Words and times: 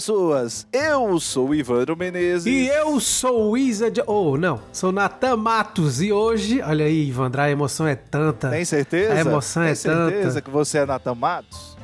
Pessoas! 0.00 0.66
Eu 0.72 1.20
sou 1.20 1.50
o 1.50 1.54
Ivandro 1.54 1.94
Menezes. 1.94 2.46
E 2.46 2.66
eu 2.68 2.98
sou 2.98 3.50
o 3.50 3.56
Isa 3.58 3.90
de... 3.90 4.02
Oh, 4.06 4.38
não, 4.38 4.58
sou 4.72 4.90
Natan 4.90 5.36
Matos. 5.36 6.00
E 6.00 6.10
hoje, 6.10 6.62
olha 6.62 6.86
aí, 6.86 7.06
Ivandro, 7.08 7.42
a 7.42 7.50
emoção 7.50 7.86
é 7.86 7.94
tanta. 7.94 8.48
Tem 8.48 8.64
certeza? 8.64 9.12
A 9.12 9.20
emoção 9.20 9.62
Tem 9.62 9.72
é 9.72 9.74
tanta. 9.74 10.10
certeza 10.10 10.40
que 10.40 10.50
você 10.50 10.78
é 10.78 10.86
Natan 10.86 11.14
Matos? 11.14 11.76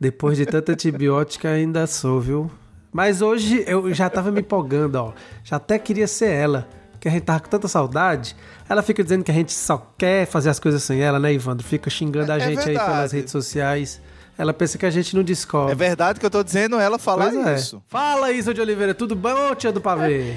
Depois 0.00 0.36
de 0.36 0.46
tanta 0.46 0.72
antibiótica, 0.72 1.48
ainda 1.48 1.86
sou, 1.86 2.20
viu? 2.20 2.50
Mas 2.92 3.22
hoje 3.22 3.62
eu 3.68 3.94
já 3.94 4.10
tava 4.10 4.32
me 4.32 4.40
empolgando, 4.40 4.96
ó. 4.96 5.12
Já 5.44 5.54
até 5.56 5.78
queria 5.78 6.08
ser 6.08 6.32
ela, 6.32 6.66
que 6.98 7.06
a 7.06 7.10
gente 7.12 7.22
tava 7.22 7.38
com 7.38 7.48
tanta 7.50 7.68
saudade. 7.68 8.34
Ela 8.68 8.82
fica 8.82 9.00
dizendo 9.04 9.22
que 9.22 9.30
a 9.30 9.34
gente 9.34 9.52
só 9.52 9.92
quer 9.96 10.26
fazer 10.26 10.50
as 10.50 10.58
coisas 10.58 10.82
sem 10.82 11.00
ela, 11.00 11.20
né, 11.20 11.32
Ivandro? 11.32 11.64
Fica 11.64 11.88
xingando 11.88 12.32
a 12.32 12.36
É- 12.36 12.38
é 12.38 12.46
gente 12.48 12.68
aí 12.68 12.74
pelas 12.76 13.12
redes 13.12 13.30
sociais. 13.30 14.00
Ela 14.40 14.54
pensa 14.54 14.78
que 14.78 14.86
a 14.86 14.90
gente 14.90 15.14
não 15.14 15.22
descobre. 15.22 15.70
É 15.70 15.74
verdade 15.74 16.18
que 16.18 16.24
eu 16.24 16.30
tô 16.30 16.42
dizendo 16.42 16.80
ela 16.80 16.98
falar 16.98 17.30
Pois 17.30 17.46
é. 17.46 17.54
isso. 17.56 17.82
Fala, 17.86 18.32
Isa 18.32 18.54
de 18.54 18.60
Oliveira, 18.62 18.94
tudo 18.94 19.14
bom, 19.14 19.54
tia 19.54 19.70
do 19.70 19.82
pavê? 19.82 20.34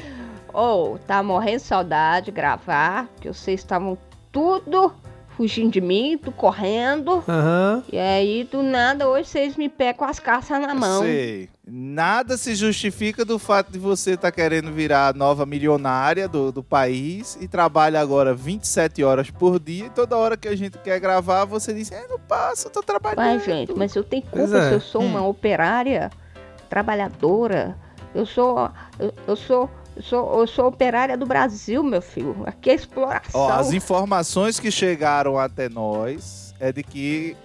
Ou 0.51 0.97
tá 0.99 1.23
morrendo 1.23 1.61
de 1.61 1.63
saudade 1.67 2.25
de 2.25 2.31
gravar, 2.31 3.07
que 3.21 3.29
vocês 3.29 3.61
estavam 3.61 3.97
tudo 4.29 4.93
fugindo 5.43 5.71
de 5.71 5.81
mim, 5.81 6.17
tu 6.17 6.31
correndo. 6.31 7.21
Aham. 7.27 7.83
E 7.91 7.99
aí, 7.99 8.47
do 8.49 8.63
nada, 8.63 9.09
hoje 9.09 9.27
vocês 9.27 9.57
me 9.57 9.67
pegam 9.67 9.99
com 9.99 10.05
as 10.05 10.17
caças 10.17 10.59
na 10.61 10.73
mão. 10.73 11.01
Sei. 11.03 11.49
Nada 11.67 12.37
se 12.37 12.55
justifica 12.55 13.25
do 13.25 13.37
fato 13.37 13.71
de 13.71 13.77
você 13.77 14.11
estar 14.11 14.31
querendo 14.31 14.71
virar 14.71 15.09
a 15.09 15.13
nova 15.13 15.45
milionária 15.45 16.27
do, 16.29 16.49
do 16.51 16.63
país 16.63 17.37
e 17.41 17.47
trabalha 17.47 17.99
agora 17.99 18.33
27 18.33 19.03
horas 19.03 19.29
por 19.29 19.59
dia 19.59 19.87
e 19.87 19.89
toda 19.89 20.15
hora 20.17 20.37
que 20.37 20.47
a 20.47 20.55
gente 20.55 20.77
quer 20.77 20.99
gravar 20.99 21.43
você 21.45 21.73
diz, 21.73 21.91
é, 21.91 22.07
não 22.07 22.19
passa, 22.19 22.67
eu 22.67 22.71
tô 22.71 22.81
trabalhando. 22.81 23.17
Mas, 23.17 23.43
gente, 23.45 23.73
mas 23.75 23.95
eu 23.95 24.03
tenho 24.03 24.23
culpa 24.23 24.57
é. 24.57 24.69
se 24.69 24.73
eu 24.75 24.81
sou 24.81 25.01
Hum. 25.01 25.07
uma 25.07 25.27
operária 25.27 26.09
trabalhadora. 26.69 27.77
Eu 28.15 28.25
sou. 28.25 28.69
Eu, 28.97 29.13
eu 29.27 29.35
sou. 29.35 29.69
Eu 29.95 30.01
sou, 30.03 30.39
eu 30.39 30.47
sou 30.47 30.67
operária 30.67 31.17
do 31.17 31.25
Brasil, 31.25 31.83
meu 31.83 32.01
filho. 32.01 32.43
Aqui 32.45 32.69
é 32.71 32.73
exploração. 32.75 33.41
Ó, 33.41 33.51
as 33.51 33.73
informações 33.73 34.59
que 34.59 34.71
chegaram 34.71 35.37
até 35.37 35.69
nós 35.69 36.53
é 36.59 36.71
de 36.71 36.83
que 36.83 37.35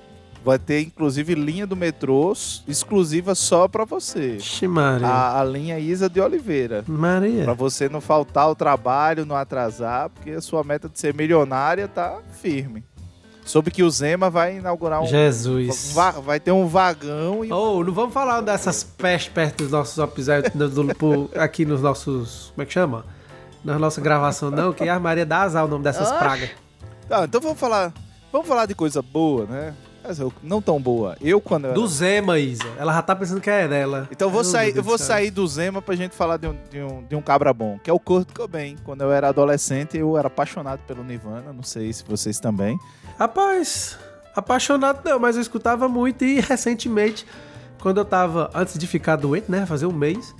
vai 0.44 0.58
ter 0.58 0.80
inclusive 0.80 1.34
linha 1.34 1.66
do 1.66 1.76
metrô 1.76 2.32
exclusiva 2.66 3.34
só 3.34 3.68
pra 3.68 3.84
você. 3.84 4.36
Ixi, 4.36 4.66
Maria. 4.66 5.06
A, 5.06 5.40
a 5.40 5.44
linha 5.44 5.78
Isa 5.78 6.08
de 6.08 6.20
Oliveira. 6.20 6.84
Maria. 6.86 7.44
Pra 7.44 7.52
você 7.52 7.88
não 7.88 8.00
faltar 8.00 8.44
ao 8.44 8.54
trabalho, 8.54 9.26
não 9.26 9.36
atrasar, 9.36 10.08
porque 10.08 10.30
a 10.30 10.40
sua 10.40 10.64
meta 10.64 10.88
de 10.88 10.98
ser 10.98 11.12
milionária 11.14 11.86
tá 11.86 12.20
firme. 12.40 12.84
Soube 13.48 13.70
que 13.70 13.82
o 13.82 13.90
Zema 13.90 14.28
vai 14.28 14.58
inaugurar 14.58 15.00
um. 15.02 15.06
Jesus. 15.06 15.92
va- 15.94 16.10
vai 16.12 16.38
ter 16.38 16.52
um 16.52 16.66
vagão 16.66 17.44
e. 17.44 17.50
Oh, 17.52 17.82
não 17.82 17.92
vamos 17.92 18.12
falar 18.12 18.40
dessas 18.42 18.82
pestes 18.84 19.32
perto 19.32 19.62
dos 19.62 19.70
nossos 19.72 19.96
episódios 19.96 20.52
aqui 21.34 21.64
nos 21.64 21.80
nossos. 21.80 22.52
Como 22.54 22.62
é 22.62 22.66
que 22.66 22.72
chama? 22.72 23.04
Na 23.64 23.78
nossa 23.78 24.00
gravação, 24.00 24.50
não, 24.50 24.72
que 24.72 24.88
a 24.88 25.00
Maria 25.00 25.24
dá 25.26 25.42
azar 25.42 25.64
o 25.64 25.68
nome 25.68 25.82
dessas 25.82 26.08
Oxe. 26.08 26.18
pragas. 26.18 26.50
Tá, 27.08 27.24
então 27.24 27.40
vamos 27.40 27.58
falar. 27.58 27.92
Vamos 28.30 28.46
falar 28.46 28.66
de 28.66 28.74
coisa 28.74 29.00
boa, 29.00 29.46
né? 29.46 29.74
Mas 30.04 30.18
eu- 30.20 30.32
não 30.42 30.62
tão 30.62 30.80
boa. 30.80 31.16
Eu 31.20 31.40
quando 31.40 31.64
eu 31.64 31.70
era- 31.70 31.80
Do 31.80 31.86
Zema, 31.88 32.38
Isa. 32.38 32.64
Ela 32.78 32.92
já 32.92 33.02
tá 33.02 33.16
pensando 33.16 33.40
que 33.40 33.50
é 33.50 33.66
dela. 33.66 34.06
Então 34.10 34.28
eu 34.28 34.32
vou 34.32 34.44
sair, 34.44 34.68
eu 34.68 34.74
do 34.76 34.82
vou 34.82 34.96
sair 34.98 35.30
do 35.30 35.46
Zema 35.46 35.82
pra 35.82 35.94
gente 35.96 36.14
falar 36.14 36.36
de 36.36 36.46
um, 36.46 36.56
de 36.70 36.80
um, 36.82 37.02
de 37.04 37.16
um 37.16 37.20
cabra 37.22 37.52
bom, 37.52 37.78
que 37.82 37.90
é 37.90 37.92
o 37.92 37.98
Kurt 37.98 38.28
Cobain. 38.34 38.76
Quando 38.84 39.00
eu 39.02 39.10
era 39.10 39.28
adolescente, 39.30 39.96
eu 39.98 40.16
era 40.16 40.28
apaixonado 40.28 40.80
pelo 40.86 41.02
Nirvana, 41.02 41.52
não 41.52 41.62
sei 41.62 41.92
se 41.92 42.04
vocês 42.06 42.38
também. 42.38 42.78
Rapaz, 43.18 43.98
apaixonado 44.34 45.00
não, 45.04 45.18
mas 45.18 45.36
eu 45.36 45.42
escutava 45.42 45.88
muito 45.88 46.24
e 46.24 46.40
recentemente, 46.40 47.26
quando 47.80 47.98
eu 47.98 48.04
tava, 48.04 48.50
antes 48.54 48.78
de 48.78 48.86
ficar 48.86 49.16
doente, 49.16 49.50
né, 49.50 49.66
fazer 49.66 49.86
um 49.86 49.92
mês, 49.92 50.34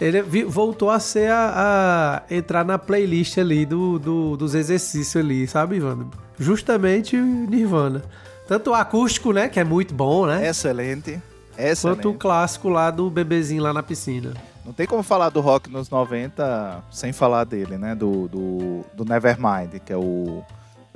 ele 0.00 0.22
voltou 0.44 0.90
a 0.90 0.98
ser 0.98 1.30
a, 1.30 2.22
a 2.28 2.34
entrar 2.34 2.64
na 2.64 2.78
playlist 2.78 3.36
ali 3.38 3.64
do, 3.66 3.98
do- 3.98 4.36
dos 4.36 4.54
exercícios 4.54 5.16
ali, 5.22 5.46
sabe, 5.46 5.76
Ivandro? 5.76 6.10
Justamente 6.38 7.16
o 7.16 7.22
Nirvana. 7.24 8.02
Tanto 8.48 8.70
o 8.70 8.74
acústico, 8.74 9.32
né, 9.32 9.48
que 9.48 9.60
é 9.60 9.64
muito 9.64 9.94
bom, 9.94 10.26
né? 10.26 10.48
Excelente. 10.48 11.20
Excelente. 11.56 11.98
Quanto 12.02 12.10
o 12.10 12.14
clássico 12.14 12.68
lá 12.68 12.90
do 12.90 13.08
bebezinho 13.10 13.62
lá 13.62 13.72
na 13.72 13.82
piscina. 13.82 14.32
Não 14.64 14.72
tem 14.72 14.86
como 14.86 15.02
falar 15.02 15.28
do 15.28 15.40
rock 15.40 15.70
nos 15.70 15.90
90 15.90 16.82
sem 16.90 17.12
falar 17.12 17.44
dele, 17.44 17.76
né? 17.76 17.94
Do, 17.94 18.26
do, 18.28 18.80
do 18.94 19.04
Nevermind, 19.04 19.78
que 19.84 19.92
é 19.92 19.96
o. 19.96 20.42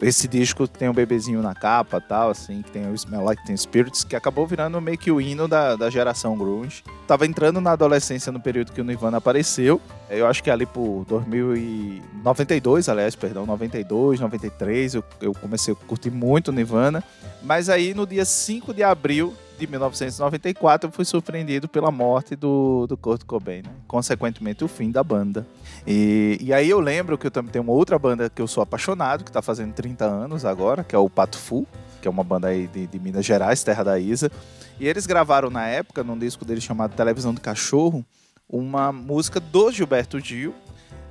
Esse 0.00 0.28
disco 0.28 0.68
tem 0.68 0.88
o 0.90 0.92
bebezinho 0.92 1.40
na 1.40 1.54
capa 1.54 2.00
tal, 2.00 2.28
assim, 2.28 2.60
que 2.60 2.70
tem 2.70 2.86
o 2.86 2.94
Smell 2.94 3.24
Like 3.24 3.46
Teen 3.46 3.56
Spirits, 3.56 4.04
que 4.04 4.14
acabou 4.14 4.46
virando 4.46 4.78
meio 4.78 4.98
que 4.98 5.10
o 5.10 5.20
hino 5.20 5.48
da, 5.48 5.74
da 5.74 5.88
geração 5.88 6.36
grunge. 6.36 6.84
Tava 7.06 7.24
entrando 7.26 7.62
na 7.62 7.72
adolescência 7.72 8.30
no 8.30 8.38
período 8.38 8.72
que 8.72 8.80
o 8.80 8.84
Nirvana 8.84 9.16
apareceu. 9.16 9.80
Eu 10.10 10.26
acho 10.26 10.42
que 10.42 10.50
ali 10.50 10.66
por 10.66 11.06
2092, 11.06 12.90
aliás, 12.90 13.16
perdão, 13.16 13.46
92, 13.46 14.20
93, 14.20 14.96
eu, 14.96 15.04
eu 15.20 15.32
comecei 15.32 15.72
a 15.72 15.86
curtir 15.86 16.10
muito 16.10 16.48
o 16.48 16.52
Nirvana. 16.52 17.02
Mas 17.42 17.70
aí 17.70 17.94
no 17.94 18.06
dia 18.06 18.26
5 18.26 18.74
de 18.74 18.82
abril 18.82 19.34
de 19.58 19.66
1994 19.66 20.88
eu 20.88 20.92
fui 20.92 21.04
surpreendido 21.04 21.68
pela 21.68 21.90
morte 21.90 22.36
do, 22.36 22.86
do 22.86 22.96
Kurt 22.96 23.24
Cobain, 23.24 23.62
né? 23.62 23.70
consequentemente 23.88 24.62
o 24.64 24.68
fim 24.68 24.90
da 24.90 25.02
banda. 25.02 25.46
E, 25.86 26.38
e 26.40 26.52
aí 26.52 26.68
eu 26.68 26.80
lembro 26.80 27.16
que 27.16 27.26
eu 27.26 27.30
também 27.30 27.50
tenho 27.50 27.62
uma 27.64 27.72
outra 27.72 27.98
banda 27.98 28.28
que 28.28 28.42
eu 28.42 28.46
sou 28.46 28.62
apaixonado, 28.62 29.24
que 29.24 29.32
tá 29.32 29.40
fazendo 29.40 29.72
30 29.72 30.04
anos 30.04 30.44
agora, 30.44 30.84
que 30.84 30.94
é 30.94 30.98
o 30.98 31.08
Pato 31.08 31.38
Fu, 31.38 31.66
que 32.00 32.08
é 32.08 32.10
uma 32.10 32.24
banda 32.24 32.48
aí 32.48 32.66
de, 32.66 32.86
de 32.86 32.98
Minas 32.98 33.24
Gerais, 33.24 33.62
terra 33.64 33.82
da 33.82 33.98
Isa. 33.98 34.30
E 34.78 34.86
eles 34.86 35.06
gravaram 35.06 35.48
na 35.48 35.66
época, 35.66 36.04
num 36.04 36.18
disco 36.18 36.44
deles 36.44 36.62
chamado 36.62 36.94
Televisão 36.94 37.32
do 37.32 37.40
Cachorro, 37.40 38.04
uma 38.48 38.92
música 38.92 39.40
do 39.40 39.72
Gilberto 39.72 40.20
Gil, 40.20 40.54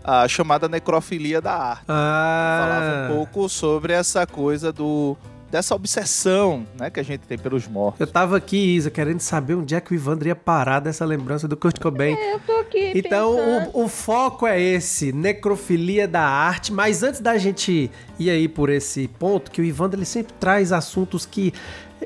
ah, 0.03 0.27
chamada 0.27 0.69
Necrofilia 0.69 1.41
da 1.41 1.53
Arte 1.53 1.85
falava 1.88 2.85
Ah, 2.85 3.07
um 3.09 3.16
pouco 3.16 3.50
sobre 3.50 3.91
essa 3.91 4.27
coisa 4.27 4.72
do 4.72 5.17
dessa 5.56 5.74
obsessão, 5.74 6.68
né, 6.78 6.90
que 6.90 7.00
a 7.00 7.04
gente 7.04 7.22
tem 7.22 7.38
pelos 7.38 7.66
mortos. 7.66 8.02
eu 8.02 8.08
tava 8.08 8.36
aqui, 8.36 8.76
Isa, 8.76 8.92
querendo 8.92 9.22
saber 9.22 9.56
onde 9.56 9.74
é 9.74 9.80
que 9.80 9.94
o 9.94 9.96
Ivandro 9.96 10.28
ia 10.28 10.36
parar 10.36 10.82
dessa 10.82 11.06
lembrança 11.06 11.48
do 11.48 11.56
Kurt 11.56 11.80
Cobain. 11.80 12.14
Eu 12.14 12.42
tô 12.42 12.52
aqui 12.58 12.92
Então, 12.94 13.70
o, 13.74 13.86
o 13.86 13.88
foco 13.88 14.46
é 14.46 14.62
esse, 14.62 15.14
necrofilia 15.14 16.10
da 16.10 16.24
arte. 16.24 16.74
Mas 16.74 17.04
antes 17.04 17.22
da 17.22 17.38
gente 17.38 17.90
ir 18.20 18.30
aí 18.30 18.50
por 18.50 18.70
esse 18.70 19.08
ponto, 19.08 19.50
que 19.50 19.62
o 19.62 19.64
Ivandro 19.64 19.98
ele 19.98 20.06
sempre 20.06 20.34
traz 20.34 20.74
assuntos 20.74 21.26
que. 21.26 21.54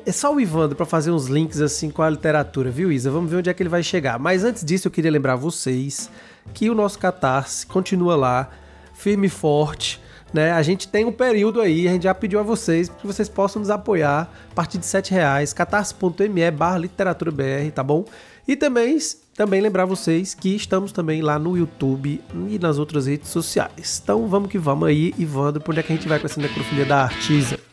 É 0.06 0.12
só 0.12 0.32
o 0.32 0.40
Ivandro 0.40 0.76
pra 0.76 0.86
fazer 0.86 1.10
uns 1.10 1.26
links 1.26 1.60
assim 1.60 1.90
com 1.90 2.02
a 2.02 2.08
literatura, 2.08 2.70
viu, 2.70 2.92
Isa? 2.92 3.10
Vamos 3.10 3.28
ver 3.28 3.38
onde 3.38 3.50
é 3.50 3.54
que 3.54 3.60
ele 3.60 3.68
vai 3.68 3.82
chegar. 3.82 4.16
Mas 4.16 4.44
antes 4.44 4.64
disso, 4.64 4.86
eu 4.86 4.92
queria 4.92 5.10
lembrar 5.10 5.34
vocês 5.34 6.08
que 6.54 6.70
o 6.70 6.74
nosso 6.74 7.00
Catarse 7.00 7.66
continua 7.66 8.14
lá, 8.14 8.48
firme 8.94 9.26
e 9.26 9.30
forte. 9.30 10.00
Né? 10.32 10.52
A 10.52 10.62
gente 10.62 10.86
tem 10.86 11.04
um 11.04 11.12
período 11.12 11.60
aí, 11.60 11.88
a 11.88 11.92
gente 11.92 12.04
já 12.04 12.14
pediu 12.14 12.38
a 12.38 12.42
vocês 12.42 12.88
que 12.88 13.06
vocês 13.06 13.28
possam 13.28 13.60
nos 13.60 13.70
apoiar 13.70 14.32
a 14.50 14.54
partir 14.54 14.78
de 14.78 14.86
7 14.86 15.10
reais, 15.12 15.52
catarse.me 15.52 16.50
barra 16.50 16.78
literatura 16.78 17.30
BR, 17.30 17.70
tá 17.74 17.82
bom? 17.82 18.04
E 18.46 18.56
também, 18.56 18.96
também 19.34 19.60
lembrar 19.60 19.84
vocês 19.84 20.34
que 20.34 20.54
estamos 20.54 20.92
também 20.92 21.20
lá 21.22 21.38
no 21.38 21.56
YouTube 21.56 22.20
e 22.48 22.58
nas 22.58 22.78
outras 22.78 23.06
redes 23.06 23.28
sociais. 23.28 24.00
Então 24.02 24.26
vamos 24.26 24.50
que 24.50 24.58
vamos 24.58 24.88
aí, 24.88 25.14
Ivandro, 25.18 25.60
por 25.60 25.72
onde 25.72 25.80
é 25.80 25.82
que 25.82 25.92
a 25.92 25.96
gente 25.96 26.08
vai 26.08 26.18
com 26.18 26.26
essa 26.26 26.40
necrofilia 26.40 26.84
da 26.84 27.02
artisa? 27.02 27.69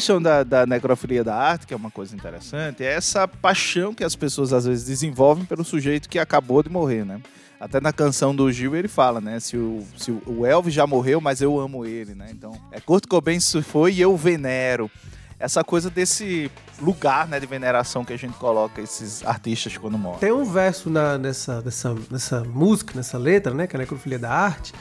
Questão 0.00 0.20
da, 0.20 0.42
da 0.42 0.64
necrofilia 0.64 1.22
da 1.22 1.36
arte, 1.36 1.66
que 1.66 1.74
é 1.74 1.76
uma 1.76 1.90
coisa 1.90 2.16
interessante, 2.16 2.82
é 2.82 2.90
essa 2.90 3.28
paixão 3.28 3.92
que 3.92 4.02
as 4.02 4.16
pessoas 4.16 4.50
às 4.50 4.64
vezes 4.64 4.86
desenvolvem 4.86 5.44
pelo 5.44 5.62
sujeito 5.62 6.08
que 6.08 6.18
acabou 6.18 6.62
de 6.62 6.70
morrer, 6.70 7.04
né? 7.04 7.20
Até 7.60 7.82
na 7.82 7.92
canção 7.92 8.34
do 8.34 8.50
Gil 8.50 8.74
ele 8.74 8.88
fala, 8.88 9.20
né? 9.20 9.38
Se 9.38 9.58
o, 9.58 9.84
se 9.98 10.10
o 10.10 10.46
Elvis 10.46 10.72
já 10.72 10.86
morreu, 10.86 11.20
mas 11.20 11.42
eu 11.42 11.60
amo 11.60 11.84
ele, 11.84 12.14
né? 12.14 12.28
Então, 12.30 12.58
é 12.72 12.80
Kurt 12.80 13.06
Cobain 13.06 13.38
se 13.38 13.60
foi 13.60 13.92
e 13.92 14.00
eu 14.00 14.16
venero. 14.16 14.90
Essa 15.38 15.62
coisa 15.62 15.90
desse 15.90 16.50
lugar, 16.80 17.28
né, 17.28 17.38
de 17.38 17.46
veneração 17.46 18.02
que 18.02 18.14
a 18.14 18.16
gente 18.16 18.34
coloca 18.38 18.80
esses 18.80 19.22
artistas 19.26 19.76
quando 19.76 19.98
morrem. 19.98 20.20
Tem 20.20 20.32
um 20.32 20.44
verso 20.44 20.88
na, 20.88 21.18
nessa, 21.18 21.60
nessa, 21.60 21.94
nessa 22.10 22.44
música, 22.44 22.94
nessa 22.96 23.18
letra, 23.18 23.52
né? 23.52 23.66
Que 23.66 23.76
é 23.76 23.78
a 23.78 23.80
necrofilia 23.80 24.18
da 24.18 24.30
arte. 24.30 24.72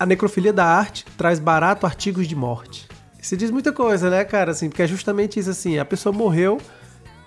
A 0.00 0.06
necrofilia 0.06 0.54
da 0.54 0.64
arte 0.64 1.04
traz 1.18 1.38
barato 1.38 1.84
artigos 1.84 2.26
de 2.26 2.34
morte. 2.34 2.88
Isso 3.20 3.36
diz 3.36 3.50
muita 3.50 3.72
coisa, 3.72 4.08
né, 4.08 4.24
cara? 4.24 4.52
Assim, 4.52 4.68
porque 4.68 4.82
é 4.82 4.86
justamente 4.86 5.38
isso 5.38 5.50
assim, 5.50 5.78
a 5.78 5.84
pessoa 5.84 6.12
morreu, 6.12 6.58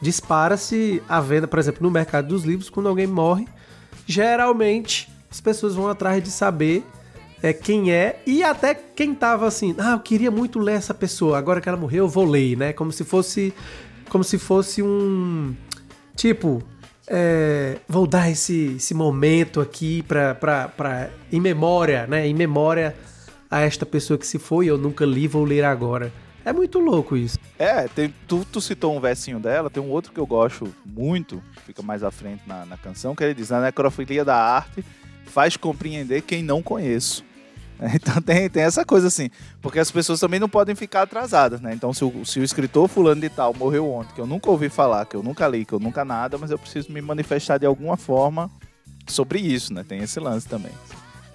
dispara-se 0.01 1.01
a 1.07 1.19
venda, 1.19 1.47
por 1.47 1.59
exemplo, 1.59 1.83
no 1.83 1.91
mercado 1.91 2.27
dos 2.27 2.43
livros, 2.43 2.69
quando 2.69 2.89
alguém 2.89 3.07
morre, 3.07 3.47
geralmente 4.07 5.11
as 5.29 5.39
pessoas 5.39 5.75
vão 5.75 5.88
atrás 5.88 6.23
de 6.23 6.29
saber 6.29 6.85
é, 7.41 7.53
quem 7.53 7.91
é 7.91 8.21
e 8.25 8.43
até 8.43 8.73
quem 8.73 9.15
tava 9.15 9.47
assim, 9.47 9.75
ah, 9.77 9.93
eu 9.93 9.99
queria 9.99 10.29
muito 10.29 10.59
ler 10.59 10.73
essa 10.73 10.93
pessoa, 10.93 11.38
agora 11.38 11.59
que 11.59 11.67
ela 11.67 11.77
morreu, 11.77 12.05
eu 12.05 12.09
vou 12.09 12.25
ler, 12.25 12.57
né? 12.57 12.73
Como 12.73 12.91
se 12.91 13.03
fosse 13.03 13.53
como 14.09 14.23
se 14.23 14.38
fosse 14.38 14.83
um 14.83 15.55
tipo, 16.15 16.61
é, 17.07 17.77
vou 17.88 18.05
dar 18.05 18.29
esse, 18.29 18.75
esse 18.75 18.93
momento 18.93 19.61
aqui 19.61 20.03
pra, 20.03 20.35
pra, 20.35 20.67
pra, 20.67 21.09
em 21.31 21.39
memória, 21.39 22.05
né? 22.07 22.27
Em 22.27 22.33
memória 22.33 22.95
a 23.51 23.59
esta 23.59 23.86
pessoa 23.86 24.18
que 24.18 24.25
se 24.25 24.39
foi, 24.39 24.68
eu 24.68 24.77
nunca 24.77 25.06
li, 25.06 25.27
vou 25.27 25.44
ler 25.44 25.65
agora. 25.65 26.12
É 26.45 26.53
muito 26.53 26.80
louco 26.80 27.18
isso. 27.18 27.38
É, 27.59 27.88
tem, 27.89 28.13
tu, 28.27 28.45
tu 28.50 28.62
citou 28.62 28.95
um 28.95 29.00
versinho 29.00 29.39
dela, 29.39 29.69
tem 29.69 29.83
um 29.83 29.89
outro 29.89 30.13
que 30.13 30.19
eu 30.19 30.25
gosto 30.25 30.74
muito, 30.86 31.44
fica 31.65 31.83
mais 31.83 32.01
à 32.01 32.09
frente 32.09 32.42
na, 32.48 32.65
na 32.65 32.77
canção, 32.77 33.13
que 33.13 33.24
ele 33.24 33.33
diz: 33.33 33.51
A 33.51 33.62
necrofilia 33.62 34.24
da 34.24 34.36
arte 34.36 34.83
faz 35.25 35.57
compreender 35.57 36.21
quem 36.21 36.42
não 36.42 36.63
conheço. 36.63 37.24
Então 37.95 38.21
tem, 38.21 38.48
tem 38.48 38.62
essa 38.62 38.86
coisa 38.86 39.07
assim, 39.07 39.31
porque 39.59 39.80
as 39.80 39.89
pessoas 39.89 40.19
também 40.19 40.39
não 40.39 40.48
podem 40.48 40.75
ficar 40.75 41.01
atrasadas, 41.01 41.59
né? 41.59 41.74
Então 41.74 41.92
se 41.92 42.06
o, 42.06 42.24
se 42.24 42.39
o 42.39 42.44
escritor 42.44 42.88
fulano 42.88 43.19
de 43.19 43.27
tal 43.27 43.56
morreu 43.56 43.92
ontem, 43.92 44.13
que 44.13 44.21
eu 44.21 44.27
nunca 44.27 44.51
ouvi 44.51 44.69
falar, 44.69 45.07
que 45.07 45.15
eu 45.15 45.24
nunca 45.24 45.48
li, 45.48 45.65
que 45.65 45.74
eu 45.74 45.80
nunca 45.80 46.06
nada, 46.06 46.38
mas 46.38 46.51
eu 46.51 46.59
preciso 46.59 46.92
me 46.92 47.01
manifestar 47.01 47.57
de 47.57 47.65
alguma 47.65 47.98
forma 47.98 48.51
sobre 49.07 49.39
isso, 49.39 49.74
né? 49.74 49.83
Tem 49.83 50.00
esse 50.00 50.19
lance 50.19 50.48
também. 50.48 50.71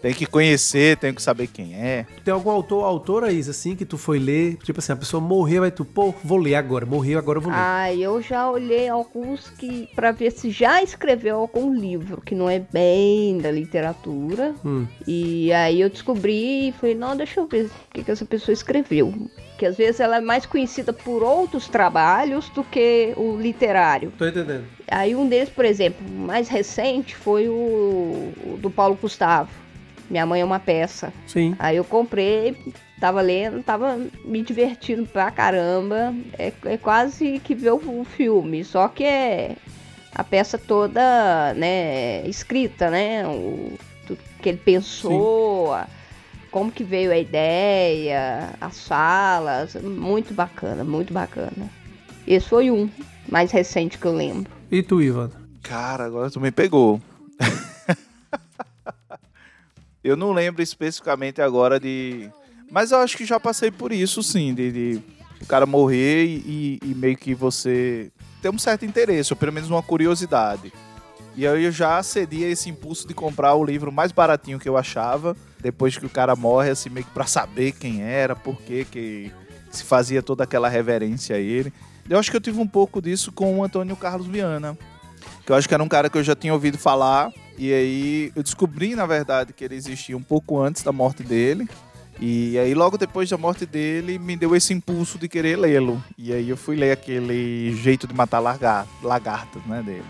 Tem 0.01 0.13
que 0.15 0.27
conhecer, 0.27 0.97
tem 0.97 1.13
que 1.13 1.23
saber 1.23 1.47
quem 1.47 1.75
é. 1.75 2.07
Tem 2.25 2.33
algum 2.33 2.51
autor, 2.51 2.85
autora, 2.85 3.33
Isa, 3.33 3.51
assim, 3.51 3.75
que 3.75 3.85
tu 3.85 3.99
foi 3.99 4.19
ler? 4.19 4.57
Tipo 4.63 4.79
assim, 4.79 4.93
a 4.93 4.97
pessoa 4.97 5.21
morreu, 5.21 5.63
aí 5.63 5.71
tu, 5.71 5.85
pô, 5.85 6.15
vou 6.23 6.39
ler 6.39 6.55
agora. 6.55 6.87
Morreu, 6.87 7.19
agora 7.19 7.39
eu 7.39 7.43
vou 7.43 7.53
ler. 7.53 7.59
Ah, 7.59 7.95
eu 7.95 8.21
já 8.23 8.51
olhei 8.51 8.89
alguns 8.89 9.49
que. 9.51 9.89
para 9.95 10.13
ver 10.13 10.31
se 10.33 10.51
já 10.51 10.83
escreveu 10.83 11.37
algum 11.37 11.75
livro, 11.75 12.21
que 12.21 12.35
não 12.35 12.49
é 12.49 12.59
bem 12.59 13.39
da 13.39 13.51
literatura. 13.51 14.55
Hum. 14.65 14.87
E 15.07 15.53
aí 15.53 15.81
eu 15.81 15.91
descobri 15.91 16.69
e 16.69 16.73
falei, 16.73 16.95
não, 16.95 17.17
deixa 17.17 17.41
eu 17.41 17.47
ver 17.47 17.67
o 17.67 17.71
que, 17.93 18.05
que 18.05 18.11
essa 18.11 18.25
pessoa 18.25 18.53
escreveu. 18.53 19.13
Que 19.59 19.65
às 19.65 19.77
vezes 19.77 20.01
ela 20.01 20.19
é 20.19 20.21
mais 20.21 20.45
conhecida 20.45 20.93
por 20.93 21.23
outros 21.23 21.67
trabalhos 21.69 22.49
do 22.51 22.63
que 22.63 23.15
o 23.17 23.37
literário. 23.37 24.13
Tô 24.19 24.27
entendendo. 24.27 24.65
Aí 24.89 25.17
um 25.17 25.27
deles, 25.27 25.49
por 25.49 25.65
exemplo, 25.65 26.07
mais 26.09 26.49
recente 26.49 27.17
foi 27.17 27.49
o, 27.49 28.33
o 28.45 28.59
do 28.61 28.71
Paulo 28.71 28.99
Gustavo 29.01 29.66
minha 30.09 30.27
mãe 30.27 30.41
é 30.41 30.45
uma 30.45 30.61
peça. 30.61 31.13
Sim. 31.27 31.55
Aí 31.59 31.77
eu 31.77 31.85
comprei, 31.85 32.57
tava 33.01 33.21
lendo, 33.21 33.63
tava 33.63 34.01
me 34.25 34.43
divertindo 34.43 35.07
pra 35.07 35.31
caramba. 35.31 36.15
É, 36.39 36.53
é 36.65 36.77
quase 36.77 37.41
que 37.41 37.55
ver 37.55 37.73
o, 37.73 38.05
filme, 38.05 38.65
só 38.65 38.89
que 38.89 39.05
é 39.05 39.57
a 40.15 40.25
peça 40.25 40.57
toda, 40.57 41.55
né, 41.55 42.27
escrita, 42.27 42.91
né? 42.91 43.27
O, 43.27 43.73
tudo 44.07 44.19
que 44.41 44.49
ele 44.49 44.59
pensou, 44.59 45.75
a, 45.75 45.87
como 46.51 46.73
que 46.73 46.85
veio 46.85 47.13
a 47.13 47.19
ideia, 47.19 48.51
as 48.61 48.87
falas, 48.87 49.75
muito 49.75 50.33
bacana, 50.33 50.85
muito 50.85 51.13
bacana. 51.13 51.71
Esse 52.27 52.49
foi 52.49 52.71
um 52.71 52.89
mais 53.29 53.53
recente 53.53 53.99
que 53.99 54.07
eu 54.07 54.15
lembro. 54.15 54.51
E 54.71 54.83
tu, 54.83 55.01
Ivan? 55.01 55.31
Cara, 55.63 56.05
agora 56.05 56.31
tu 56.31 56.41
me 56.41 56.51
pegou. 56.51 57.01
Eu 60.07 60.17
não 60.17 60.33
lembro 60.33 60.63
especificamente 60.63 61.43
agora 61.43 61.81
de. 61.81 62.31
Mas 62.71 62.93
eu 62.93 62.99
acho 62.99 63.17
que 63.17 63.25
já 63.25 63.41
passei 63.41 63.73
por 63.73 63.91
isso, 63.91 64.23
sim, 64.23 64.55
de, 64.55 64.71
de 64.71 65.03
o 65.43 65.47
cara 65.47 65.67
morrer 65.67 66.25
e, 66.25 66.79
e, 66.81 66.95
meio 66.95 67.17
que 67.17 67.35
você 67.35 68.13
ter 68.41 68.49
um 68.49 68.59
certo 68.59 68.85
interesse, 68.85 69.33
ou 69.33 69.37
pelo 69.37 69.53
menos 69.53 69.69
uma 69.69 69.83
curiosidade. 69.83 70.73
E 71.35 71.45
aí 71.45 71.65
eu 71.65 71.73
já 71.73 72.01
cedi 72.05 72.45
a 72.45 72.49
esse 72.49 72.71
impulso 72.71 73.07
de 73.07 73.15
comprar 73.15 73.55
o 73.55 73.65
livro 73.65 73.91
mais 73.91 74.13
baratinho 74.13 74.61
que 74.61 74.69
eu 74.69 74.77
achava, 74.77 75.37
depois 75.61 75.99
que 75.99 76.07
o 76.07 76.11
cara 76.11 76.37
morre, 76.37 76.71
assim, 76.71 76.89
meio 76.89 77.05
que 77.05 77.13
pra 77.13 77.27
saber 77.27 77.73
quem 77.73 78.03
era, 78.03 78.37
por 78.37 78.63
que 78.63 78.85
que 78.85 79.33
se 79.71 79.83
fazia 79.83 80.23
toda 80.23 80.45
aquela 80.45 80.69
reverência 80.69 81.35
a 81.35 81.39
ele. 81.41 81.73
Eu 82.09 82.17
acho 82.17 82.31
que 82.31 82.37
eu 82.37 82.41
tive 82.41 82.61
um 82.61 82.67
pouco 82.69 83.03
disso 83.03 83.33
com 83.33 83.59
o 83.59 83.65
Antônio 83.65 83.97
Carlos 83.97 84.29
Viana, 84.29 84.79
que 85.47 85.53
eu 85.53 85.57
acho 85.57 85.69
que 85.69 85.73
era 85.73 85.83
um 85.83 85.89
cara 85.89 86.11
que 86.11 86.19
eu 86.19 86.25
já 86.25 86.35
tinha 86.35 86.53
ouvido 86.53 86.77
falar, 86.77 87.33
e 87.57 87.73
aí 87.73 88.33
eu 88.35 88.43
descobri, 88.43 88.97
na 88.97 89.07
verdade, 89.07 89.53
que 89.53 89.65
ele 89.65 89.77
existia 89.77 90.17
um 90.17 90.23
pouco 90.23 90.61
antes 90.61 90.83
da 90.83 90.91
morte 90.91 91.23
dele. 91.23 91.69
E 92.19 92.59
aí 92.59 92.75
logo 92.75 92.99
depois 92.99 93.29
da 93.29 93.37
morte 93.37 93.65
dele 93.65 94.19
me 94.19 94.37
deu 94.37 94.57
esse 94.57 94.73
impulso 94.73 95.19
de 95.19 95.29
querer 95.29 95.57
lê-lo. 95.57 96.03
E 96.19 96.33
aí 96.33 96.49
eu 96.49 96.57
fui 96.57 96.75
ler 96.75 96.91
aquele 96.91 97.73
jeito 97.77 98.07
de 98.07 98.15
matar 98.15 98.41
lagartas, 98.41 99.63
né, 99.67 99.83
dele. 99.83 100.05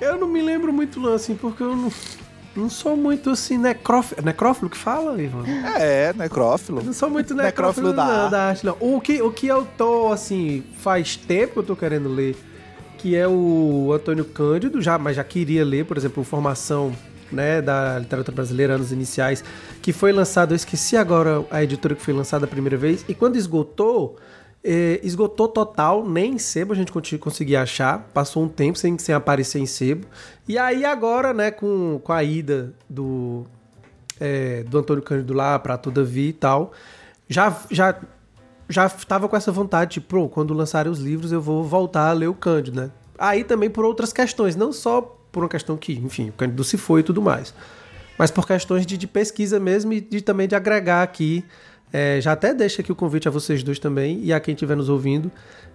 Eu 0.00 0.16
não 0.16 0.28
me 0.28 0.40
lembro 0.40 0.72
muito 0.72 0.98
não, 1.00 1.12
assim, 1.12 1.34
porque 1.34 1.62
eu 1.62 1.74
não, 1.74 1.92
não 2.56 2.70
sou 2.70 2.96
muito 2.96 3.30
assim 3.30 3.58
necrófilo. 3.58 4.22
Necrófilo 4.22 4.70
que 4.70 4.78
fala, 4.78 5.20
Ivan? 5.20 5.44
É, 5.76 6.14
necrófilo. 6.14 6.82
não 6.82 6.92
sou 6.92 7.10
muito 7.10 7.34
necrófilo, 7.34 7.88
necrófilo 7.88 7.92
da, 7.92 8.22
não, 8.22 8.30
da 8.30 8.42
arte, 8.50 8.64
não. 8.64 8.76
O 8.80 9.00
que, 9.00 9.20
o 9.20 9.32
que 9.32 9.48
eu 9.48 9.66
tô, 9.76 10.12
assim, 10.12 10.64
faz 10.78 11.16
tempo 11.16 11.54
que 11.54 11.58
eu 11.58 11.64
tô 11.64 11.76
querendo 11.76 12.08
ler 12.08 12.36
que 12.98 13.16
é 13.16 13.26
o 13.26 13.92
Antônio 13.94 14.24
Cândido, 14.24 14.82
já, 14.82 14.98
mas 14.98 15.16
já 15.16 15.24
queria 15.24 15.64
ler, 15.64 15.86
por 15.86 15.96
exemplo, 15.96 16.22
Formação 16.24 16.92
né, 17.30 17.62
da 17.62 17.98
literatura 17.98 18.34
brasileira, 18.34 18.74
anos 18.74 18.90
iniciais, 18.92 19.44
que 19.80 19.92
foi 19.92 20.12
lançado, 20.12 20.52
eu 20.52 20.56
esqueci 20.56 20.96
agora 20.96 21.44
a 21.50 21.62
editora 21.62 21.94
que 21.94 22.02
foi 22.02 22.12
lançada 22.12 22.44
a 22.44 22.48
primeira 22.48 22.76
vez, 22.76 23.04
e 23.08 23.14
quando 23.14 23.36
esgotou, 23.36 24.16
eh, 24.64 25.00
esgotou 25.02 25.48
total, 25.48 26.06
nem 26.06 26.34
em 26.34 26.38
sebo 26.38 26.72
a 26.72 26.76
gente 26.76 26.90
conseguia 27.18 27.62
achar, 27.62 28.10
passou 28.12 28.42
um 28.42 28.48
tempo 28.48 28.78
sem, 28.78 28.98
sem 28.98 29.14
aparecer 29.14 29.60
em 29.60 29.66
sebo, 29.66 30.06
e 30.46 30.58
aí 30.58 30.84
agora, 30.84 31.32
né, 31.32 31.50
com, 31.50 32.00
com 32.02 32.12
a 32.12 32.24
ida 32.24 32.74
do, 32.88 33.46
é, 34.18 34.64
do 34.64 34.78
Antônio 34.78 35.02
Cândido 35.02 35.34
lá 35.34 35.58
para 35.58 35.78
Todavia 35.78 36.30
e 36.30 36.32
tal, 36.32 36.72
já, 37.28 37.56
já 37.70 37.98
já 38.68 38.86
estava 38.86 39.28
com 39.28 39.36
essa 39.36 39.50
vontade, 39.50 39.94
tipo, 39.94 40.28
quando 40.28 40.52
lançarem 40.52 40.90
os 40.90 40.98
livros 40.98 41.32
eu 41.32 41.40
vou 41.40 41.64
voltar 41.64 42.10
a 42.10 42.12
ler 42.12 42.28
o 42.28 42.34
Cândido, 42.34 42.80
né? 42.80 42.90
Aí 43.18 43.42
também 43.42 43.70
por 43.70 43.84
outras 43.84 44.12
questões, 44.12 44.54
não 44.54 44.72
só 44.72 45.00
por 45.32 45.42
uma 45.42 45.48
questão 45.48 45.76
que, 45.76 45.92
enfim, 45.94 46.28
o 46.28 46.32
Cândido 46.32 46.62
se 46.62 46.76
foi 46.76 47.00
e 47.00 47.02
tudo 47.02 47.22
mais, 47.22 47.54
mas 48.18 48.30
por 48.30 48.46
questões 48.46 48.84
de, 48.84 48.96
de 48.96 49.06
pesquisa 49.06 49.58
mesmo 49.58 49.92
e 49.92 50.00
de, 50.00 50.20
também 50.20 50.46
de 50.46 50.54
agregar 50.54 51.02
aqui. 51.02 51.44
É, 51.90 52.20
já 52.20 52.32
até 52.32 52.52
deixa 52.52 52.82
aqui 52.82 52.92
o 52.92 52.94
convite 52.94 53.26
a 53.26 53.30
vocês 53.30 53.62
dois 53.62 53.78
também 53.78 54.20
e 54.22 54.30
a 54.30 54.38
quem 54.38 54.52
estiver 54.52 54.76
nos 54.76 54.90
ouvindo, 54.90 55.32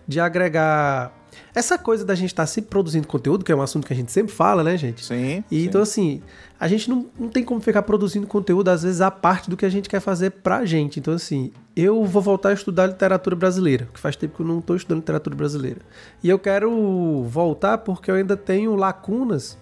de 0.08 0.20
agregar 0.20 1.14
essa 1.54 1.78
coisa 1.78 2.04
da 2.04 2.16
gente 2.16 2.30
estar 2.30 2.44
tá 2.44 2.48
sempre 2.48 2.70
produzindo 2.70 3.08
conteúdo, 3.08 3.44
que 3.44 3.52
é 3.52 3.56
um 3.56 3.62
assunto 3.62 3.86
que 3.86 3.94
a 3.94 3.96
gente 3.96 4.12
sempre 4.12 4.34
fala, 4.34 4.64
né, 4.64 4.78
gente? 4.78 5.06
Sim. 5.06 5.44
E 5.50 5.62
sim. 5.62 5.66
então, 5.66 5.82
assim, 5.82 6.22
a 6.60 6.68
gente 6.68 6.90
não, 6.90 7.08
não 7.20 7.30
tem 7.30 7.44
como 7.44 7.62
ficar 7.62 7.84
produzindo 7.84 8.26
conteúdo, 8.28 8.70
às 8.70 8.84
vezes, 8.84 9.02
a 9.02 9.12
parte 9.12 9.50
do 9.50 9.58
que 9.58 9.66
a 9.66 9.70
gente 9.70 9.90
quer 9.90 10.00
fazer 10.00 10.32
pra 10.32 10.66
gente. 10.66 11.00
Então, 11.00 11.14
assim, 11.14 11.52
eu 11.76 12.04
vou 12.06 12.22
voltar 12.22 12.50
a 12.50 12.54
estudar 12.54 12.88
literatura 12.88 13.36
brasileira, 13.36 13.88
que 13.94 14.00
faz 14.00 14.16
tempo 14.16 14.36
que 14.36 14.42
eu 14.42 14.48
não 14.48 14.60
estou 14.60 14.76
estudando 14.76 15.00
literatura 15.00 15.36
brasileira. 15.36 15.82
E 16.24 16.30
eu 16.30 16.40
quero 16.40 17.24
voltar 17.24 17.80
porque 17.80 18.10
eu 18.10 18.16
ainda 18.16 18.38
tenho 18.38 18.76
lacunas 18.76 19.58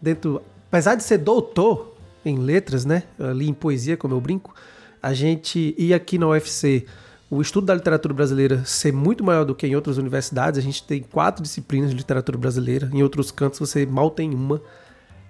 dentro. 0.00 0.42
Apesar 0.68 0.94
de 0.94 1.04
ser 1.04 1.18
doutor 1.18 1.94
em 2.24 2.38
letras, 2.38 2.84
né? 2.84 3.04
Ali 3.18 3.48
em 3.48 3.54
poesia, 3.54 3.96
como 3.96 4.14
eu 4.14 4.20
brinco, 4.20 4.54
a 5.02 5.12
gente 5.12 5.74
ia 5.78 5.96
aqui 5.96 6.18
na 6.18 6.28
UFC 6.28 6.86
o 7.34 7.42
estudo 7.42 7.66
da 7.66 7.74
literatura 7.74 8.14
brasileira 8.14 8.64
ser 8.64 8.92
muito 8.92 9.24
maior 9.24 9.44
do 9.44 9.54
que 9.54 9.66
em 9.66 9.74
outras 9.74 9.98
universidades. 9.98 10.58
A 10.58 10.62
gente 10.62 10.82
tem 10.84 11.02
quatro 11.02 11.42
disciplinas 11.42 11.90
de 11.90 11.96
literatura 11.96 12.38
brasileira, 12.38 12.88
em 12.92 13.02
outros 13.02 13.30
cantos 13.30 13.58
você 13.58 13.84
mal 13.84 14.10
tem 14.10 14.32
uma 14.32 14.60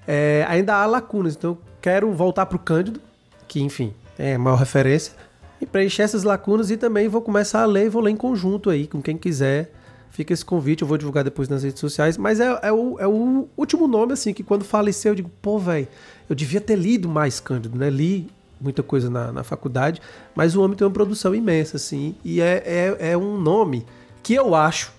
é, 0.07 0.45
ainda 0.49 0.75
há 0.75 0.87
lacunas. 0.87 1.35
Então, 1.35 1.57
quero 1.81 2.13
voltar 2.13 2.47
para 2.47 2.57
o 2.57 2.59
Cândido, 2.59 3.01
que, 3.49 3.61
enfim, 3.61 3.93
é 4.19 4.35
a 4.35 4.39
maior 4.39 4.57
referência, 4.57 5.15
e 5.61 5.67
preencher 5.67 6.03
essas 6.03 6.25
lacunas 6.25 6.71
e 6.71 6.77
também 6.77 7.09
vou 7.09 7.23
começar 7.23 7.63
a 7.63 7.67
ler 7.67 7.87
e 7.87 7.89
vou 7.89 8.03
ler 8.03 8.11
em 8.11 8.17
conjunto 8.17 8.71
aí, 8.71 8.87
com 8.87 9.01
quem 9.01 9.17
quiser. 9.17 9.73
Fica 10.11 10.33
esse 10.33 10.45
convite, 10.45 10.83
eu 10.83 10.89
vou 10.89 10.97
divulgar 10.97 11.25
depois 11.25 11.49
nas 11.49 11.65
redes 11.65 11.81
sociais. 11.81 12.17
Mas 12.17 12.39
é, 12.39 12.59
é, 12.63 12.73
o, 12.73 13.01
é 13.01 13.07
o 13.07 13.49
último 13.57 13.89
nome, 13.89 14.13
assim, 14.13 14.33
que 14.33 14.45
quando 14.45 14.65
faleceu 14.65 15.13
eu 15.13 15.17
digo, 15.17 15.31
pô, 15.43 15.59
velho, 15.59 15.89
eu 16.29 16.37
devia 16.37 16.61
ter 16.61 16.77
lido 16.77 17.09
mais 17.09 17.41
Cândido, 17.41 17.77
né? 17.77 17.91
Li 17.91 18.29
muita 18.61 18.83
coisa 18.83 19.11
na, 19.11 19.33
na 19.33 19.45
faculdade, 19.45 20.01
mas 20.35 20.55
o 20.55 20.63
homem 20.63 20.77
tem 20.77 20.87
uma 20.87 20.93
produção 20.93 21.35
imensa, 21.35 21.77
assim, 21.77 22.15
e 22.25 22.41
é, 22.41 22.63
é, 22.65 23.11
é 23.13 23.17
um 23.17 23.41
nome 23.41 23.85
que 24.23 24.35
eu 24.35 24.55
acho, 24.55 24.93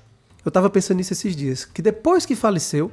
eu 0.43 0.51
tava 0.51 0.69
pensando 0.69 0.97
nisso 0.97 1.13
esses 1.13 1.35
dias, 1.35 1.65
que 1.65 1.81
depois 1.81 2.25
que 2.25 2.35
faleceu, 2.35 2.91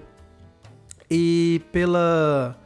e 1.13 1.61
pela. 1.71 2.57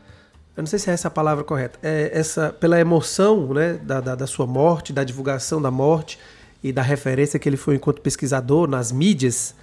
Eu 0.56 0.62
não 0.62 0.66
sei 0.66 0.78
se 0.78 0.88
é 0.88 0.92
essa 0.92 1.08
a 1.08 1.10
palavra 1.10 1.42
correta. 1.42 1.78
É 1.82 2.10
essa, 2.14 2.52
pela 2.52 2.80
emoção 2.80 3.52
né, 3.52 3.74
da, 3.74 4.00
da, 4.00 4.14
da 4.14 4.26
sua 4.26 4.46
morte, 4.46 4.92
da 4.92 5.02
divulgação 5.02 5.60
da 5.60 5.70
morte 5.70 6.18
e 6.62 6.72
da 6.72 6.80
referência 6.80 7.38
que 7.38 7.48
ele 7.48 7.56
foi 7.56 7.74
enquanto 7.74 8.00
pesquisador 8.00 8.68
nas 8.68 8.92
mídias, 8.92 9.54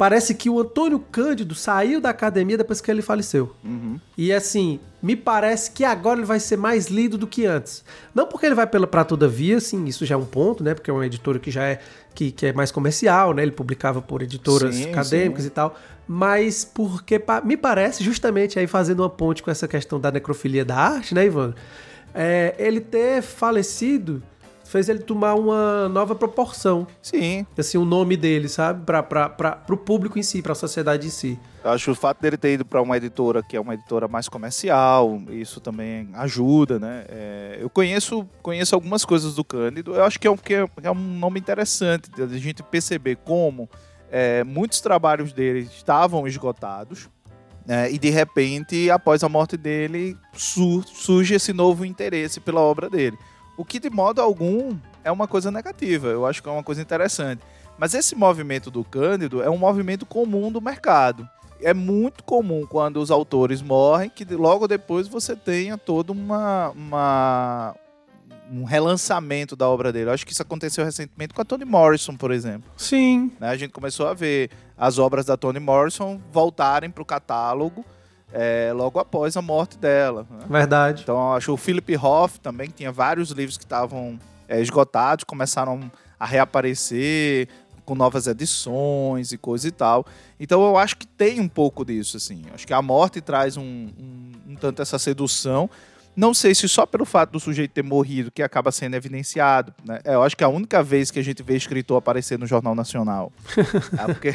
parece 0.00 0.34
que 0.34 0.48
o 0.48 0.58
Antônio 0.58 0.98
Cândido 0.98 1.54
saiu 1.54 2.00
da 2.00 2.08
academia 2.08 2.56
depois 2.56 2.80
que 2.80 2.90
ele 2.90 3.02
faleceu. 3.02 3.54
Uhum. 3.62 4.00
E 4.16 4.32
assim, 4.32 4.80
me 5.02 5.14
parece 5.14 5.70
que 5.72 5.84
agora 5.84 6.18
ele 6.18 6.26
vai 6.26 6.40
ser 6.40 6.56
mais 6.56 6.86
lido 6.86 7.18
do 7.18 7.26
que 7.26 7.44
antes. 7.44 7.84
Não 8.14 8.26
porque 8.26 8.46
ele 8.46 8.54
vai 8.54 8.66
pela 8.66 8.86
para 8.86 9.04
toda 9.04 9.28
via, 9.28 9.58
assim, 9.58 9.84
isso 9.84 10.06
já 10.06 10.14
é 10.14 10.18
um 10.18 10.24
ponto, 10.24 10.64
né? 10.64 10.72
Porque 10.72 10.90
é 10.90 10.94
uma 10.94 11.04
editora 11.04 11.38
que 11.38 11.50
já 11.50 11.64
é 11.64 11.80
que, 12.14 12.32
que 12.32 12.46
é 12.46 12.52
mais 12.54 12.72
comercial, 12.72 13.34
né? 13.34 13.42
Ele 13.42 13.52
publicava 13.52 14.00
por 14.00 14.22
editoras 14.22 14.74
Sim, 14.74 14.90
acadêmicas 14.90 15.42
sim. 15.42 15.48
e 15.48 15.50
tal. 15.50 15.76
Mas 16.08 16.64
porque 16.64 17.22
me 17.44 17.58
parece, 17.58 18.02
justamente 18.02 18.58
aí 18.58 18.66
fazendo 18.66 19.00
uma 19.00 19.10
ponte 19.10 19.42
com 19.42 19.50
essa 19.50 19.68
questão 19.68 20.00
da 20.00 20.10
necrofilia 20.10 20.64
da 20.64 20.76
arte, 20.76 21.14
né, 21.14 21.26
Ivan? 21.26 21.54
É, 22.14 22.54
ele 22.58 22.80
ter 22.80 23.20
falecido 23.20 24.22
fez 24.70 24.88
ele 24.88 25.00
tomar 25.00 25.34
uma 25.34 25.88
nova 25.88 26.14
proporção. 26.14 26.86
Sim. 27.02 27.44
Assim, 27.58 27.76
o 27.78 27.84
nome 27.84 28.16
dele, 28.16 28.48
sabe? 28.48 28.84
Pra, 28.84 29.02
pra, 29.02 29.28
pra, 29.28 29.52
pro 29.52 29.76
público 29.76 30.18
em 30.18 30.22
si, 30.22 30.40
pra 30.40 30.54
sociedade 30.54 31.06
em 31.06 31.10
si. 31.10 31.38
Eu 31.64 31.70
acho 31.72 31.90
o 31.90 31.94
fato 31.94 32.20
dele 32.22 32.36
ter 32.36 32.54
ido 32.54 32.64
para 32.64 32.80
uma 32.80 32.96
editora 32.96 33.42
que 33.42 33.56
é 33.56 33.60
uma 33.60 33.74
editora 33.74 34.08
mais 34.08 34.28
comercial, 34.28 35.20
isso 35.30 35.60
também 35.60 36.08
ajuda, 36.14 36.78
né? 36.78 37.04
É, 37.08 37.58
eu 37.60 37.68
conheço, 37.68 38.26
conheço 38.42 38.74
algumas 38.74 39.04
coisas 39.04 39.34
do 39.34 39.44
Cândido. 39.44 39.94
Eu 39.94 40.04
acho 40.04 40.18
que 40.18 40.26
é 40.26 40.30
um, 40.30 40.36
que 40.36 40.54
é 40.54 40.66
é 40.82 40.90
um 40.90 40.94
nome 41.18 41.38
interessante 41.40 42.10
de 42.10 42.22
a 42.22 42.26
gente 42.38 42.62
perceber 42.62 43.16
como 43.24 43.68
é, 44.10 44.42
muitos 44.44 44.80
trabalhos 44.80 45.32
dele 45.32 45.60
estavam 45.60 46.26
esgotados. 46.26 47.08
né? 47.66 47.90
e 47.92 47.98
de 47.98 48.08
repente, 48.10 48.90
após 48.90 49.22
a 49.22 49.28
morte 49.28 49.56
dele, 49.56 50.16
su- 50.32 50.82
surge 50.86 51.34
esse 51.34 51.52
novo 51.52 51.84
interesse 51.84 52.40
pela 52.40 52.60
obra 52.60 52.88
dele. 52.88 53.18
O 53.60 53.64
que 53.64 53.78
de 53.78 53.90
modo 53.90 54.22
algum 54.22 54.76
é 55.04 55.10
uma 55.12 55.28
coisa 55.28 55.50
negativa. 55.50 56.08
Eu 56.08 56.24
acho 56.24 56.42
que 56.42 56.48
é 56.48 56.52
uma 56.52 56.62
coisa 56.62 56.80
interessante. 56.80 57.42
Mas 57.78 57.92
esse 57.94 58.14
movimento 58.14 58.70
do 58.70 58.82
Cândido 58.82 59.42
é 59.42 59.50
um 59.50 59.58
movimento 59.58 60.06
comum 60.06 60.50
do 60.50 60.60
mercado. 60.60 61.28
É 61.60 61.74
muito 61.74 62.24
comum 62.24 62.66
quando 62.66 62.96
os 63.02 63.10
autores 63.10 63.60
morrem 63.60 64.08
que 64.08 64.24
logo 64.34 64.66
depois 64.66 65.06
você 65.08 65.36
tenha 65.36 65.76
todo 65.76 66.08
uma, 66.10 66.70
uma- 66.70 67.74
um 68.50 68.64
relançamento 68.64 69.54
da 69.54 69.68
obra 69.68 69.92
dele. 69.92 70.08
Eu 70.08 70.14
acho 70.14 70.24
que 70.26 70.32
isso 70.32 70.40
aconteceu 70.42 70.82
recentemente 70.84 71.34
com 71.34 71.42
a 71.42 71.44
Toni 71.44 71.64
Morrison, 71.66 72.16
por 72.16 72.30
exemplo. 72.30 72.70
Sim. 72.78 73.30
né? 73.38 73.48
A 73.50 73.56
gente 73.58 73.72
começou 73.72 74.06
a 74.08 74.14
ver 74.14 74.50
as 74.76 74.98
obras 74.98 75.26
da 75.26 75.36
Toni 75.36 75.60
Morrison 75.60 76.18
voltarem 76.32 76.88
para 76.90 77.02
o 77.02 77.06
catálogo 77.06 77.84
é, 78.32 78.72
logo 78.74 78.98
após 78.98 79.36
a 79.36 79.42
morte 79.42 79.78
dela. 79.78 80.26
né? 80.30 80.46
Verdade. 80.48 81.02
Então, 81.02 81.34
acho 81.34 81.46
que 81.46 81.50
o 81.52 81.56
Philip 81.56 81.96
Hoff 81.96 82.40
também 82.40 82.68
que 82.68 82.74
tinha 82.74 82.92
vários 82.92 83.30
livros 83.30 83.56
que 83.56 83.64
estavam 83.64 84.18
é, 84.48 84.60
esgotados, 84.60 85.24
começaram 85.24 85.90
a 86.18 86.26
reaparecer 86.26 87.48
com 87.84 87.94
novas 87.94 88.26
edições 88.26 89.32
e 89.32 89.38
coisa 89.38 89.66
e 89.66 89.70
tal. 89.70 90.06
Então, 90.38 90.62
eu 90.62 90.76
acho 90.78 90.96
que 90.96 91.06
tem 91.06 91.40
um 91.40 91.48
pouco 91.48 91.84
disso, 91.84 92.16
assim. 92.16 92.44
Acho 92.54 92.66
que 92.66 92.72
a 92.72 92.80
morte 92.80 93.20
traz 93.20 93.56
um, 93.56 93.62
um, 93.62 94.32
um 94.48 94.54
tanto 94.54 94.80
essa 94.80 94.98
sedução. 94.98 95.68
Não 96.16 96.34
sei 96.34 96.54
se 96.54 96.68
só 96.68 96.84
pelo 96.84 97.04
fato 97.04 97.30
do 97.30 97.40
sujeito 97.40 97.70
ter 97.72 97.82
morrido 97.84 98.30
que 98.30 98.42
acaba 98.42 98.70
sendo 98.72 98.94
evidenciado. 98.96 99.72
Né? 99.84 100.00
Eu 100.04 100.22
acho 100.22 100.36
que 100.36 100.42
é 100.44 100.46
a 100.46 100.50
única 100.50 100.82
vez 100.82 101.10
que 101.10 101.18
a 101.18 101.22
gente 101.22 101.42
vê 101.42 101.56
escritor 101.56 101.96
aparecer 101.96 102.38
no 102.38 102.46
Jornal 102.46 102.74
Nacional. 102.74 103.32
Ah, 103.98 104.04
porque- 104.06 104.34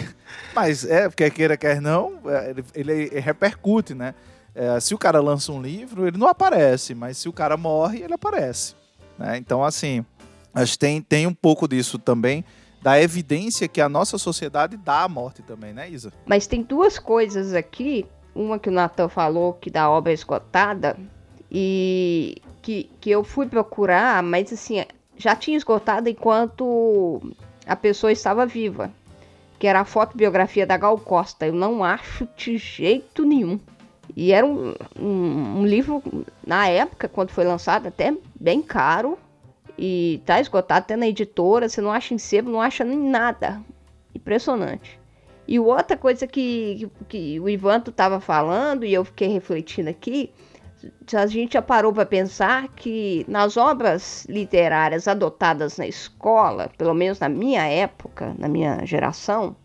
mas 0.54 0.86
é, 0.86 1.08
porque 1.10 1.30
queira, 1.30 1.58
quer 1.58 1.82
não, 1.82 2.20
é, 2.26 2.52
ele, 2.52 2.64
ele 2.74 3.20
repercute, 3.20 3.94
né? 3.94 4.16
É, 4.54 4.80
se 4.80 4.96
o 4.96 4.98
cara 4.98 5.20
lança 5.20 5.52
um 5.52 5.62
livro, 5.62 6.08
ele 6.08 6.18
não 6.18 6.28
aparece, 6.28 6.96
mas 6.96 7.18
se 7.18 7.28
o 7.28 7.34
cara 7.34 7.58
morre, 7.58 8.02
ele 8.02 8.14
aparece. 8.14 8.74
né? 9.20 9.38
Então, 9.38 9.64
assim, 9.64 10.06
acho 10.54 10.72
que 10.74 10.80
tem, 10.80 11.02
tem 11.02 11.28
um 11.28 11.34
pouco 11.34 11.68
disso 11.68 12.00
também, 12.00 12.44
da 12.82 13.00
evidência 13.02 13.68
que 13.68 13.82
a 13.82 13.90
nossa 13.90 14.18
sociedade 14.18 14.78
dá 14.78 15.04
à 15.04 15.10
morte 15.10 15.42
também, 15.42 15.74
né, 15.74 15.90
Isa? 15.90 16.14
Mas 16.26 16.48
tem 16.48 16.62
duas 16.64 16.98
coisas 16.98 17.54
aqui. 17.54 18.06
Uma 18.34 18.58
que 18.60 18.70
o 18.70 18.72
Natan 18.72 19.10
falou 19.10 19.54
que 19.54 19.70
da 19.70 19.90
obra 19.90 20.14
esgotada 20.14 20.96
e 21.52 22.42
que, 22.62 22.90
que 23.00 23.10
eu 23.10 23.24
fui 23.24 23.48
procurar, 23.48 24.24
mas 24.24 24.52
assim, 24.52 24.84
já 25.18 25.36
tinha 25.36 25.58
esgotado 25.58 26.10
enquanto 26.10 27.22
a 27.66 27.76
pessoa 27.76 28.12
estava 28.12 28.46
viva. 28.46 28.92
Que 29.58 29.68
era 29.68 29.82
a 29.82 29.86
fotobiografia 29.86 30.66
da 30.66 30.78
Gal 30.78 30.98
Costa. 30.98 31.48
Eu 31.48 31.54
não 31.54 31.84
acho 31.84 32.28
de 32.36 32.58
jeito 32.58 33.24
nenhum. 33.24 33.60
E 34.16 34.32
era 34.32 34.46
um, 34.46 34.74
um, 35.00 35.60
um 35.60 35.66
livro, 35.66 36.04
na 36.46 36.68
época, 36.68 37.08
quando 37.08 37.32
foi 37.32 37.46
lançado, 37.46 37.88
até 37.88 38.14
bem 38.40 38.62
caro. 38.62 39.18
E 39.78 40.22
tá 40.26 40.40
esgotado 40.40 40.80
até 40.80 40.96
na 40.96 41.08
editora. 41.08 41.70
Você 41.70 41.82
não 41.82 41.92
acha 41.92 42.14
em 42.14 42.18
sebo, 42.18 42.52
não 42.52 42.62
acha 42.62 42.84
em 42.84 43.10
nada. 43.10 43.62
Impressionante. 44.14 45.00
E 45.48 45.60
outra 45.60 45.96
coisa 45.96 46.26
que, 46.26 46.76
que, 46.78 47.06
que 47.08 47.40
o 47.40 47.48
Ivanto 47.48 47.92
estava 47.92 48.20
falando, 48.20 48.84
e 48.84 48.94
eu 48.94 49.06
fiquei 49.06 49.28
refletindo 49.28 49.90
aqui, 49.90 50.32
a 51.16 51.28
gente 51.28 51.54
já 51.54 51.62
parou 51.62 51.94
para 51.94 52.06
pensar 52.06 52.68
que 52.70 53.26
nas 53.28 53.58
obras 53.58 54.26
literárias 54.30 55.08
adotadas 55.08 55.78
na 55.78 55.88
escola, 55.88 56.70
pelo 56.78 56.94
menos 56.94 57.20
na 57.20 57.30
minha 57.30 57.66
época, 57.68 58.36
na 58.38 58.48
minha 58.48 58.86
geração, 58.86 59.56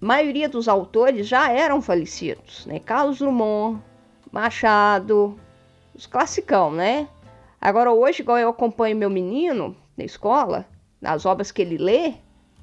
a 0.00 0.06
maioria 0.06 0.48
dos 0.48 0.68
autores 0.68 1.26
já 1.26 1.52
eram 1.52 1.80
falecidos, 1.82 2.66
né? 2.66 2.78
Carlos 2.78 3.18
Drummond, 3.18 3.82
Machado, 4.32 5.38
os 5.94 6.06
classicão, 6.06 6.70
né? 6.70 7.08
Agora 7.60 7.92
hoje, 7.92 8.22
igual 8.22 8.38
eu 8.38 8.48
acompanho 8.48 8.96
meu 8.96 9.10
menino 9.10 9.76
na 9.96 10.04
escola, 10.04 10.66
nas 11.00 11.26
obras 11.26 11.52
que 11.52 11.60
ele 11.60 11.76
lê, 11.76 12.14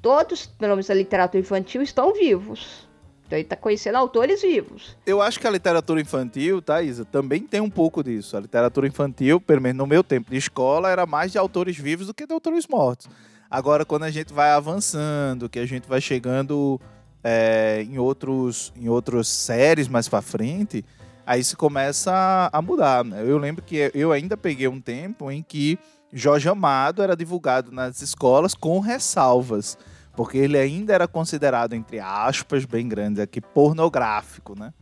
todos, 0.02 0.46
pelo 0.46 0.72
menos 0.72 0.86
da 0.86 0.94
literatura 0.94 1.40
infantil, 1.40 1.82
estão 1.82 2.12
vivos. 2.12 2.87
Então 3.28 3.36
ele 3.36 3.44
está 3.44 3.56
conhecendo 3.56 3.96
autores 3.96 4.40
vivos. 4.40 4.96
Eu 5.04 5.20
acho 5.20 5.38
que 5.38 5.46
a 5.46 5.50
literatura 5.50 6.00
infantil, 6.00 6.62
tá, 6.62 6.80
Isa, 6.80 7.04
também 7.04 7.42
tem 7.42 7.60
um 7.60 7.68
pouco 7.68 8.02
disso. 8.02 8.34
A 8.34 8.40
literatura 8.40 8.88
infantil, 8.88 9.38
pelo 9.38 9.60
menos 9.60 9.76
no 9.76 9.86
meu 9.86 10.02
tempo 10.02 10.30
de 10.30 10.38
escola, 10.38 10.90
era 10.90 11.04
mais 11.04 11.30
de 11.30 11.36
autores 11.36 11.76
vivos 11.76 12.06
do 12.06 12.14
que 12.14 12.26
de 12.26 12.32
autores 12.32 12.66
mortos. 12.66 13.06
Agora, 13.50 13.84
quando 13.84 14.04
a 14.04 14.10
gente 14.10 14.32
vai 14.32 14.50
avançando, 14.52 15.46
que 15.46 15.58
a 15.58 15.66
gente 15.66 15.86
vai 15.86 16.00
chegando 16.00 16.80
é, 17.22 17.82
em 17.86 17.98
outros 17.98 18.72
em 18.74 18.88
outras 18.88 19.28
séries 19.28 19.88
mais 19.88 20.08
pra 20.08 20.22
frente, 20.22 20.82
aí 21.26 21.44
se 21.44 21.54
começa 21.54 22.10
a, 22.10 22.58
a 22.58 22.62
mudar. 22.62 23.04
né? 23.04 23.22
Eu 23.26 23.36
lembro 23.36 23.62
que 23.62 23.90
eu 23.92 24.10
ainda 24.10 24.38
peguei 24.38 24.68
um 24.68 24.80
tempo 24.80 25.30
em 25.30 25.42
que 25.42 25.78
Jorge 26.10 26.48
Amado 26.48 27.02
era 27.02 27.14
divulgado 27.14 27.70
nas 27.70 28.00
escolas 28.00 28.54
com 28.54 28.80
ressalvas 28.80 29.76
porque 30.18 30.36
ele 30.36 30.58
ainda 30.58 30.92
era 30.92 31.06
considerado, 31.06 31.74
entre 31.74 32.00
aspas, 32.00 32.64
bem 32.64 32.88
grandes 32.88 33.20
aqui, 33.22 33.40
pornográfico, 33.40 34.58
né? 34.58 34.74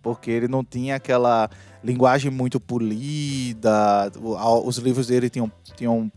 Porque 0.00 0.30
ele 0.30 0.46
não 0.46 0.62
tinha 0.62 0.94
aquela 0.94 1.50
linguagem 1.82 2.30
muito 2.30 2.60
polida, 2.60 4.12
o- 4.22 4.68
os 4.68 4.76
livros 4.78 5.08
dele 5.08 5.28
tinham, 5.28 5.50
tinham 5.76 6.12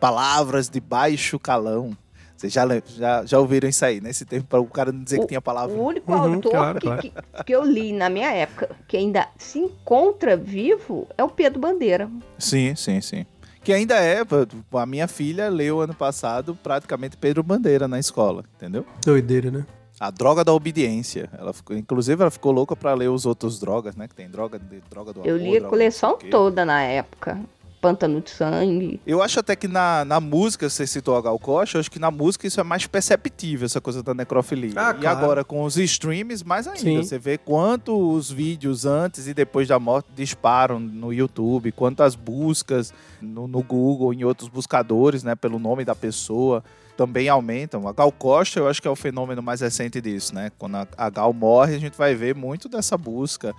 palavras 0.00 0.70
de 0.70 0.80
baixo 0.80 1.38
calão. 1.38 1.94
Vocês 2.34 2.52
já, 2.52 2.62
já, 2.86 3.24
já 3.26 3.38
ouviram 3.38 3.68
isso 3.68 3.84
aí, 3.84 4.00
nesse 4.00 4.24
tempo, 4.24 4.46
para 4.46 4.60
o 4.60 4.66
cara 4.66 4.92
não 4.92 5.02
dizer 5.04 5.18
que 5.20 5.26
tinha 5.26 5.42
palavra. 5.42 5.74
O 5.76 5.84
único 5.86 6.10
Uhum, 6.10 6.34
autor 6.36 6.50
claro, 6.50 6.80
que, 6.80 6.86
claro. 6.86 7.02
que, 7.02 7.12
que 7.44 7.52
eu 7.54 7.64
li 7.64 7.92
na 7.92 8.08
minha 8.08 8.30
época, 8.32 8.70
que 8.88 8.96
ainda 8.96 9.28
se 9.36 9.58
encontra 9.58 10.36
vivo, 10.38 11.06
é 11.18 11.24
o 11.24 11.28
Pedro 11.28 11.60
Bandeira. 11.60 12.10
Sim, 12.38 12.74
sim, 12.76 13.00
sim. 13.02 13.26
Que 13.66 13.72
ainda 13.72 13.96
é, 13.96 14.24
pô, 14.24 14.78
a 14.78 14.86
minha 14.86 15.08
filha 15.08 15.48
leu 15.48 15.80
ano 15.80 15.92
passado 15.92 16.56
praticamente 16.62 17.16
Pedro 17.16 17.42
Bandeira 17.42 17.88
na 17.88 17.98
escola, 17.98 18.44
entendeu? 18.54 18.86
Doideira, 19.04 19.50
né? 19.50 19.66
A 19.98 20.08
droga 20.08 20.44
da 20.44 20.52
obediência. 20.52 21.28
Ela 21.36 21.52
ficou, 21.52 21.76
inclusive, 21.76 22.22
ela 22.22 22.30
ficou 22.30 22.52
louca 22.52 22.76
pra 22.76 22.94
ler 22.94 23.08
os 23.08 23.26
outros 23.26 23.58
drogas, 23.58 23.96
né? 23.96 24.06
Que 24.06 24.14
tem 24.14 24.30
droga, 24.30 24.56
de, 24.56 24.80
droga 24.88 25.12
do 25.12 25.24
Eu 25.24 25.34
amor, 25.34 25.44
li 25.44 25.56
a 25.56 25.62
coleção 25.62 26.16
toda 26.30 26.64
na 26.64 26.80
época. 26.80 27.40
Pântano 27.86 28.20
de 28.20 28.30
Sangue. 28.30 29.00
Eu 29.06 29.22
acho 29.22 29.38
até 29.38 29.54
que 29.54 29.68
na, 29.68 30.04
na 30.04 30.18
música, 30.18 30.68
você 30.68 30.84
citou 30.88 31.16
a 31.16 31.22
Gal 31.22 31.38
Costa, 31.38 31.76
eu 31.76 31.80
acho 31.80 31.88
que 31.88 32.00
na 32.00 32.10
música 32.10 32.44
isso 32.44 32.58
é 32.58 32.64
mais 32.64 32.84
perceptível, 32.84 33.64
essa 33.64 33.80
coisa 33.80 34.02
da 34.02 34.12
necrofilia. 34.12 34.72
Ah, 34.74 34.90
e 34.90 35.00
claro. 35.00 35.18
agora 35.18 35.44
com 35.44 35.62
os 35.62 35.76
streams, 35.76 36.44
mais 36.44 36.66
ainda. 36.66 36.80
Sim. 36.80 36.96
Você 36.96 37.16
vê 37.16 37.38
quanto 37.38 37.96
os 37.96 38.28
vídeos 38.28 38.84
antes 38.84 39.28
e 39.28 39.34
depois 39.34 39.68
da 39.68 39.78
morte 39.78 40.08
disparam 40.16 40.80
no 40.80 41.12
YouTube, 41.12 41.70
quanto 41.70 42.02
as 42.02 42.16
buscas 42.16 42.92
no, 43.22 43.46
no 43.46 43.62
Google, 43.62 44.12
em 44.12 44.24
outros 44.24 44.48
buscadores, 44.48 45.22
né, 45.22 45.36
pelo 45.36 45.60
nome 45.60 45.84
da 45.84 45.94
pessoa, 45.94 46.64
também 46.96 47.28
aumentam. 47.28 47.86
A 47.86 47.92
Gal 47.92 48.10
Costa, 48.10 48.58
eu 48.58 48.66
acho 48.66 48.82
que 48.82 48.88
é 48.88 48.90
o 48.90 48.96
fenômeno 48.96 49.40
mais 49.40 49.60
recente 49.60 50.00
disso, 50.00 50.34
né? 50.34 50.50
Quando 50.58 50.74
a, 50.74 50.88
a 50.98 51.08
Gal 51.08 51.32
morre, 51.32 51.76
a 51.76 51.78
gente 51.78 51.96
vai 51.96 52.16
ver 52.16 52.34
muito 52.34 52.68
dessa 52.68 52.98
busca. 52.98 53.54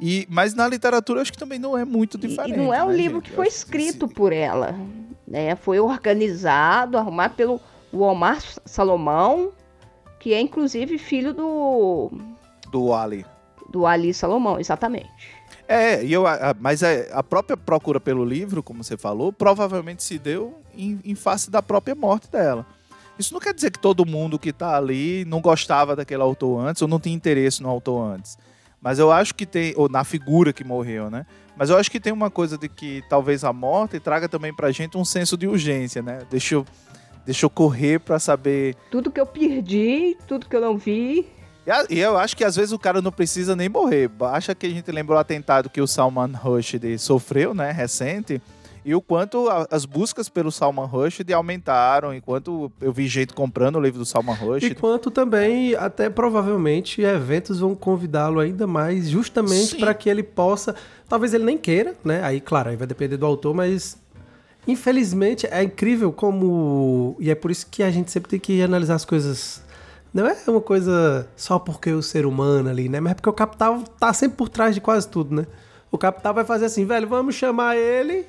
E, 0.00 0.26
mas 0.28 0.54
na 0.54 0.68
literatura 0.68 1.22
acho 1.22 1.32
que 1.32 1.38
também 1.38 1.58
não 1.58 1.76
é 1.76 1.84
muito 1.84 2.18
diferente. 2.18 2.54
E 2.54 2.56
não 2.56 2.72
é 2.72 2.82
um 2.82 2.88
né, 2.88 2.96
livro 2.96 3.18
gente? 3.18 3.30
que 3.30 3.36
foi 3.36 3.46
escrito 3.46 4.06
por 4.06 4.32
ela. 4.32 4.74
Né? 5.26 5.56
Foi 5.56 5.80
organizado, 5.80 6.98
arrumado 6.98 7.34
pelo 7.34 7.60
Omar 7.92 8.40
Salomão, 8.64 9.52
que 10.20 10.34
é 10.34 10.40
inclusive 10.40 10.98
filho 10.98 11.32
do, 11.32 12.10
Do 12.70 12.92
Ali. 12.92 13.24
do 13.70 13.86
Ali 13.86 14.12
Salomão, 14.12 14.60
exatamente. 14.60 15.36
É, 15.68 16.04
e 16.04 16.12
eu, 16.12 16.24
mas 16.60 16.82
é, 16.82 17.10
a 17.12 17.22
própria 17.22 17.56
procura 17.56 17.98
pelo 17.98 18.24
livro, 18.24 18.62
como 18.62 18.84
você 18.84 18.96
falou, 18.96 19.32
provavelmente 19.32 20.04
se 20.04 20.18
deu 20.18 20.54
em, 20.76 21.00
em 21.04 21.14
face 21.14 21.50
da 21.50 21.60
própria 21.60 21.94
morte 21.94 22.30
dela. 22.30 22.64
Isso 23.18 23.32
não 23.32 23.40
quer 23.40 23.54
dizer 23.54 23.70
que 23.70 23.78
todo 23.78 24.04
mundo 24.06 24.38
que 24.38 24.52
tá 24.52 24.76
ali 24.76 25.24
não 25.24 25.40
gostava 25.40 25.96
daquele 25.96 26.22
autor 26.22 26.60
antes 26.60 26.82
ou 26.82 26.88
não 26.88 27.00
tinha 27.00 27.14
interesse 27.14 27.62
no 27.62 27.68
autor 27.68 28.00
antes. 28.14 28.38
Mas 28.86 29.00
eu 29.00 29.10
acho 29.10 29.34
que 29.34 29.44
tem, 29.44 29.74
ou 29.76 29.88
na 29.88 30.04
figura 30.04 30.52
que 30.52 30.62
morreu, 30.62 31.10
né? 31.10 31.26
Mas 31.56 31.70
eu 31.70 31.76
acho 31.76 31.90
que 31.90 31.98
tem 31.98 32.12
uma 32.12 32.30
coisa 32.30 32.56
de 32.56 32.68
que 32.68 33.02
talvez 33.08 33.42
a 33.42 33.52
morte 33.52 33.98
traga 33.98 34.28
também 34.28 34.54
pra 34.54 34.70
gente 34.70 34.96
um 34.96 35.04
senso 35.04 35.36
de 35.36 35.48
urgência, 35.48 36.00
né? 36.00 36.20
Deixa 36.30 36.54
eu, 36.54 36.64
deixa 37.24 37.44
eu 37.46 37.50
correr 37.50 37.98
pra 37.98 38.20
saber 38.20 38.76
Tudo 38.88 39.10
que 39.10 39.20
eu 39.20 39.26
perdi, 39.26 40.16
tudo 40.28 40.46
que 40.48 40.54
eu 40.54 40.60
não 40.60 40.78
vi. 40.78 41.26
e 41.90 41.98
eu 41.98 42.16
acho 42.16 42.36
que 42.36 42.44
às 42.44 42.54
vezes 42.54 42.70
o 42.70 42.78
cara 42.78 43.02
não 43.02 43.10
precisa 43.10 43.56
nem 43.56 43.68
morrer. 43.68 44.06
Basta 44.06 44.54
que 44.54 44.66
a 44.66 44.70
gente 44.70 44.92
lembre 44.92 45.16
o 45.16 45.18
atentado 45.18 45.68
que 45.68 45.80
o 45.80 45.86
Salman 45.88 46.30
Rushdie 46.36 46.96
sofreu, 46.96 47.52
né, 47.52 47.72
recente, 47.72 48.40
e 48.86 48.94
o 48.94 49.00
quanto 49.02 49.48
a- 49.48 49.66
as 49.68 49.84
buscas 49.84 50.28
pelo 50.28 50.52
Salman 50.52 50.86
Rushdie 50.86 51.34
aumentaram, 51.34 52.14
enquanto 52.14 52.70
eu 52.80 52.92
vi 52.92 53.08
gente 53.08 53.34
comprando 53.34 53.76
o 53.76 53.80
livro 53.80 53.98
do 53.98 54.04
Salman 54.06 54.36
Rushdie. 54.36 54.70
Enquanto 54.70 55.10
também, 55.10 55.74
até 55.74 56.08
provavelmente, 56.08 57.02
eventos 57.02 57.58
vão 57.58 57.74
convidá-lo 57.74 58.38
ainda 58.38 58.64
mais, 58.64 59.08
justamente 59.08 59.74
para 59.76 59.92
que 59.92 60.08
ele 60.08 60.22
possa. 60.22 60.74
Talvez 61.08 61.34
ele 61.34 61.42
nem 61.44 61.58
queira, 61.58 61.96
né? 62.04 62.22
Aí, 62.22 62.40
claro, 62.40 62.70
aí 62.70 62.76
vai 62.76 62.86
depender 62.86 63.16
do 63.16 63.26
autor, 63.26 63.52
mas. 63.52 63.98
Infelizmente, 64.68 65.46
é 65.48 65.62
incrível 65.62 66.12
como. 66.12 67.16
E 67.20 67.30
é 67.30 67.34
por 67.34 67.50
isso 67.50 67.66
que 67.70 67.82
a 67.82 67.90
gente 67.90 68.10
sempre 68.10 68.30
tem 68.30 68.38
que 68.40 68.60
analisar 68.62 68.94
as 68.94 69.04
coisas. 69.04 69.62
Não 70.12 70.26
é 70.26 70.36
uma 70.48 70.60
coisa 70.60 71.28
só 71.36 71.58
porque 71.58 71.92
o 71.92 72.02
ser 72.02 72.24
humano 72.26 72.68
ali, 72.68 72.88
né? 72.88 72.98
Mas 73.00 73.12
é 73.12 73.14
porque 73.14 73.28
o 73.28 73.32
capital 73.32 73.82
tá 73.98 74.12
sempre 74.12 74.36
por 74.36 74.48
trás 74.48 74.74
de 74.74 74.80
quase 74.80 75.08
tudo, 75.08 75.34
né? 75.34 75.46
O 75.90 75.98
capital 75.98 76.34
vai 76.34 76.44
fazer 76.44 76.64
assim, 76.66 76.84
velho, 76.84 77.06
vamos 77.06 77.34
chamar 77.34 77.76
ele 77.76 78.24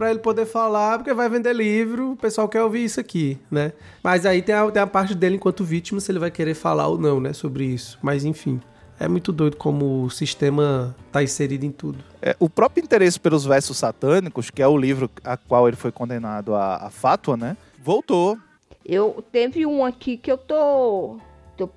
pra 0.00 0.08
ele 0.08 0.18
poder 0.18 0.46
falar, 0.46 0.96
porque 0.96 1.12
vai 1.12 1.28
vender 1.28 1.54
livro, 1.54 2.12
o 2.12 2.16
pessoal 2.16 2.48
quer 2.48 2.62
ouvir 2.62 2.82
isso 2.82 2.98
aqui, 2.98 3.38
né? 3.50 3.74
Mas 4.02 4.24
aí 4.24 4.40
tem 4.40 4.54
a, 4.54 4.70
tem 4.70 4.80
a 4.80 4.86
parte 4.86 5.14
dele 5.14 5.36
enquanto 5.36 5.62
vítima, 5.62 6.00
se 6.00 6.10
ele 6.10 6.18
vai 6.18 6.30
querer 6.30 6.54
falar 6.54 6.88
ou 6.88 6.96
não, 6.96 7.20
né, 7.20 7.34
sobre 7.34 7.66
isso. 7.66 7.98
Mas 8.00 8.24
enfim, 8.24 8.62
é 8.98 9.06
muito 9.06 9.30
doido 9.30 9.58
como 9.58 10.04
o 10.04 10.08
sistema 10.08 10.96
tá 11.12 11.22
inserido 11.22 11.66
em 11.66 11.70
tudo. 11.70 11.98
É, 12.22 12.34
o 12.40 12.48
próprio 12.48 12.82
interesse 12.82 13.20
pelos 13.20 13.44
versos 13.44 13.76
satânicos, 13.76 14.48
que 14.48 14.62
é 14.62 14.66
o 14.66 14.74
livro 14.74 15.10
a 15.22 15.36
qual 15.36 15.68
ele 15.68 15.76
foi 15.76 15.92
condenado 15.92 16.54
à, 16.54 16.76
à 16.76 16.88
fátua, 16.88 17.36
né, 17.36 17.54
voltou. 17.78 18.38
Eu 18.82 19.22
teve 19.30 19.66
um 19.66 19.84
aqui 19.84 20.16
que 20.16 20.32
eu 20.32 20.38
tô, 20.38 21.18
tô 21.58 21.68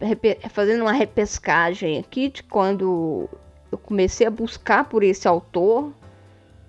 fazendo 0.49 0.79
uma 0.79 0.93
repescagem 0.93 1.99
aqui 1.99 2.29
de 2.29 2.41
quando 2.41 3.27
eu 3.69 3.77
comecei 3.77 4.25
a 4.25 4.31
buscar 4.31 4.85
por 4.85 5.03
esse 5.03 5.27
autor 5.27 5.91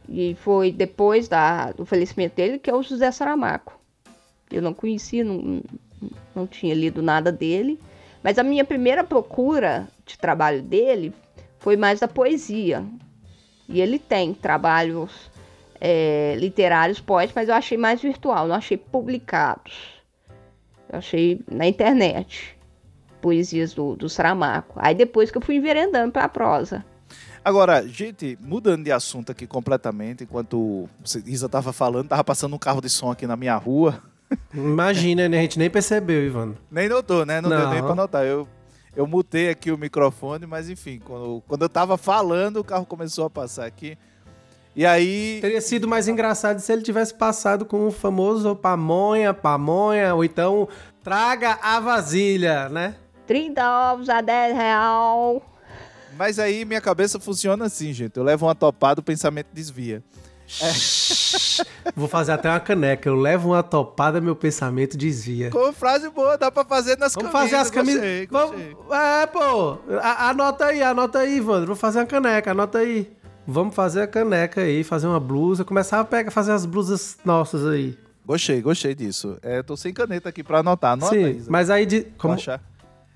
e 0.08 0.34
foi 0.34 0.70
depois 0.70 1.28
da, 1.28 1.73
do 1.73 1.87
falecimento 1.87 2.37
dele 2.37 2.58
que 2.58 2.70
é 2.70 2.75
o 2.75 2.82
José 2.82 3.11
Saramago. 3.11 3.73
Eu 4.50 4.62
não 4.62 4.75
conhecia, 4.75 5.25
não, 5.25 5.62
não 6.34 6.46
tinha 6.46 6.75
lido 6.75 7.02
nada 7.02 7.32
dele, 7.32 7.80
mas 8.23 8.38
a 8.38 8.42
minha 8.42 8.64
primeira 8.64 9.02
procura 9.02 9.88
de 10.04 10.18
trabalho 10.18 10.62
dele 10.62 11.12
foi 11.58 11.76
mais 11.76 12.00
da 12.00 12.08
poesia. 12.08 12.84
E 13.68 13.80
ele 13.80 13.99
tem 13.99 14.34
trabalhos 14.34 15.30
é, 15.80 16.34
literários 16.38 17.00
poéticos, 17.00 17.37
mas 17.37 17.49
eu 17.49 17.54
achei 17.54 17.78
mais 17.78 18.00
virtual, 18.00 18.46
não 18.46 18.54
achei 18.54 18.76
publicados. 18.76 20.02
Eu 20.90 20.99
achei 20.99 21.40
na 21.50 21.66
internet 21.66 22.56
poesias 23.20 23.73
do, 23.73 23.96
do 23.96 24.08
Saramago. 24.08 24.75
Aí 24.76 24.94
depois 24.94 25.30
que 25.30 25.38
eu 25.38 25.42
fui 25.42 25.56
enveredando 25.56 26.12
pra 26.12 26.28
prosa. 26.28 26.84
Agora, 27.44 27.86
gente, 27.86 28.38
mudando 28.40 28.84
de 28.84 28.90
assunto 28.92 29.30
aqui 29.30 29.46
completamente, 29.46 30.24
enquanto 30.24 30.88
você- 31.04 31.22
Isa 31.26 31.48
tava 31.48 31.72
falando, 31.72 32.09
tava 32.09 32.24
passando 32.24 32.54
um 32.54 32.59
carro 32.59 32.80
de 32.80 32.88
som 32.88 33.11
aqui 33.11 33.26
na 33.26 33.37
minha 33.37 33.54
rua. 33.57 34.02
Imagina, 34.52 35.28
né? 35.28 35.38
A 35.38 35.42
gente 35.42 35.59
nem 35.59 35.68
percebeu, 35.68 36.24
Ivan. 36.24 36.54
Nem 36.70 36.88
notou, 36.88 37.26
né? 37.26 37.40
Não, 37.42 37.50
deu 37.50 37.59
Não. 37.59 37.70
nem 37.70 37.83
pra 37.83 37.94
notar. 37.94 38.24
Eu, 38.24 38.48
eu 38.96 39.07
mutei 39.07 39.50
aqui 39.50 39.70
o 39.70 39.76
microfone, 39.76 40.46
mas 40.46 40.70
enfim, 40.70 40.98
quando, 41.04 41.42
quando 41.46 41.62
eu 41.62 41.68
tava 41.68 41.98
falando, 41.98 42.57
o 42.59 42.64
carro 42.64 42.87
começou 42.87 43.26
a 43.26 43.30
passar 43.30 43.66
aqui. 43.66 43.98
E 44.74 44.85
aí. 44.87 45.38
Teria 45.42 45.61
sido 45.61 45.87
mais 45.87 46.09
engraçado 46.09 46.59
se 46.61 46.72
ele 46.72 46.83
tivesse 46.83 47.14
passado 47.14 47.64
com 47.66 47.87
o 47.87 47.92
famoso 47.92 48.57
pamonha, 48.57 49.33
pamonha, 49.35 50.14
ou 50.14 50.24
então 50.24 50.66
traga 51.02 51.59
a 51.62 51.78
vasilha, 51.78 52.68
né? 52.70 52.94
30 53.26 53.92
ovos 53.92 54.09
a 54.09 54.20
10 54.22 54.57
real. 54.57 55.42
Mas 56.16 56.38
aí 56.38 56.64
minha 56.64 56.81
cabeça 56.81 57.18
funciona 57.20 57.64
assim, 57.66 57.92
gente. 57.92 58.16
Eu 58.16 58.22
levo 58.24 58.46
uma 58.46 58.55
topada, 58.55 59.00
o 59.00 59.03
pensamento 59.05 59.48
desvia. 59.53 60.03
Vou 61.96 62.09
fazer 62.09 62.33
até 62.33 62.48
uma 62.50 62.61
caneca. 62.61 63.09
Eu 63.09 63.14
levo 63.16 63.50
uma 63.50 63.62
topada, 63.62 64.20
meu 64.20 64.37
pensamento 64.37 64.96
desvia. 64.96 65.50
Com 65.50 65.72
frase 65.72 66.09
boa, 66.11 66.37
dá 66.37 66.50
pra 66.50 66.64
fazer 66.64 66.98
nas 66.98 67.14
Vamos 67.14 67.31
camisas. 67.33 67.50
fazer 67.50 67.62
as 67.62 67.70
camisas. 67.70 68.00
gostei, 68.00 68.27
Vamos... 68.27 68.74
gostei. 68.74 68.98
É, 68.98 69.27
pô. 69.27 69.79
A- 70.00 70.29
anota 70.31 70.66
aí, 70.66 70.83
anota 70.83 71.18
aí, 71.20 71.38
Evandro. 71.38 71.66
Vou 71.68 71.77
fazer 71.77 72.00
uma 72.00 72.07
caneca, 72.07 72.50
anota 72.50 72.79
aí. 72.79 73.11
Vamos 73.46 73.74
fazer 73.74 74.03
a 74.03 74.07
caneca 74.07 74.61
aí, 74.62 74.83
fazer 74.85 75.07
uma 75.07 75.20
blusa. 75.20 75.64
Começar 75.64 76.00
a 76.00 76.05
pegar, 76.05 76.31
fazer 76.31 76.53
as 76.53 76.64
blusas 76.66 77.18
nossas 77.24 77.66
aí. 77.66 77.98
Gostei, 78.27 78.62
gostei 78.62 78.94
disso. 78.94 79.37
É, 79.42 79.62
tô 79.62 79.77
sem 79.77 79.92
caneta 79.92 80.31
aqui 80.31 80.42
pra 80.42 80.61
anotar. 80.61 80.92
Anota, 80.92 81.14
Sim, 81.14 81.29
Isa. 81.31 81.50
mas 81.50 81.68
aí 81.68 81.85
de. 81.85 82.00
Vou 82.00 82.12
Como... 82.18 82.35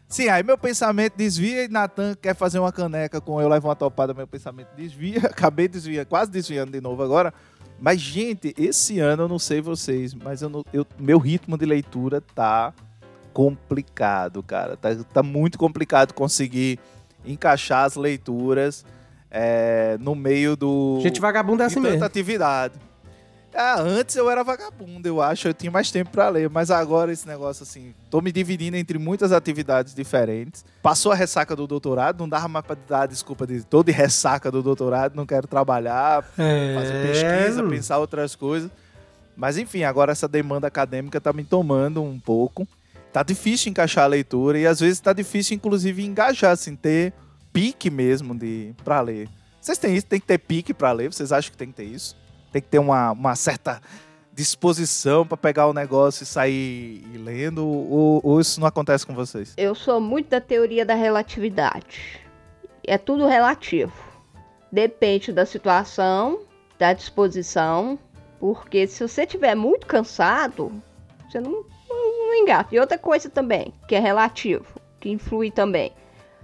Sim, 0.08 0.28
aí 0.28 0.42
meu 0.42 0.56
pensamento 0.56 1.14
desvia 1.16 1.64
e 1.64 1.68
Natan 1.68 2.14
quer 2.14 2.34
fazer 2.34 2.58
uma 2.58 2.72
caneca 2.72 3.20
com 3.20 3.40
eu 3.42 3.48
levo 3.48 3.68
uma 3.68 3.76
topada, 3.76 4.14
meu 4.14 4.26
pensamento 4.26 4.68
desvia. 4.74 5.18
Acabei 5.28 5.68
desviando, 5.68 6.06
quase 6.06 6.30
desviando 6.30 6.72
de 6.72 6.80
novo 6.80 7.02
agora. 7.02 7.32
Mas, 7.80 8.00
gente, 8.00 8.54
esse 8.58 8.98
ano 8.98 9.24
eu 9.24 9.28
não 9.28 9.38
sei 9.38 9.60
vocês, 9.60 10.14
mas 10.14 10.40
eu 10.42 10.48
não- 10.48 10.64
eu- 10.72 10.86
meu 10.98 11.18
ritmo 11.18 11.56
de 11.58 11.64
leitura 11.66 12.20
tá 12.34 12.72
complicado, 13.32 14.42
cara. 14.42 14.76
Tá, 14.76 14.88
tá 15.12 15.22
muito 15.22 15.58
complicado 15.58 16.12
conseguir 16.12 16.78
encaixar 17.24 17.84
as 17.84 17.94
leituras 17.94 18.84
é, 19.30 19.96
no 20.00 20.14
meio 20.14 20.56
do. 20.56 20.98
Gente 21.02 21.20
vagabunda 21.20 21.64
é 21.64 21.66
assim 21.66 21.80
mesmo. 21.80 22.02
atividade. 22.04 22.74
Ah, 23.60 23.80
antes 23.80 24.14
eu 24.14 24.30
era 24.30 24.44
vagabundo, 24.44 25.08
eu 25.08 25.20
acho, 25.20 25.48
eu 25.48 25.52
tinha 25.52 25.68
mais 25.68 25.90
tempo 25.90 26.10
pra 26.12 26.28
ler, 26.28 26.48
mas 26.48 26.70
agora 26.70 27.10
esse 27.10 27.26
negócio 27.26 27.64
assim, 27.64 27.92
tô 28.08 28.20
me 28.20 28.30
dividindo 28.30 28.76
entre 28.76 28.98
muitas 29.00 29.32
atividades 29.32 29.92
diferentes. 29.92 30.64
Passou 30.80 31.10
a 31.10 31.16
ressaca 31.16 31.56
do 31.56 31.66
doutorado, 31.66 32.20
não 32.20 32.28
dava 32.28 32.46
mais 32.46 32.64
pra 32.64 32.76
dar 32.88 33.06
desculpa 33.06 33.44
de 33.48 33.64
tô 33.64 33.82
de 33.82 33.90
ressaca 33.90 34.48
do 34.48 34.62
doutorado, 34.62 35.16
não 35.16 35.26
quero 35.26 35.48
trabalhar, 35.48 36.22
fazer 36.22 36.94
É, 36.94 37.02
pesquisa, 37.02 37.64
pensar 37.64 37.98
outras 37.98 38.36
coisas. 38.36 38.70
Mas 39.36 39.58
enfim, 39.58 39.82
agora 39.82 40.12
essa 40.12 40.28
demanda 40.28 40.68
acadêmica 40.68 41.20
tá 41.20 41.32
me 41.32 41.42
tomando 41.42 42.00
um 42.00 42.20
pouco. 42.20 42.64
Tá 43.12 43.24
difícil 43.24 43.70
encaixar 43.72 44.04
a 44.04 44.06
leitura 44.06 44.56
e 44.56 44.68
às 44.68 44.78
vezes 44.78 45.00
tá 45.00 45.12
difícil 45.12 45.56
inclusive 45.56 46.04
engajar, 46.04 46.52
assim, 46.52 46.76
ter 46.76 47.12
pique 47.52 47.90
mesmo 47.90 48.38
de 48.38 48.72
para 48.84 49.00
ler. 49.00 49.28
Vocês 49.60 49.78
têm 49.78 49.96
isso? 49.96 50.06
Tem 50.06 50.20
que 50.20 50.26
ter 50.26 50.38
pique 50.38 50.72
pra 50.72 50.92
ler? 50.92 51.12
Vocês 51.12 51.32
acham 51.32 51.50
que 51.50 51.56
tem 51.56 51.66
que 51.66 51.74
ter 51.74 51.84
isso? 51.84 52.16
Tem 52.52 52.62
que 52.62 52.68
ter 52.68 52.78
uma, 52.78 53.12
uma 53.12 53.37
certa 53.37 53.80
disposição 54.32 55.26
pra 55.26 55.37
pegar 55.37 55.66
o 55.66 55.72
negócio 55.72 56.22
e 56.22 56.26
sair 56.26 57.04
lendo? 57.14 57.66
Ou, 57.66 58.20
ou 58.22 58.40
isso 58.40 58.61
não 58.61 58.68
acontece 58.68 59.04
com 59.04 59.14
vocês? 59.14 59.52
Eu 59.56 59.74
sou 59.74 60.00
muito 60.00 60.28
da 60.28 60.40
teoria 60.40 60.87
da 60.87 60.94
relatividade. 60.94 62.20
É 62.87 62.96
tudo 62.96 63.26
relativo. 63.26 63.92
Depende 64.70 65.32
da 65.32 65.44
situação, 65.44 66.40
da 66.78 66.92
disposição, 66.92 67.98
porque 68.38 68.87
se 68.87 69.06
você 69.06 69.22
estiver 69.22 69.54
muito 69.54 69.87
cansado, 69.87 70.70
você 71.28 71.40
não, 71.40 71.64
não, 71.88 72.28
não 72.28 72.34
engata. 72.34 72.74
E 72.74 72.78
outra 72.78 72.96
coisa 72.96 73.28
também, 73.28 73.74
que 73.88 73.94
é 73.94 73.98
relativo, 73.98 74.66
que 75.00 75.11
influi 75.11 75.50
também. 75.50 75.92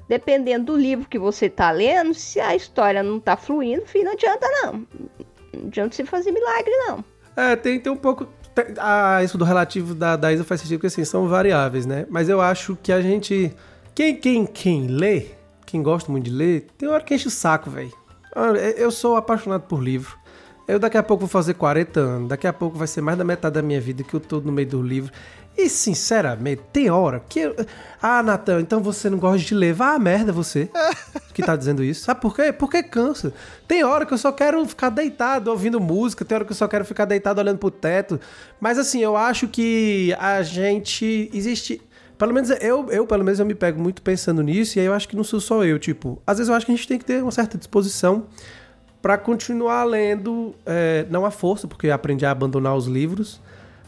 Dependendo 0.08 0.72
do 0.72 0.76
livro 0.76 1.08
que 1.08 1.18
você 1.18 1.46
está 1.46 1.70
lendo, 1.70 2.12
se 2.12 2.40
a 2.40 2.54
história 2.54 3.02
não 3.02 3.18
está 3.18 3.36
fluindo, 3.36 3.84
não 3.94 4.12
adianta 4.12 4.46
não. 4.62 4.86
Não 5.56 5.68
adianta 5.68 5.94
você 5.94 6.04
fazer 6.04 6.32
milagre, 6.32 6.70
não. 6.86 7.04
É, 7.36 7.56
tem, 7.56 7.80
tem 7.80 7.92
um 7.92 7.96
pouco. 7.96 8.26
ah, 8.78 9.22
isso 9.22 9.36
do 9.36 9.44
relativo 9.44 9.94
da, 9.94 10.16
da 10.16 10.32
Isa 10.32 10.44
faz 10.44 10.60
sentido, 10.60 10.78
porque 10.78 10.86
assim, 10.86 11.04
são 11.04 11.28
variáveis, 11.28 11.86
né? 11.86 12.06
Mas 12.08 12.28
eu 12.28 12.40
acho 12.40 12.76
que 12.82 12.92
a 12.92 13.00
gente. 13.00 13.54
Quem, 13.94 14.16
quem, 14.16 14.46
quem 14.46 14.86
lê, 14.86 15.26
quem 15.66 15.82
gosta 15.82 16.10
muito 16.10 16.24
de 16.24 16.30
ler, 16.30 16.66
tem 16.76 16.88
hora 16.88 17.02
que 17.02 17.14
enche 17.14 17.28
o 17.28 17.30
saco, 17.30 17.70
velho. 17.70 17.92
Olha, 18.34 18.58
Eu 18.58 18.90
sou 18.90 19.16
apaixonado 19.16 19.62
por 19.62 19.82
livro. 19.82 20.18
Eu 20.66 20.78
daqui 20.78 20.96
a 20.96 21.02
pouco 21.02 21.20
vou 21.20 21.28
fazer 21.28 21.54
40 21.54 22.00
anos, 22.00 22.28
daqui 22.28 22.46
a 22.46 22.52
pouco 22.52 22.78
vai 22.78 22.86
ser 22.86 23.02
mais 23.02 23.18
da 23.18 23.24
metade 23.24 23.54
da 23.54 23.62
minha 23.62 23.80
vida 23.80 24.02
que 24.02 24.14
eu 24.14 24.20
tô 24.20 24.40
no 24.40 24.50
meio 24.50 24.66
do 24.66 24.82
livro. 24.82 25.12
E 25.56 25.68
sinceramente, 25.68 26.62
tem 26.72 26.90
hora 26.90 27.20
que. 27.28 27.40
Eu... 27.40 27.54
Ah, 28.02 28.22
Natan, 28.22 28.60
então 28.60 28.80
você 28.80 29.08
não 29.08 29.18
gosta 29.18 29.38
de 29.38 29.54
ler. 29.54 29.80
A 29.80 29.98
merda 29.98 30.32
você 30.32 30.68
que 31.32 31.42
tá 31.42 31.54
dizendo 31.54 31.82
isso. 31.82 32.04
Sabe 32.04 32.20
por 32.20 32.34
quê? 32.34 32.52
Porque 32.52 32.82
cansa. 32.82 33.32
Tem 33.66 33.84
hora 33.84 34.04
que 34.04 34.12
eu 34.12 34.18
só 34.18 34.32
quero 34.32 34.64
ficar 34.66 34.90
deitado 34.90 35.50
ouvindo 35.50 35.80
música, 35.80 36.24
tem 36.24 36.34
hora 36.34 36.44
que 36.44 36.52
eu 36.52 36.56
só 36.56 36.66
quero 36.66 36.84
ficar 36.84 37.04
deitado 37.04 37.40
olhando 37.40 37.58
pro 37.58 37.70
teto. 37.70 38.20
Mas 38.60 38.78
assim, 38.78 39.00
eu 39.00 39.16
acho 39.16 39.48
que 39.48 40.14
a 40.18 40.42
gente. 40.42 41.30
Existe. 41.32 41.80
Pelo 42.18 42.32
menos 42.32 42.50
eu, 42.50 42.88
eu, 42.90 43.06
pelo 43.06 43.24
menos, 43.24 43.40
eu 43.40 43.46
me 43.46 43.54
pego 43.54 43.80
muito 43.80 44.00
pensando 44.00 44.40
nisso, 44.40 44.78
e 44.78 44.80
aí 44.80 44.86
eu 44.86 44.92
acho 44.92 45.08
que 45.08 45.16
não 45.16 45.24
sou 45.24 45.40
só 45.40 45.64
eu. 45.64 45.78
Tipo, 45.78 46.20
às 46.26 46.38
vezes 46.38 46.48
eu 46.48 46.54
acho 46.54 46.64
que 46.64 46.72
a 46.72 46.76
gente 46.76 46.86
tem 46.86 46.98
que 46.98 47.04
ter 47.04 47.22
uma 47.22 47.32
certa 47.32 47.58
disposição 47.58 48.26
para 49.02 49.18
continuar 49.18 49.84
lendo, 49.84 50.54
é, 50.64 51.04
não 51.10 51.26
à 51.26 51.30
força, 51.30 51.68
porque 51.68 51.90
aprendi 51.90 52.24
a 52.24 52.30
abandonar 52.30 52.74
os 52.74 52.86
livros, 52.86 53.40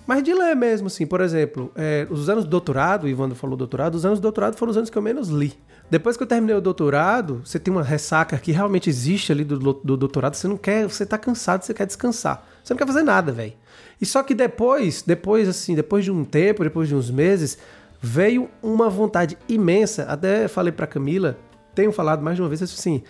mas 0.07 0.23
de 0.23 0.33
ler 0.33 0.55
mesmo, 0.55 0.87
assim. 0.87 1.07
Por 1.07 1.21
exemplo, 1.21 1.73
é, 1.75 2.07
os 2.11 2.29
anos 2.29 2.45
do 2.45 2.51
doutorado, 2.51 3.05
o 3.05 3.09
Ivandro 3.09 3.37
falou 3.37 3.57
doutorado, 3.57 3.95
os 3.97 4.07
anos 4.07 4.19
do 4.19 4.23
doutorado 4.23 4.57
foram 4.57 4.71
os 4.71 4.77
anos 4.77 4.89
que 4.89 4.97
eu 4.97 5.03
menos 5.03 5.29
li. 5.29 5.55
Depois 5.91 6.17
que 6.17 6.23
eu 6.23 6.27
terminei 6.27 6.55
o 6.55 6.61
doutorado, 6.61 7.43
você 7.45 7.59
tem 7.59 7.73
uma 7.73 7.83
ressaca 7.83 8.37
que 8.39 8.53
realmente 8.53 8.91
existe 8.91 9.31
ali 9.31 9.45
do, 9.45 9.59
do 9.59 9.97
doutorado, 9.97 10.35
você 10.35 10.49
não 10.49 10.57
quer, 10.57 10.89
você 10.89 11.07
tá 11.07 11.17
cansado, 11.17 11.63
você 11.63 11.73
quer 11.73 11.87
descansar. 11.87 12.47
Você 12.63 12.75
não 12.75 12.79
quer 12.79 12.87
fazer 12.87 13.03
nada, 13.03 13.33
velho. 13.33 13.53
E 14.01 14.07
só 14.07 14.23
que 14.23 14.35
depois, 14.35 15.03
depois 15.03 15.49
assim, 15.49 15.75
depois 15.75 16.05
de 16.05 16.11
um 16.11 16.25
tempo, 16.25 16.65
depois 16.65 16.89
de 16.89 16.95
uns 16.95 17.11
meses, 17.11 17.59
veio 18.01 18.49
uma 18.63 18.89
vontade 18.89 19.39
imensa. 19.49 20.05
Até 20.05 20.49
falei 20.49 20.73
para 20.73 20.87
Camila, 20.87 21.39
tenho 21.75 21.93
falado 21.93 22.23
mais 22.23 22.37
de 22.37 22.43
uma 22.43 22.49
vez 22.49 22.63
assim, 22.63 23.03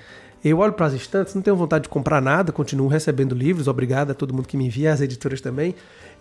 eu 0.44 0.58
olho 0.58 0.74
para 0.74 0.86
as 0.86 0.92
estantes, 0.92 1.34
não 1.34 1.42
tenho 1.42 1.56
vontade 1.56 1.84
de 1.84 1.88
comprar 1.88 2.20
nada, 2.20 2.52
continuo 2.52 2.88
recebendo 2.88 3.34
livros, 3.34 3.66
obrigado 3.66 4.10
a 4.10 4.14
todo 4.14 4.32
mundo 4.32 4.46
que 4.46 4.56
me 4.56 4.66
envia, 4.66 4.92
as 4.92 5.00
editoras 5.00 5.40
também. 5.40 5.74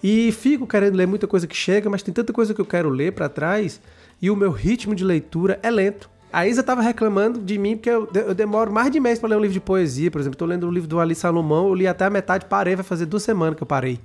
E 0.08 0.32
fico 0.32 0.68
querendo 0.68 0.94
ler 0.94 1.08
muita 1.08 1.26
coisa 1.26 1.48
que 1.48 1.56
chega, 1.56 1.90
mas 1.90 2.04
tem 2.04 2.14
tanta 2.14 2.32
coisa 2.32 2.54
que 2.54 2.62
eu 2.62 2.66
quero 2.66 2.90
ler 2.90 3.14
para 3.14 3.28
trás 3.28 3.82
e 4.22 4.30
o 4.30 4.36
meu 4.36 4.52
ritmo 4.52 4.94
de 4.94 5.04
leitura 5.04 5.60
é 5.64 5.72
lento. 5.72 6.08
A 6.32 6.46
Isa 6.46 6.62
tava 6.62 6.84
reclamando 6.84 7.42
de 7.42 7.58
mim 7.58 7.76
porque 7.76 7.90
eu, 7.90 8.08
eu 8.14 8.36
demoro 8.36 8.72
mais 8.72 8.92
de 8.92 9.00
mês 9.00 9.18
para 9.18 9.30
ler 9.30 9.38
um 9.38 9.40
livro 9.40 9.56
de 9.56 9.60
poesia, 9.60 10.12
por 10.12 10.22
exemplo. 10.22 10.38
Tô 10.38 10.46
lendo 10.46 10.66
o 10.66 10.68
um 10.68 10.72
livro 10.72 10.88
do 10.88 11.00
Ali 11.00 11.16
Salomão, 11.16 11.70
eu 11.70 11.74
li 11.74 11.88
até 11.88 12.06
a 12.06 12.12
metade, 12.12 12.46
parei, 12.46 12.76
vai 12.76 12.86
fazer 12.86 13.08
duas 13.08 13.24
semanas 13.24 13.56
que 13.58 13.64
eu 13.64 13.66
parei. 13.66 14.00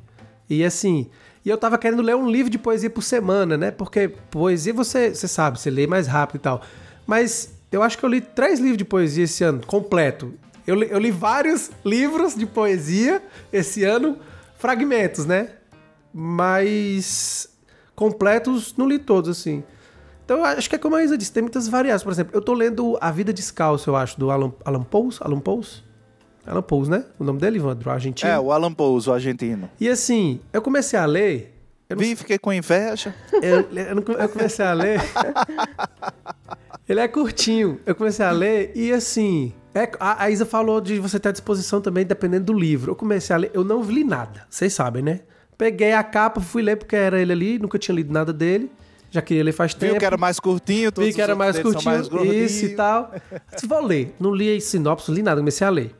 E 0.49 0.65
assim, 0.65 1.07
e 1.45 1.51
eu 1.51 1.59
tava 1.59 1.77
querendo 1.77 2.01
ler 2.01 2.17
um 2.17 2.31
livro 2.31 2.51
de 2.51 2.57
poesia 2.57 2.89
por 2.89 3.03
semana, 3.03 3.59
né? 3.59 3.71
Porque 3.71 4.09
poesia 4.31 4.73
você, 4.73 5.15
você 5.15 5.29
sabe, 5.29 5.61
você 5.61 5.69
lê 5.69 5.87
mais 5.87 6.07
rápido 6.07 6.37
e 6.37 6.43
tal. 6.43 6.63
Mas 7.07 7.53
eu 7.71 7.83
acho 7.83 7.99
que 7.99 8.05
eu 8.07 8.09
li 8.09 8.23
três 8.23 8.59
livros 8.59 8.79
de 8.79 8.87
poesia 8.87 9.25
esse 9.25 9.45
ano, 9.45 9.61
completo. 9.67 10.33
Eu 10.67 10.77
li, 10.77 10.89
eu 10.91 10.99
li 10.99 11.11
vários 11.11 11.71
livros 11.85 12.35
de 12.35 12.47
poesia 12.47 13.23
esse 13.53 13.85
ano, 13.85 14.17
fragmentos, 14.57 15.27
né? 15.27 15.60
Mas 16.12 17.49
completos 17.94 18.75
não 18.77 18.88
li 18.88 18.99
todos, 18.99 19.31
assim. 19.31 19.62
Então, 20.25 20.44
acho 20.44 20.68
que 20.68 20.77
é 20.77 20.79
como 20.79 20.94
a 20.94 21.03
Isa 21.03 21.18
disse, 21.18 21.33
tem 21.33 21.42
muitas 21.42 21.66
variáveis. 21.66 22.03
Por 22.03 22.12
exemplo, 22.12 22.37
eu 22.37 22.40
tô 22.40 22.53
lendo 22.53 22.96
A 23.01 23.11
Vida 23.11 23.33
Descalço, 23.33 23.90
eu 23.90 23.96
acho, 23.96 24.18
do 24.18 24.31
Alan, 24.31 24.53
Alan 24.64 24.83
Pouls. 24.83 25.20
Alan 25.20 25.40
Pouls? 25.40 25.85
Alan 26.46 26.62
Pouls, 26.62 26.88
né? 26.88 27.05
O 27.18 27.25
nome 27.25 27.40
dele, 27.40 27.57
Ivandro, 27.57 27.88
o 27.88 27.92
argentino. 27.92 28.31
É, 28.31 28.38
o 28.38 28.53
Alan 28.53 28.73
Pouls, 28.73 29.07
o 29.07 29.12
argentino. 29.12 29.68
E 29.81 29.88
assim, 29.88 30.40
eu 30.53 30.62
comecei 30.62 30.99
a 30.99 31.05
ler... 31.05 31.57
Eu 31.88 31.96
Vi, 31.96 32.14
fiquei 32.14 32.38
com 32.38 32.53
inveja. 32.53 33.12
Eu, 33.33 33.68
eu, 33.73 34.16
eu 34.18 34.29
comecei 34.29 34.64
a 34.64 34.73
ler... 34.73 35.01
Ele 36.90 36.99
é 36.99 37.07
curtinho. 37.07 37.79
Eu 37.87 37.94
comecei 37.94 38.25
a 38.25 38.33
ler 38.33 38.73
e 38.75 38.92
assim. 38.92 39.53
É, 39.73 39.88
a, 40.01 40.25
a, 40.25 40.31
Isa 40.31 40.44
falou 40.44 40.81
de 40.81 40.99
você 40.99 41.20
ter 41.20 41.29
à 41.29 41.33
disposição 41.33 41.81
também, 41.81 42.05
dependendo 42.05 42.46
do 42.46 42.53
livro. 42.53 42.90
Eu 42.90 42.96
comecei 42.96 43.33
a 43.33 43.38
ler, 43.38 43.53
eu 43.55 43.62
não 43.62 43.81
li 43.81 44.03
nada, 44.03 44.44
vocês 44.51 44.75
sabem, 44.75 45.01
né? 45.01 45.20
Peguei 45.61 45.92
a 45.92 46.03
capa, 46.03 46.40
fui 46.40 46.62
ler 46.62 46.77
porque 46.77 46.96
era 46.96 47.20
ele 47.20 47.33
ali, 47.33 47.59
nunca 47.59 47.79
tinha 47.79 47.94
lido 47.94 48.11
nada 48.11 48.33
dele. 48.33 48.73
Já 49.11 49.20
queria 49.20 49.44
ler 49.44 49.53
faz 49.53 49.75
tempo. 49.75 49.92
Viu 49.92 50.01
que 50.01 50.07
era 50.07 50.16
mais 50.16 50.40
curtinho, 50.40 50.90
Vi 50.96 51.12
que 51.12 51.20
era 51.20 51.37
mais 51.37 51.59
curtinho, 51.59 51.85
mais 51.85 52.09
isso 52.09 52.64
e 52.64 52.68
tal. 52.70 53.12
Vou 53.64 53.85
ler. 53.85 54.14
Não 54.18 54.35
li 54.35 54.59
sinopse, 54.59 55.12
li 55.12 55.23
nada, 55.23 55.38
comecei 55.38 55.66
a 55.66 55.68
ler. 55.68 55.94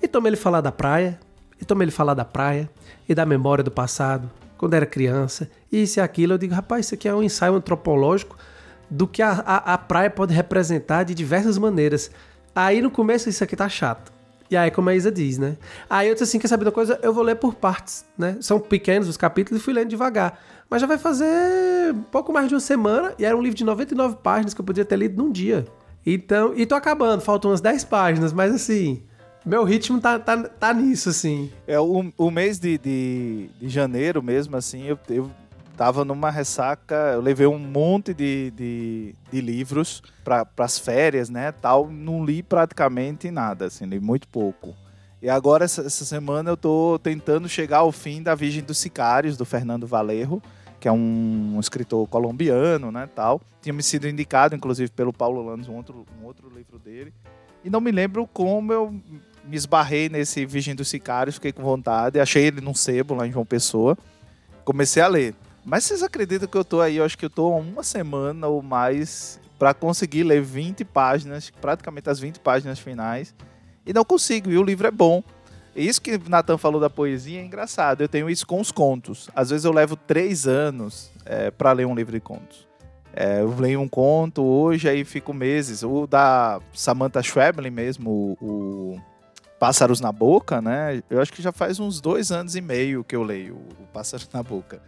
E 0.00 0.08
tomei 0.08 0.30
ele 0.30 0.38
falar 0.38 0.62
da 0.62 0.72
praia, 0.72 1.20
e 1.60 1.66
tomei 1.66 1.84
ele 1.84 1.90
falar 1.90 2.14
da 2.14 2.24
praia, 2.24 2.66
e 3.06 3.14
da 3.14 3.26
memória 3.26 3.62
do 3.62 3.70
passado, 3.70 4.30
quando 4.56 4.72
era 4.72 4.86
criança, 4.86 5.50
isso 5.70 5.98
e 5.98 6.00
aquilo. 6.00 6.32
Eu 6.32 6.38
digo, 6.38 6.54
rapaz, 6.54 6.86
isso 6.86 6.94
aqui 6.94 7.06
é 7.06 7.14
um 7.14 7.22
ensaio 7.22 7.54
antropológico 7.54 8.38
do 8.88 9.06
que 9.06 9.20
a, 9.20 9.32
a, 9.32 9.74
a 9.74 9.76
praia 9.76 10.08
pode 10.08 10.32
representar 10.32 11.02
de 11.02 11.14
diversas 11.14 11.58
maneiras. 11.58 12.10
Aí 12.54 12.80
no 12.80 12.90
começo 12.90 13.28
isso 13.28 13.44
aqui 13.44 13.54
tá 13.54 13.68
chato. 13.68 14.13
E 14.50 14.56
aí, 14.56 14.70
como 14.70 14.88
a 14.90 14.94
Isa 14.94 15.10
diz, 15.10 15.38
né? 15.38 15.56
Aí 15.88 16.08
eu 16.08 16.14
disse 16.14 16.24
assim: 16.24 16.38
quer 16.38 16.48
saber 16.48 16.64
da 16.64 16.72
coisa? 16.72 16.98
Eu 17.02 17.12
vou 17.12 17.22
ler 17.22 17.36
por 17.36 17.54
partes, 17.54 18.04
né? 18.16 18.36
São 18.40 18.60
pequenos 18.60 19.08
os 19.08 19.16
capítulos 19.16 19.60
e 19.60 19.64
fui 19.64 19.72
lendo 19.72 19.88
devagar. 19.88 20.40
Mas 20.68 20.80
já 20.80 20.86
vai 20.86 20.98
fazer 20.98 21.94
pouco 22.10 22.32
mais 22.32 22.48
de 22.48 22.54
uma 22.54 22.60
semana 22.60 23.14
e 23.18 23.24
era 23.24 23.36
um 23.36 23.42
livro 23.42 23.56
de 23.56 23.64
99 23.64 24.16
páginas 24.22 24.54
que 24.54 24.60
eu 24.60 24.64
podia 24.64 24.84
ter 24.84 24.96
lido 24.96 25.22
num 25.22 25.30
dia. 25.30 25.66
Então, 26.06 26.52
e 26.54 26.66
tô 26.66 26.74
acabando, 26.74 27.20
faltam 27.20 27.50
umas 27.50 27.60
10 27.60 27.84
páginas, 27.84 28.32
mas 28.32 28.54
assim, 28.54 29.02
meu 29.44 29.64
ritmo 29.64 30.00
tá, 30.00 30.18
tá, 30.18 30.42
tá 30.42 30.72
nisso, 30.72 31.08
assim. 31.08 31.50
É, 31.66 31.78
o, 31.78 32.12
o 32.16 32.30
mês 32.30 32.58
de, 32.58 32.78
de, 32.78 33.50
de 33.60 33.68
janeiro 33.68 34.22
mesmo, 34.22 34.56
assim, 34.56 34.84
eu, 34.84 34.98
eu 35.08 35.30
tava 35.76 36.04
numa 36.04 36.30
ressaca, 36.30 36.94
eu 37.14 37.20
levei 37.20 37.46
um 37.46 37.58
monte 37.58 38.14
de, 38.14 38.50
de, 38.52 39.14
de 39.30 39.40
livros 39.40 40.02
para 40.22 40.46
as 40.58 40.78
férias, 40.78 41.28
né, 41.28 41.52
tal, 41.52 41.90
não 41.90 42.24
li 42.24 42.42
praticamente 42.42 43.30
nada, 43.30 43.66
assim, 43.66 43.84
li 43.84 44.00
muito 44.00 44.28
pouco. 44.28 44.74
E 45.20 45.28
agora, 45.28 45.64
essa, 45.64 45.88
semana, 45.88 46.50
eu 46.50 46.56
tô 46.56 47.00
tentando 47.02 47.48
chegar 47.48 47.78
ao 47.78 47.90
fim 47.90 48.22
da 48.22 48.34
Virgem 48.34 48.62
dos 48.62 48.76
Sicários, 48.76 49.38
do 49.38 49.44
Fernando 49.44 49.86
Valerro, 49.86 50.42
que 50.78 50.86
é 50.86 50.92
um, 50.92 51.56
escritor 51.58 52.06
colombiano, 52.08 52.92
né, 52.92 53.08
tal. 53.14 53.40
Tinha 53.62 53.72
me 53.72 53.82
sido 53.82 54.06
indicado, 54.06 54.54
inclusive, 54.54 54.90
pelo 54.90 55.14
Paulo 55.14 55.42
Landes, 55.42 55.66
um 55.66 55.76
outro, 55.76 56.04
um 56.20 56.26
outro 56.26 56.50
livro 56.50 56.78
dele. 56.78 57.12
E 57.64 57.70
não 57.70 57.80
me 57.80 57.90
lembro 57.90 58.26
como 58.26 58.70
eu 58.70 58.90
me 59.42 59.56
esbarrei 59.56 60.10
nesse 60.10 60.44
Virgem 60.44 60.74
dos 60.74 60.88
Sicários, 60.88 61.36
fiquei 61.36 61.52
com 61.52 61.62
vontade, 61.62 62.20
achei 62.20 62.44
ele 62.44 62.60
num 62.60 62.74
sebo 62.74 63.14
lá 63.14 63.26
em 63.26 63.32
João 63.32 63.46
Pessoa. 63.46 63.96
Comecei 64.62 65.02
a 65.02 65.08
ler. 65.08 65.34
Mas 65.64 65.84
vocês 65.84 66.02
acreditam 66.02 66.46
que 66.46 66.56
eu 66.56 66.64
tô 66.64 66.80
aí? 66.80 66.96
Eu 66.96 67.04
acho 67.04 67.16
que 67.16 67.24
eu 67.24 67.30
tô 67.30 67.48
uma 67.56 67.82
semana 67.82 68.46
ou 68.46 68.62
mais 68.62 69.40
para 69.58 69.72
conseguir 69.72 70.22
ler 70.22 70.42
20 70.42 70.84
páginas, 70.84 71.50
praticamente 71.50 72.10
as 72.10 72.20
20 72.20 72.40
páginas 72.40 72.78
finais. 72.78 73.34
E 73.86 73.92
não 73.92 74.04
consigo, 74.04 74.50
e 74.50 74.58
o 74.58 74.62
livro 74.62 74.86
é 74.86 74.90
bom. 74.90 75.22
Isso 75.74 76.00
que 76.00 76.14
o 76.14 76.28
Nathan 76.28 76.56
falou 76.56 76.80
da 76.80 76.88
poesia 76.88 77.40
é 77.40 77.44
engraçado. 77.44 78.02
Eu 78.02 78.08
tenho 78.08 78.30
isso 78.30 78.46
com 78.46 78.60
os 78.60 78.70
contos. 78.70 79.28
Às 79.34 79.50
vezes 79.50 79.64
eu 79.64 79.72
levo 79.72 79.96
três 79.96 80.46
anos 80.46 81.10
é, 81.24 81.50
para 81.50 81.72
ler 81.72 81.86
um 81.86 81.94
livro 81.94 82.12
de 82.12 82.20
contos. 82.20 82.68
É, 83.12 83.40
eu 83.40 83.54
leio 83.56 83.80
um 83.80 83.88
conto 83.88 84.42
hoje, 84.42 84.88
aí 84.88 85.04
fico 85.04 85.32
meses. 85.32 85.82
O 85.82 86.06
da 86.06 86.60
Samantha 86.72 87.22
Schweblin 87.22 87.70
mesmo, 87.70 88.10
o, 88.10 88.44
o, 88.44 89.00
Pássaros 89.58 90.00
na 90.00 90.12
Boca, 90.12 90.60
né? 90.60 91.02
Eu 91.08 91.20
acho 91.20 91.32
que 91.32 91.40
já 91.40 91.52
faz 91.52 91.80
uns 91.80 92.00
dois 92.00 92.30
anos 92.30 92.54
e 92.54 92.60
meio 92.60 93.02
que 93.02 93.16
eu 93.16 93.22
leio 93.22 93.54
o 93.54 93.86
Pássaros 93.92 94.28
na 94.32 94.42
Boca. 94.42 94.82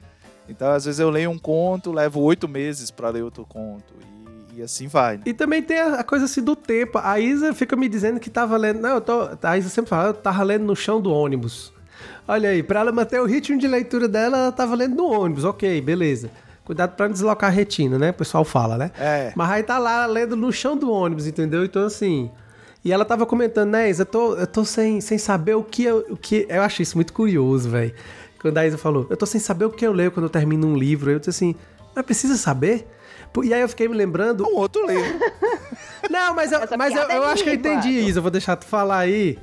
Então, 0.49 0.71
às 0.71 0.85
vezes 0.85 1.01
eu 1.01 1.11
leio 1.11 1.31
um 1.31 1.39
conto, 1.39 1.93
levo 1.93 2.21
oito 2.21 2.47
meses 2.49 2.91
para 2.91 3.11
ler 3.11 3.23
outro 3.23 3.45
conto. 3.45 3.95
E, 4.53 4.59
e 4.59 4.63
assim 4.63 4.87
vai. 4.87 5.17
Né? 5.17 5.25
E 5.27 5.35
também 5.35 5.63
tem 5.63 5.81
a 5.81 6.05
coisa 6.05 6.25
assim 6.27 6.43
do 6.43 6.55
tempo. 6.55 6.99
A 7.03 7.19
Isa 7.19 7.53
fica 7.53 7.77
me 7.77 7.89
dizendo 7.89 8.21
que 8.21 8.31
tava 8.31 8.57
lendo. 8.57 8.81
Não, 8.81 8.95
eu 8.95 9.01
tô. 9.01 9.29
A 9.43 9.59
Isa 9.59 9.69
sempre 9.69 9.89
fala, 9.89 10.09
eu 10.09 10.15
tava 10.15 10.43
lendo 10.43 10.65
no 10.65 10.77
chão 10.77 11.01
do 11.01 11.13
ônibus. 11.13 11.73
Olha 12.29 12.51
aí, 12.51 12.63
para 12.63 12.81
ela 12.81 12.93
manter 12.93 13.21
o 13.21 13.25
ritmo 13.25 13.59
de 13.59 13.69
leitura 13.69 14.09
dela, 14.09 14.39
ela 14.39 14.53
tava 14.53 14.75
lendo 14.75 14.97
no 14.97 15.07
ônibus. 15.07 15.45
Ok, 15.45 15.81
beleza. 15.81 16.31
Cuidado 16.65 16.97
para 16.97 17.07
não 17.07 17.13
deslocar 17.13 17.49
a 17.49 17.53
retina, 17.53 17.97
né? 17.97 18.11
O 18.11 18.15
pessoal 18.15 18.45
fala, 18.45 18.77
né? 18.77 18.91
É. 18.99 19.33
Mas 19.37 19.51
aí 19.51 19.63
tá 19.63 19.79
lá 19.79 20.05
lendo 20.07 20.35
no 20.35 20.53
chão 20.53 20.77
do 20.77 20.91
ônibus, 20.91 21.27
entendeu? 21.27 21.65
Então, 21.65 21.85
assim. 21.85 22.29
E 22.85 22.93
ela 22.93 23.05
tava 23.05 23.27
comentando, 23.27 23.71
né, 23.71 23.91
Isa, 23.91 24.03
eu 24.03 24.07
tô, 24.07 24.37
eu 24.37 24.47
tô 24.47 24.65
sem, 24.65 25.01
sem 25.01 25.19
saber 25.19 25.55
o 25.55 25.63
que 25.63 25.85
eu, 25.85 26.07
o 26.11 26.17
que. 26.17 26.47
Eu 26.49 26.63
acho 26.63 26.83
isso 26.83 26.97
muito 26.97 27.13
curioso, 27.13 27.71
velho. 27.71 27.93
Quando 28.41 28.59
a 28.59 28.67
Isa 28.67 28.79
falou, 28.79 29.07
eu 29.09 29.17
tô 29.17 29.27
sem 29.27 29.41
saber 29.41 29.65
o 29.65 29.71
que 29.71 29.87
eu 29.87 29.93
leio 29.93 30.11
quando 30.11 30.25
eu 30.25 30.31
termino 30.31 30.67
um 30.67 30.77
livro. 30.77 31.11
Eu 31.11 31.19
disse 31.19 31.31
assim, 31.31 31.55
mas 31.95 32.05
precisa 32.05 32.37
saber? 32.37 32.87
E 33.43 33.53
aí 33.53 33.61
eu 33.61 33.69
fiquei 33.69 33.89
me 33.89 33.97
lembrando. 33.97 34.45
Um 34.45 34.57
outro 34.57 34.87
livro. 34.87 35.19
Não, 36.11 36.35
mas 36.35 36.53
eu, 36.53 36.61
mas 36.79 36.95
eu, 36.95 37.03
eu 37.03 37.25
acho 37.25 37.43
que 37.43 37.51
eu 37.51 37.55
entendi, 37.55 37.91
Isa. 37.91 38.19
Eu 38.19 38.23
vou 38.23 38.31
deixar 38.31 38.57
tu 38.57 38.67
falar 38.67 38.99
aí. 38.99 39.39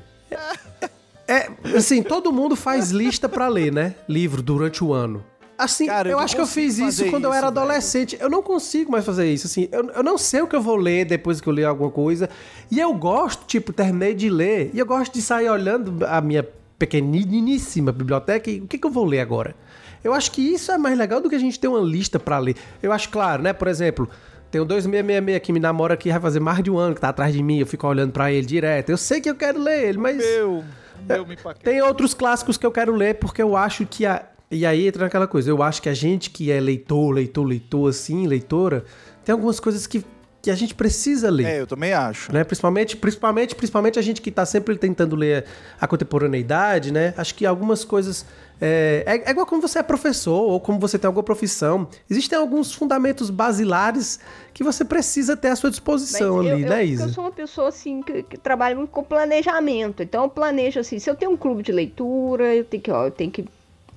É, 1.28 1.50
assim, 1.78 2.02
todo 2.02 2.32
mundo 2.32 2.56
faz 2.56 2.92
lista 2.92 3.30
para 3.30 3.48
ler, 3.48 3.72
né? 3.72 3.96
Livro 4.08 4.42
durante 4.42 4.84
o 4.84 4.94
ano. 4.94 5.24
Assim, 5.58 5.86
Cara, 5.86 6.10
eu, 6.10 6.14
eu 6.14 6.20
acho 6.20 6.36
que 6.36 6.42
eu 6.42 6.48
fiz 6.48 6.80
isso 6.80 7.06
quando 7.06 7.24
isso, 7.24 7.28
eu 7.28 7.34
era 7.34 7.48
adolescente. 7.48 8.16
Velho. 8.16 8.26
Eu 8.26 8.30
não 8.30 8.42
consigo 8.42 8.92
mais 8.92 9.06
fazer 9.06 9.32
isso. 9.32 9.48
Assim, 9.48 9.70
eu, 9.72 9.90
eu 9.92 10.04
não 10.04 10.18
sei 10.18 10.42
o 10.42 10.48
que 10.48 10.56
eu 10.56 10.62
vou 10.62 10.76
ler 10.76 11.06
depois 11.06 11.40
que 11.40 11.48
eu 11.48 11.54
ler 11.54 11.66
alguma 11.66 11.92
coisa. 11.92 12.30
E 12.72 12.80
eu 12.80 12.94
gosto, 12.94 13.46
tipo, 13.46 13.72
terminei 13.72 14.14
de 14.14 14.30
ler. 14.30 14.72
E 14.74 14.80
eu 14.80 14.86
gosto 14.86 15.14
de 15.14 15.22
sair 15.22 15.50
olhando 15.50 16.06
a 16.06 16.20
minha 16.20 16.44
pequeniníssima 16.78 17.92
biblioteca 17.92 18.50
e 18.50 18.60
o 18.62 18.68
que, 18.68 18.78
que 18.78 18.86
eu 18.86 18.92
vou 18.92 19.06
ler 19.06 19.20
agora? 19.20 19.56
Eu 20.04 20.14
acho 20.14 20.32
que 20.32 20.42
isso 20.42 20.72
é 20.72 20.78
mais 20.78 20.98
legal 20.98 21.22
do 21.22 21.30
que 21.30 21.36
a 21.36 21.40
gente 21.40 21.60
ter 21.60 21.68
uma 21.68 21.80
lista 21.80 22.20
para 22.20 22.38
ler. 22.38 22.56
Eu 22.82 22.92
acho 22.92 23.10
claro, 23.10 23.42
né? 23.42 23.54
Por 23.54 23.68
exemplo, 23.68 24.10
tem 24.52 24.62
um 24.62 24.66
2666 24.66 25.40
que 25.42 25.54
me 25.54 25.60
namora 25.60 25.94
aqui, 25.94 26.12
vai 26.12 26.20
fazer 26.20 26.40
mais 26.40 26.62
de 26.62 26.70
um 26.70 26.78
ano 26.78 26.94
que 26.94 27.02
tá 27.02 27.10
atrás 27.10 27.34
de 27.34 27.42
mim, 27.42 27.60
eu 27.60 27.66
fico 27.66 27.88
olhando 27.88 28.12
para 28.12 28.32
ele 28.32 28.46
direto. 28.46 28.90
Eu 28.90 28.98
sei 28.98 29.20
que 29.22 29.30
eu 29.30 29.36
quero 29.36 29.60
ler 29.60 29.90
ele, 29.90 29.98
mas. 29.98 30.18
Meu, 30.18 30.64
meu 31.08 31.26
me 31.26 31.36
Tem 31.64 31.82
outros 31.82 32.14
clássicos 32.14 32.58
que 32.58 32.66
eu 32.66 32.72
quero 32.72 32.94
ler 32.94 33.16
porque 33.16 33.42
eu 33.42 33.56
acho 33.56 33.86
que 33.86 34.06
a, 34.06 34.24
E 34.52 34.66
aí 34.66 34.88
entra 34.88 35.06
naquela 35.06 35.26
coisa, 35.26 35.50
eu 35.50 35.64
acho 35.64 35.82
que 35.82 35.90
a 35.90 35.94
gente 35.94 36.30
que 36.30 36.52
é 36.52 36.60
leitor, 36.60 37.12
leitor, 37.12 37.44
leitor, 37.46 37.90
assim, 37.90 38.28
leitora, 38.28 38.84
tem 39.26 39.34
algumas 39.34 39.60
coisas 39.60 39.88
que, 39.88 40.06
que 40.44 40.52
a 40.52 40.56
gente 40.56 40.76
precisa 40.76 41.32
ler. 41.32 41.46
É, 41.46 41.62
eu 41.62 41.66
também 41.66 41.94
acho. 41.94 42.34
Né? 42.34 42.44
Principalmente, 42.44 42.98
principalmente, 42.98 43.56
principalmente 43.56 43.98
a 43.98 44.02
gente 44.02 44.22
que 44.22 44.28
está 44.28 44.46
sempre 44.46 44.78
tentando 44.78 45.16
ler 45.16 45.46
a 45.80 45.88
contemporaneidade, 45.88 46.92
né? 46.92 47.14
Acho 47.16 47.34
que 47.34 47.46
algumas 47.46 47.86
coisas. 47.86 48.26
É, 48.60 49.04
é, 49.08 49.30
é 49.30 49.32
igual 49.32 49.46
como 49.46 49.62
você 49.62 49.80
é 49.80 49.84
professor 49.84 50.42
ou 50.44 50.60
como 50.60 50.80
você 50.80 51.00
tem 51.00 51.08
alguma 51.08 51.24
profissão. 51.24 51.88
Existem 52.10 52.38
alguns 52.38 52.74
fundamentos 52.74 53.30
basilares 53.30 54.20
que 54.54 54.66
você 54.66 54.84
precisa 54.84 55.38
ter 55.38 55.48
à 55.48 55.56
sua 55.56 55.70
disposição 55.70 56.36
Mas 56.38 56.52
ali, 56.52 56.64
eu, 56.64 56.70
né, 56.70 56.84
eu, 56.84 56.88
Isa? 56.90 57.04
Eu 57.06 57.10
sou 57.10 57.24
uma 57.24 57.32
pessoa 57.32 57.70
assim 57.70 58.02
que, 58.02 58.24
que 58.24 58.38
trabalha 58.38 58.76
muito 58.76 58.90
com 58.90 59.02
planejamento. 59.02 60.04
Então 60.04 60.24
eu 60.24 60.30
planejo 60.30 60.78
assim, 60.78 61.00
se 61.00 61.10
eu 61.10 61.16
tenho 61.16 61.32
um 61.32 61.38
clube 61.38 61.64
de 61.64 61.72
leitura, 61.72 62.54
eu 62.54 62.66
tenho 62.66 62.84
que, 62.84 62.92
ó, 62.92 63.06
eu 63.06 63.12
tenho 63.12 63.32
que 63.32 63.46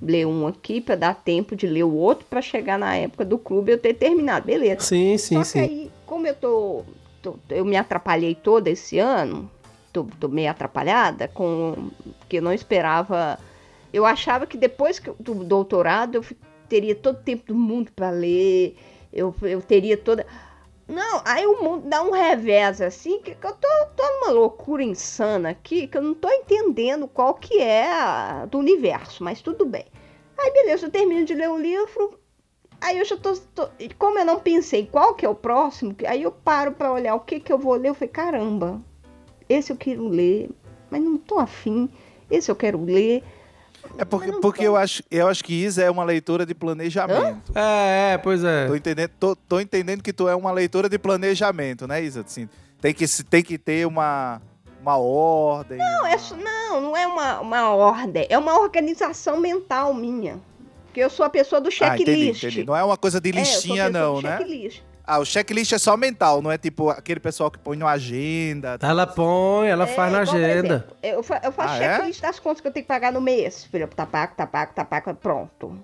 ler 0.01 0.25
um 0.25 0.47
aqui 0.47 0.79
para 0.79 0.95
dar 0.95 1.13
tempo 1.13 1.57
de 1.57 1.67
ler 1.67 1.83
o 1.83 1.93
outro 1.93 2.25
para 2.29 2.41
chegar 2.41 2.79
na 2.79 2.95
época 2.95 3.25
do 3.25 3.37
clube 3.37 3.73
eu 3.73 3.77
ter 3.77 3.93
terminado, 3.93 4.45
beleza? 4.45 4.79
Sim, 4.79 5.17
sim, 5.17 5.35
Só 5.35 5.43
sim. 5.43 5.53
que 5.53 5.59
aí, 5.59 5.91
como 6.07 6.25
eu 6.25 6.33
tô, 6.33 6.83
tô- 7.21 7.37
eu 7.49 7.63
me 7.63 7.75
atrapalhei 7.77 8.33
toda 8.33 8.69
esse 8.71 8.97
ano, 8.97 9.51
tô, 9.93 10.05
tô 10.19 10.27
meio 10.27 10.49
atrapalhada 10.49 11.27
com 11.27 11.91
que 12.27 12.37
eu 12.37 12.41
não 12.41 12.53
esperava. 12.53 13.37
Eu 13.93 14.05
achava 14.05 14.47
que 14.47 14.57
depois 14.57 14.97
que, 14.97 15.11
do 15.19 15.35
doutorado 15.43 16.15
eu 16.15 16.25
teria 16.67 16.95
todo 16.95 17.17
o 17.17 17.23
tempo 17.23 17.45
do 17.47 17.55
mundo 17.55 17.91
para 17.95 18.09
ler, 18.09 18.75
eu, 19.13 19.33
eu 19.43 19.61
teria 19.61 19.97
toda 19.97 20.25
não, 20.87 21.21
aí 21.25 21.45
o 21.45 21.61
mundo 21.61 21.89
dá 21.89 22.01
um 22.01 22.11
revés 22.11 22.79
assim, 22.81 23.19
que 23.19 23.31
eu 23.31 23.51
tô, 23.53 23.67
tô 23.95 24.03
numa 24.03 24.31
loucura 24.31 24.81
insana 24.81 25.49
aqui, 25.49 25.85
que 25.85 25.97
eu 25.97 26.01
não 26.01 26.13
tô 26.13 26.29
entendendo 26.29 27.09
qual 27.09 27.33
que 27.33 27.59
é 27.59 27.91
a, 27.91 28.45
do 28.45 28.57
universo, 28.57 29.21
mas 29.21 29.41
tudo 29.41 29.65
bem. 29.65 29.85
Aí 30.37 30.51
beleza, 30.51 30.85
eu 30.85 30.91
termino 30.91 31.25
de 31.25 31.33
ler 31.33 31.49
o 31.49 31.57
livro, 31.57 32.17
aí 32.81 32.97
eu 32.99 33.05
já 33.05 33.17
tô, 33.17 33.33
tô- 33.55 33.69
e 33.79 33.89
como 33.89 34.19
eu 34.19 34.25
não 34.25 34.39
pensei 34.39 34.85
qual 34.85 35.13
que 35.15 35.25
é 35.25 35.29
o 35.29 35.35
próximo, 35.35 35.95
aí 36.07 36.23
eu 36.23 36.31
paro 36.31 36.71
pra 36.71 36.91
olhar 36.91 37.15
o 37.15 37.19
que 37.19 37.39
que 37.39 37.51
eu 37.51 37.57
vou 37.57 37.75
ler, 37.75 37.89
eu 37.89 37.93
falei, 37.95 38.09
caramba, 38.09 38.81
esse 39.49 39.71
eu 39.71 39.77
quero 39.77 40.07
ler, 40.07 40.49
mas 40.89 41.01
não 41.01 41.17
tô 41.17 41.39
afim, 41.39 41.89
esse 42.29 42.49
eu 42.51 42.55
quero 42.55 42.83
ler. 42.83 43.23
É 43.97 44.03
porque, 44.03 44.31
porque 44.33 44.63
eu, 44.67 44.75
acho, 44.75 45.01
eu 45.09 45.27
acho 45.27 45.43
que 45.43 45.53
Isa 45.53 45.81
é 45.83 45.89
uma 45.89 46.03
leitora 46.03 46.45
de 46.45 46.53
planejamento. 46.53 47.51
É, 47.55 48.13
é, 48.13 48.17
pois 48.17 48.43
é. 48.43 48.67
Tô 48.67 48.75
entendendo, 48.75 49.11
tô, 49.19 49.35
tô 49.35 49.59
entendendo 49.61 50.03
que 50.03 50.11
tu 50.11 50.27
é 50.27 50.35
uma 50.35 50.51
leitora 50.51 50.89
de 50.89 50.99
planejamento, 50.99 51.87
né, 51.87 52.01
Isa? 52.03 52.21
Assim, 52.21 52.49
tem, 52.81 52.93
que, 52.93 53.05
tem 53.23 53.41
que 53.43 53.57
ter 53.57 53.87
uma, 53.87 54.41
uma 54.81 54.97
ordem. 54.97 55.77
Não, 55.77 56.05
é, 56.05 56.17
só- 56.17 56.35
não, 56.35 56.81
não 56.81 56.97
é 56.97 57.07
uma, 57.07 57.39
uma 57.39 57.69
ordem, 57.69 58.27
é 58.29 58.37
uma 58.37 58.59
organização 58.59 59.39
mental 59.39 59.93
minha. 59.93 60.37
Porque 60.97 61.05
eu 61.05 61.09
sou 61.11 61.27
a 61.27 61.29
pessoa 61.29 61.61
do 61.61 61.69
Ah, 61.81 61.93
entendi, 61.95 62.11
checklist. 62.25 62.43
entendi. 62.43 62.63
Não 62.65 62.75
é 62.75 62.83
uma 62.83 62.97
coisa 62.97 63.21
de 63.21 63.29
É, 63.29 63.33
listinha, 63.33 63.85
pessoa 63.85 63.89
não, 64.15 64.19
né? 64.19 64.37
checklist. 64.39 64.81
Ah, 65.05 65.19
o 65.19 65.25
checklist 65.25 65.71
é 65.71 65.77
só 65.77 65.95
mental, 65.95 66.41
não 66.41 66.51
é 66.51 66.57
tipo 66.57 66.89
aquele 66.89 67.19
pessoal 67.19 67.51
que 67.51 67.59
põe 67.59 67.77
no 67.77 67.85
agenda. 67.87 68.79
Ela 68.81 69.05
põe, 69.05 69.67
ela 69.67 69.83
É, 69.83 69.87
faz 69.87 70.11
na 70.11 70.21
agenda. 70.21 70.73
exemplo, 70.77 70.97
eu, 71.03 71.21
fa- 71.21 71.39
eu 71.43 71.51
faço 71.51 71.73
Ah, 71.75 71.77
é? 71.77 71.93
checklist 71.93 72.19
das 72.21 72.39
contas 72.39 72.61
que 72.61 72.67
eu 72.67 72.71
tenho 72.71 72.83
que 72.83 72.87
pagar 72.87 73.13
no 73.13 73.21
mês. 73.21 73.67
Por 73.69 73.77
exemplo, 73.77 73.95
tapaco, 73.95 74.35
tapaco, 74.35 74.73
tapaco, 74.73 75.13
pronto. 75.13 75.79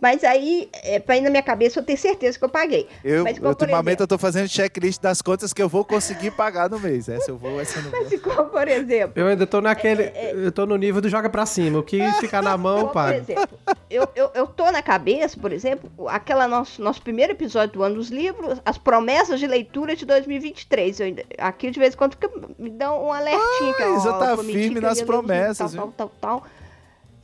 Mas 0.00 0.24
aí, 0.24 0.68
é, 0.82 0.98
pra 0.98 1.16
ir 1.16 1.20
na 1.20 1.30
minha 1.30 1.42
cabeça, 1.42 1.78
eu 1.78 1.84
tenho 1.84 1.98
certeza 1.98 2.38
que 2.38 2.44
eu 2.44 2.48
paguei. 2.48 2.88
Eu, 3.04 3.22
Mas 3.24 3.36
igual, 3.36 3.54
por 3.54 3.62
ultimamente, 3.64 3.88
exemplo- 3.88 4.02
eu 4.04 4.08
tô 4.08 4.18
fazendo 4.18 4.48
checklist 4.48 5.00
das 5.00 5.20
contas 5.20 5.52
que 5.52 5.62
eu 5.62 5.68
vou 5.68 5.84
conseguir 5.84 6.30
pagar 6.32 6.70
no 6.70 6.78
mês. 6.80 7.08
Essa 7.08 7.30
eu 7.30 7.36
vou, 7.36 7.60
essa 7.60 7.78
eu 7.78 7.82
não 7.84 7.90
vou. 7.90 8.00
Mas 8.02 8.12
igual, 8.12 8.46
por 8.46 8.66
exemplo, 8.68 9.12
Eu 9.14 9.26
ainda 9.26 9.46
tô 9.46 9.60
naquele. 9.60 10.02
É, 10.04 10.32
Eu 10.34 10.50
tô 10.52 10.64
no 10.66 10.76
nível 10.76 11.00
do 11.00 11.08
joga 11.08 11.28
pra 11.28 11.44
cima. 11.46 11.78
O 11.78 11.82
que 11.82 12.00
ficar 12.20 12.42
na 12.42 12.56
mão, 12.56 12.78
igual, 12.78 12.88
por 12.88 12.94
paga. 12.94 13.16
exemplo 13.18 13.58
eu, 13.90 14.08
eu, 14.14 14.30
eu 14.34 14.46
tô 14.46 14.70
na 14.70 14.82
cabeça, 14.82 15.36
por 15.38 15.52
exemplo, 15.52 15.90
aquela 16.08 16.46
nosso, 16.46 16.80
nosso 16.80 17.02
primeiro 17.02 17.32
episódio 17.32 17.74
do 17.74 17.82
ano 17.82 17.96
dos 17.96 18.08
livros, 18.08 18.60
as 18.64 18.78
promessas 18.78 19.40
de 19.40 19.46
leitura 19.46 19.96
de 19.96 20.06
2023. 20.06 21.00
Eu 21.00 21.06
ainda- 21.06 21.24
aqui, 21.38 21.70
de 21.70 21.78
vez 21.78 21.94
em 21.94 21.96
quando, 21.96 22.16
me 22.58 22.70
dá 22.70 22.92
um 22.92 23.12
alertinho. 23.12 23.74
que, 23.74 23.82
ó, 23.82 23.96
Isa 23.96 24.12
tá 24.14 24.30
eu 24.30 24.36
prometi 24.36 24.58
firme 24.58 24.74
que 24.76 24.80
nas 24.80 24.92
os 24.92 24.98
livros, 25.00 25.16
promessas, 25.18 25.74
Tal, 25.74 25.88
tal, 25.96 26.08
tal, 26.20 26.40
tal. 26.40 26.46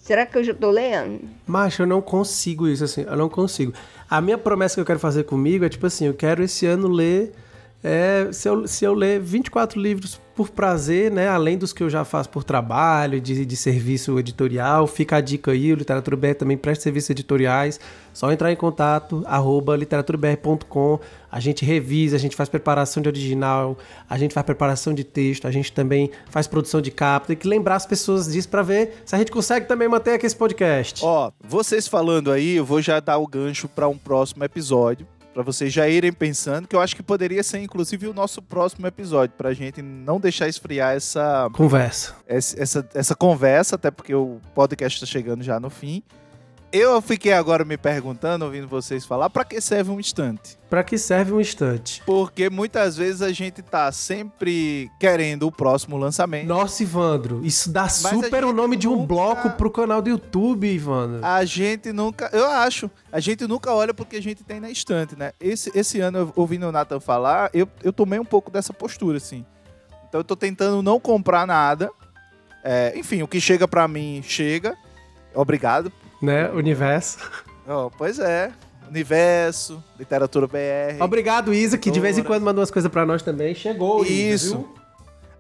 Será 0.07 0.25
que 0.25 0.39
eu 0.39 0.45
já 0.45 0.55
tô 0.55 0.71
lendo? 0.71 1.29
Macho, 1.45 1.83
eu 1.83 1.87
não 1.87 2.01
consigo 2.01 2.69
isso, 2.69 2.85
assim. 2.85 3.01
Eu 3.03 3.17
não 3.17 3.29
consigo. 3.29 3.73
A 4.09 4.21
minha 4.21 4.39
promessa 4.39 4.77
que 4.77 4.81
eu 4.81 4.85
quero 4.85 5.01
fazer 5.01 5.25
comigo 5.25 5.65
é 5.65 5.69
tipo 5.69 5.85
assim: 5.85 6.07
eu 6.07 6.15
quero 6.15 6.45
esse 6.45 6.65
ano 6.65 6.87
ler. 6.87 7.35
É, 7.87 8.33
se, 8.33 8.49
eu, 8.49 8.67
se 8.67 8.85
eu 8.85 8.93
ler 8.93 9.21
24 9.21 9.81
livros 9.81 10.21
por 10.35 10.51
prazer, 10.51 11.09
né? 11.09 11.29
Além 11.29 11.57
dos 11.57 11.73
que 11.73 11.85
eu 11.85 11.89
já 11.89 12.05
faço 12.05 12.29
por 12.29 12.43
trabalho, 12.43 13.21
de, 13.21 13.47
de 13.47 13.57
serviço 13.57 14.19
editorial, 14.19 14.89
fica 14.89 15.17
a 15.17 15.21
dica 15.21 15.53
aí. 15.53 15.73
O 15.73 15.77
Literatura 15.77 16.17
BR 16.17 16.35
também 16.35 16.57
presta 16.57 16.83
serviços 16.83 17.11
editoriais. 17.11 17.79
Só 18.13 18.33
entrar 18.33 18.51
em 18.51 18.57
contato, 18.57 19.23
arroba 19.25 19.77
literaturabr.com. 19.77 20.99
A 21.31 21.39
gente 21.39 21.65
revisa, 21.65 22.17
a 22.17 22.19
gente 22.19 22.35
faz 22.35 22.49
preparação 22.49 23.01
de 23.01 23.09
original, 23.09 23.79
a 24.11 24.19
gente 24.19 24.35
faz 24.35 24.45
preparação 24.45 24.93
de 24.93 25.05
texto, 25.05 25.47
a 25.47 25.53
gente 25.53 25.71
também 25.73 26.11
faz 26.29 26.49
produção 26.49 26.81
de 26.81 26.91
capa. 26.91 27.29
Tem 27.29 27.37
que 27.37 27.47
lembrar 27.47 27.77
as 27.77 27.87
pessoas 27.87 28.33
disso 28.33 28.49
pra 28.49 28.63
ver 28.63 29.01
se 29.05 29.15
a 29.15 29.19
gente 29.19 29.31
consegue 29.31 29.67
também 29.67 29.87
manter 29.87 30.15
aqui 30.15 30.27
esse 30.27 30.37
podcast. 30.37 31.05
Ó, 31.05 31.31
vocês 31.41 31.87
falando 31.87 32.33
aí, 32.33 32.57
eu 32.57 32.65
vou 32.65 32.83
já 32.83 32.99
dar 32.99 33.19
o 33.19 33.29
gancho 33.29 33.69
para 33.69 33.87
um 33.87 33.97
próximo 33.97 34.43
episódio. 34.43 35.07
Pra 35.37 35.43
vocês 35.43 35.71
já 35.71 35.87
irem 35.87 36.15
pensando, 36.15 36.67
que 36.67 36.75
eu 36.75 36.81
acho 36.81 36.97
que 36.97 37.03
poderia 37.03 37.43
ser 37.43 37.59
inclusive 37.59 38.07
o 38.07 38.15
nosso 38.15 38.41
próximo 38.41 38.87
episódio, 38.87 39.35
pra 39.37 39.53
gente 39.53 39.83
não 39.83 40.19
deixar 40.19 40.49
esfriar 40.49 40.97
essa, 40.97 41.51
Conversa. 41.53 42.15
essa, 42.27 42.59
essa, 42.63 42.89
essa 42.95 43.15
conversa, 43.15 43.75
até 43.75 43.91
porque 43.91 44.15
o 44.15 44.41
podcast 44.55 44.99
tá 44.99 45.05
chegando 45.05 45.45
já 45.45 45.61
no 45.61 45.69
fim. 45.69 46.03
Eu 46.73 47.01
fiquei 47.01 47.33
agora 47.33 47.65
me 47.65 47.79
perguntando, 47.79 48.45
ouvindo 48.45 48.67
vocês 48.67 49.05
falar, 49.05 49.31
pra 49.31 49.45
que 49.45 49.61
serve 49.61 49.91
um 49.91 50.01
instante? 50.01 50.59
Pra 50.69 50.83
que 50.83 50.99
serve 50.99 51.33
um 51.33 51.41
instante? 51.41 52.03
Porque 52.05 52.51
muitas 52.51 52.97
vezes 52.97 53.23
a 53.23 53.33
gente 53.33 53.63
tá 53.63 53.91
sempre 53.93 54.91
querendo 54.99 55.47
o 55.47 55.53
próximo 55.53 55.97
lançamento. 55.97 56.47
Nossa, 56.47 56.83
Ivandro, 56.83 57.41
isso 57.45 57.71
dá 57.71 57.85
a 57.85 57.89
super 57.89 58.45
o 58.45 58.53
nome 58.53 58.77
de 58.77 58.89
um 58.89 58.93
nunca- 58.97 59.07
bloco 59.07 59.51
pro 59.51 59.71
canal 59.71 60.03
do 60.03 60.11
YouTube, 60.11 60.67
Ivandro. 60.67 61.25
A 61.25 61.45
gente 61.45 61.93
nunca, 61.93 62.29
eu 62.33 62.45
acho, 62.51 62.91
a 63.11 63.21
gente 63.21 63.47
nunca 63.47 63.73
olha 63.73 63.95
porque 63.95 64.17
a 64.17 64.23
gente 64.23 64.43
tem 64.45 64.61
na 64.61 64.69
estante, 64.69 65.17
né? 65.17 65.33
Esse, 65.41 65.71
esse 65.75 66.01
ano, 66.01 66.31
ouvindo 66.37 66.67
o 66.69 66.73
Nathan 66.73 67.01
falar, 67.01 67.49
eu, 67.55 67.67
eu 67.83 67.93
tomei 67.93 68.19
um 68.19 68.25
pouco 68.25 68.51
dessa 68.51 68.73
postura, 68.75 69.17
assim. 69.19 69.47
Então 70.09 70.21
eu 70.21 70.25
tô 70.25 70.37
tentando 70.37 70.83
não 70.83 70.99
comprar 71.01 71.47
nada. 71.47 71.91
É, 72.63 72.93
enfim, 72.99 73.23
o 73.23 73.29
que 73.29 73.41
chega 73.41 73.67
pra 73.69 73.87
mim, 73.87 74.21
chega. 74.23 74.77
Obrigado. 75.33 75.93
Né, 76.27 76.51
universo. 76.51 77.19
Ó, 77.69 77.89
pois 77.89 78.19
é. 78.19 78.51
Universo, 78.89 79.83
Literatura 79.97 80.49
BR. 80.49 81.01
Obrigado, 81.01 81.55
Isa, 81.55 81.79
que 81.79 81.89
de 81.89 82.01
vez 82.01 82.19
em 82.19 82.25
quando 82.25 82.43
mandou 82.43 82.61
umas 82.63 82.71
coisas 82.71 82.91
pra 82.91 83.07
nós 83.07 83.23
também. 83.23 83.55
Chegou, 83.55 84.05
Isa, 84.05 84.13
Isso. 84.13 84.57
viu? 84.59 84.75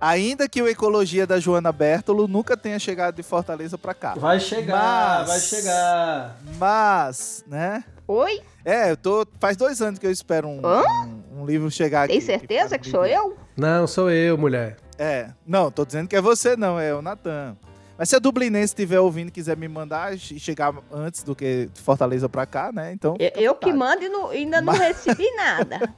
Ainda 0.00 0.48
que 0.48 0.62
o 0.62 0.68
Ecologia 0.68 1.26
da 1.26 1.40
Joana 1.40 1.72
Bertolo 1.72 2.28
nunca 2.28 2.56
tenha 2.56 2.78
chegado 2.78 3.16
de 3.16 3.22
Fortaleza 3.24 3.76
pra 3.76 3.94
cá. 3.94 4.14
Vai 4.16 4.38
chegar, 4.38 5.20
Mas- 5.20 5.28
vai 5.28 5.40
chegar. 5.40 6.36
Mas, 6.56 7.44
né? 7.48 7.82
Oi? 8.06 8.40
É, 8.64 8.92
eu 8.92 8.96
tô. 8.96 9.26
Faz 9.40 9.56
dois 9.56 9.82
anos 9.82 9.98
que 9.98 10.06
eu 10.06 10.10
espero 10.12 10.46
um, 10.46 10.60
um, 10.64 11.40
um 11.40 11.46
livro 11.46 11.68
chegar 11.68 12.04
aqui. 12.04 12.12
Tem 12.12 12.20
certeza 12.20 12.70
tá 12.70 12.78
que 12.78 12.88
sou 12.88 13.04
eu? 13.04 13.36
Não, 13.56 13.88
sou 13.88 14.08
eu, 14.08 14.38
mulher. 14.38 14.76
É. 14.96 15.30
Não, 15.44 15.68
tô 15.68 15.84
dizendo 15.84 16.06
que 16.06 16.14
é 16.14 16.20
você, 16.20 16.56
não, 16.56 16.78
é 16.78 16.94
o 16.94 17.02
Natan. 17.02 17.56
Mas 17.98 18.08
se 18.10 18.16
a 18.16 18.18
Dublinense 18.18 18.66
estiver 18.72 19.00
ouvindo 19.00 19.28
e 19.28 19.30
quiser 19.32 19.56
me 19.56 19.66
mandar 19.68 20.14
e 20.14 20.18
chegar 20.18 20.74
antes 20.92 21.22
do 21.22 21.34
que 21.34 21.68
de 21.72 21.80
Fortaleza 21.80 22.28
pra 22.28 22.44
cá, 22.44 22.70
né? 22.72 22.92
Então. 22.92 23.16
Eu, 23.18 23.30
eu 23.42 23.54
que 23.54 23.72
mando 23.72 24.02
e 24.04 24.08
não- 24.08 24.28
ainda 24.30 24.60
não 24.60 24.72
recebi 24.74 25.30
nada. 25.36 25.94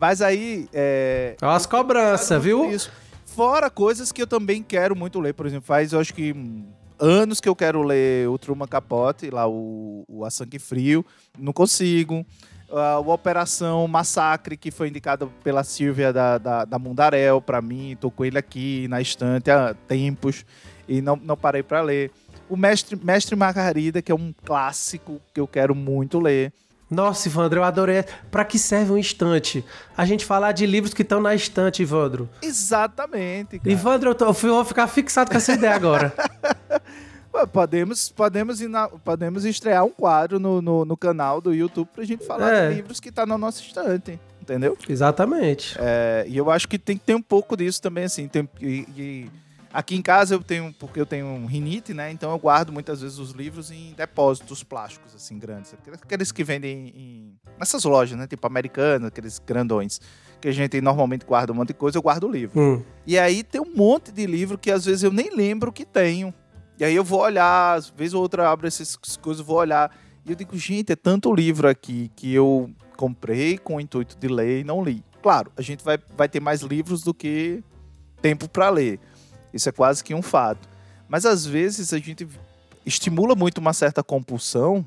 Mas 0.00 0.22
aí. 0.22 0.68
É, 0.72 1.36
as 1.40 1.66
cobranças, 1.66 2.42
viu? 2.42 2.70
Isso. 2.70 2.90
Fora 3.24 3.68
coisas 3.68 4.12
que 4.12 4.22
eu 4.22 4.26
também 4.26 4.62
quero 4.62 4.96
muito 4.96 5.20
ler. 5.20 5.34
Por 5.34 5.46
exemplo, 5.46 5.66
faz 5.66 5.92
eu 5.92 6.00
acho 6.00 6.14
que 6.14 6.32
hum, 6.32 6.64
anos 6.98 7.38
que 7.40 7.48
eu 7.48 7.54
quero 7.54 7.82
ler 7.82 8.26
o 8.30 8.38
Truman 8.38 8.66
Capote, 8.66 9.28
lá 9.28 9.46
o, 9.46 10.04
o 10.08 10.24
A 10.24 10.30
Sangue 10.30 10.58
Frio. 10.58 11.04
Não 11.38 11.52
consigo. 11.52 12.24
O 13.04 13.12
Operação 13.12 13.86
Massacre, 13.86 14.56
que 14.56 14.70
foi 14.72 14.88
indicado 14.88 15.30
pela 15.44 15.62
Silvia 15.62 16.12
da, 16.12 16.36
da, 16.36 16.64
da 16.64 16.78
Mundarel 16.78 17.40
pra 17.40 17.62
mim. 17.62 17.96
Tô 18.00 18.10
com 18.10 18.24
ele 18.24 18.36
aqui 18.38 18.88
na 18.88 19.00
estante 19.00 19.50
há 19.50 19.72
tempos 19.86 20.44
e 20.88 21.00
não, 21.00 21.16
não 21.16 21.36
parei 21.36 21.62
pra 21.62 21.80
ler. 21.82 22.10
O 22.48 22.56
Mestre, 22.56 22.96
Mestre 23.02 23.34
Margarida, 23.36 24.00
que 24.00 24.12
é 24.12 24.14
um 24.14 24.32
clássico 24.44 25.20
que 25.34 25.40
eu 25.40 25.46
quero 25.48 25.74
muito 25.74 26.18
ler. 26.20 26.52
Nossa, 26.88 27.26
Ivandro, 27.26 27.58
eu 27.60 27.64
adorei. 27.64 28.04
Pra 28.30 28.44
que 28.44 28.58
serve 28.60 28.92
um 28.92 28.96
instante? 28.96 29.64
A 29.96 30.06
gente 30.06 30.24
falar 30.24 30.52
de 30.52 30.64
livros 30.66 30.94
que 30.94 31.02
estão 31.02 31.20
na 31.20 31.34
estante, 31.34 31.82
Ivandro. 31.82 32.28
Exatamente, 32.40 33.58
cara. 33.58 33.70
Ivandro, 33.72 34.10
eu, 34.10 34.14
tô- 34.14 34.26
eu 34.26 34.32
vou 34.32 34.64
ficar 34.64 34.86
fixado 34.86 35.30
com 35.30 35.36
essa 35.36 35.52
ideia 35.54 35.74
agora. 35.74 36.12
Podemos, 37.52 38.08
podemos, 38.08 38.60
podemos 39.04 39.44
estrear 39.44 39.84
um 39.84 39.90
quadro 39.90 40.38
no, 40.38 40.62
no, 40.62 40.86
no 40.86 40.96
canal 40.96 41.38
do 41.38 41.52
YouTube 41.52 41.86
pra 41.94 42.02
gente 42.02 42.24
falar 42.24 42.50
É. 42.50 42.68
de 42.70 42.74
livros 42.76 42.98
que 42.98 43.12
tá 43.12 43.26
na 43.26 43.36
nossa 43.36 43.60
estante, 43.60 44.18
entendeu? 44.40 44.74
Exatamente. 44.88 45.76
É, 45.78 46.24
e 46.26 46.34
eu 46.38 46.50
acho 46.50 46.66
que 46.66 46.78
tem 46.78 46.96
que 46.96 47.04
ter 47.04 47.14
um 47.14 47.20
pouco 47.20 47.54
disso 47.54 47.82
também, 47.82 48.04
assim. 48.04 48.26
Tem, 48.26 48.48
e, 48.58 48.86
e 48.96 49.30
Aqui 49.76 49.94
em 49.94 50.00
casa 50.00 50.34
eu 50.34 50.42
tenho, 50.42 50.72
porque 50.78 50.98
eu 50.98 51.04
tenho 51.04 51.44
rinite, 51.44 51.92
né? 51.92 52.10
Então 52.10 52.30
eu 52.30 52.38
guardo 52.38 52.72
muitas 52.72 53.02
vezes 53.02 53.18
os 53.18 53.32
livros 53.32 53.70
em 53.70 53.92
depósitos 53.92 54.64
plásticos, 54.64 55.14
assim, 55.14 55.38
grandes. 55.38 55.74
Aqueles 56.02 56.32
que 56.32 56.42
vendem 56.42 56.88
em, 56.96 57.38
nessas 57.58 57.84
lojas, 57.84 58.18
né? 58.18 58.26
Tipo 58.26 58.46
americanas, 58.46 59.08
aqueles 59.08 59.38
grandões. 59.38 60.00
Que 60.40 60.48
a 60.48 60.52
gente 60.52 60.80
normalmente 60.80 61.26
guarda 61.26 61.52
um 61.52 61.56
monte 61.56 61.68
de 61.68 61.74
coisa, 61.74 61.98
eu 61.98 62.02
guardo 62.02 62.24
o 62.24 62.30
livro. 62.32 62.58
Hum. 62.58 62.82
E 63.06 63.18
aí 63.18 63.44
tem 63.44 63.60
um 63.60 63.70
monte 63.76 64.10
de 64.10 64.24
livro 64.26 64.56
que 64.56 64.70
às 64.70 64.86
vezes 64.86 65.02
eu 65.02 65.12
nem 65.12 65.28
lembro 65.36 65.70
que 65.70 65.84
tenho. 65.84 66.32
E 66.78 66.84
aí 66.84 66.96
eu 66.96 67.04
vou 67.04 67.20
olhar, 67.20 67.74
às 67.74 67.90
vezes 67.90 68.14
ou 68.14 68.22
outra 68.22 68.48
abro 68.48 68.66
essas 68.66 68.96
coisas, 69.18 69.44
vou 69.44 69.58
olhar. 69.58 69.94
E 70.24 70.30
eu 70.30 70.36
digo, 70.36 70.56
gente, 70.56 70.90
é 70.90 70.96
tanto 70.96 71.34
livro 71.34 71.68
aqui 71.68 72.10
que 72.16 72.32
eu 72.32 72.70
comprei 72.96 73.58
com 73.58 73.76
o 73.76 73.80
intuito 73.80 74.16
de 74.18 74.26
ler 74.26 74.60
e 74.60 74.64
não 74.64 74.82
li. 74.82 75.04
Claro, 75.22 75.52
a 75.54 75.60
gente 75.60 75.84
vai, 75.84 75.98
vai 76.16 76.30
ter 76.30 76.40
mais 76.40 76.62
livros 76.62 77.02
do 77.02 77.12
que 77.12 77.62
tempo 78.22 78.48
para 78.48 78.70
ler. 78.70 78.98
Isso 79.52 79.68
é 79.68 79.72
quase 79.72 80.02
que 80.02 80.14
um 80.14 80.22
fato. 80.22 80.68
Mas 81.08 81.24
às 81.24 81.46
vezes 81.46 81.92
a 81.92 81.98
gente 81.98 82.26
estimula 82.84 83.34
muito 83.34 83.58
uma 83.58 83.72
certa 83.72 84.02
compulsão 84.02 84.86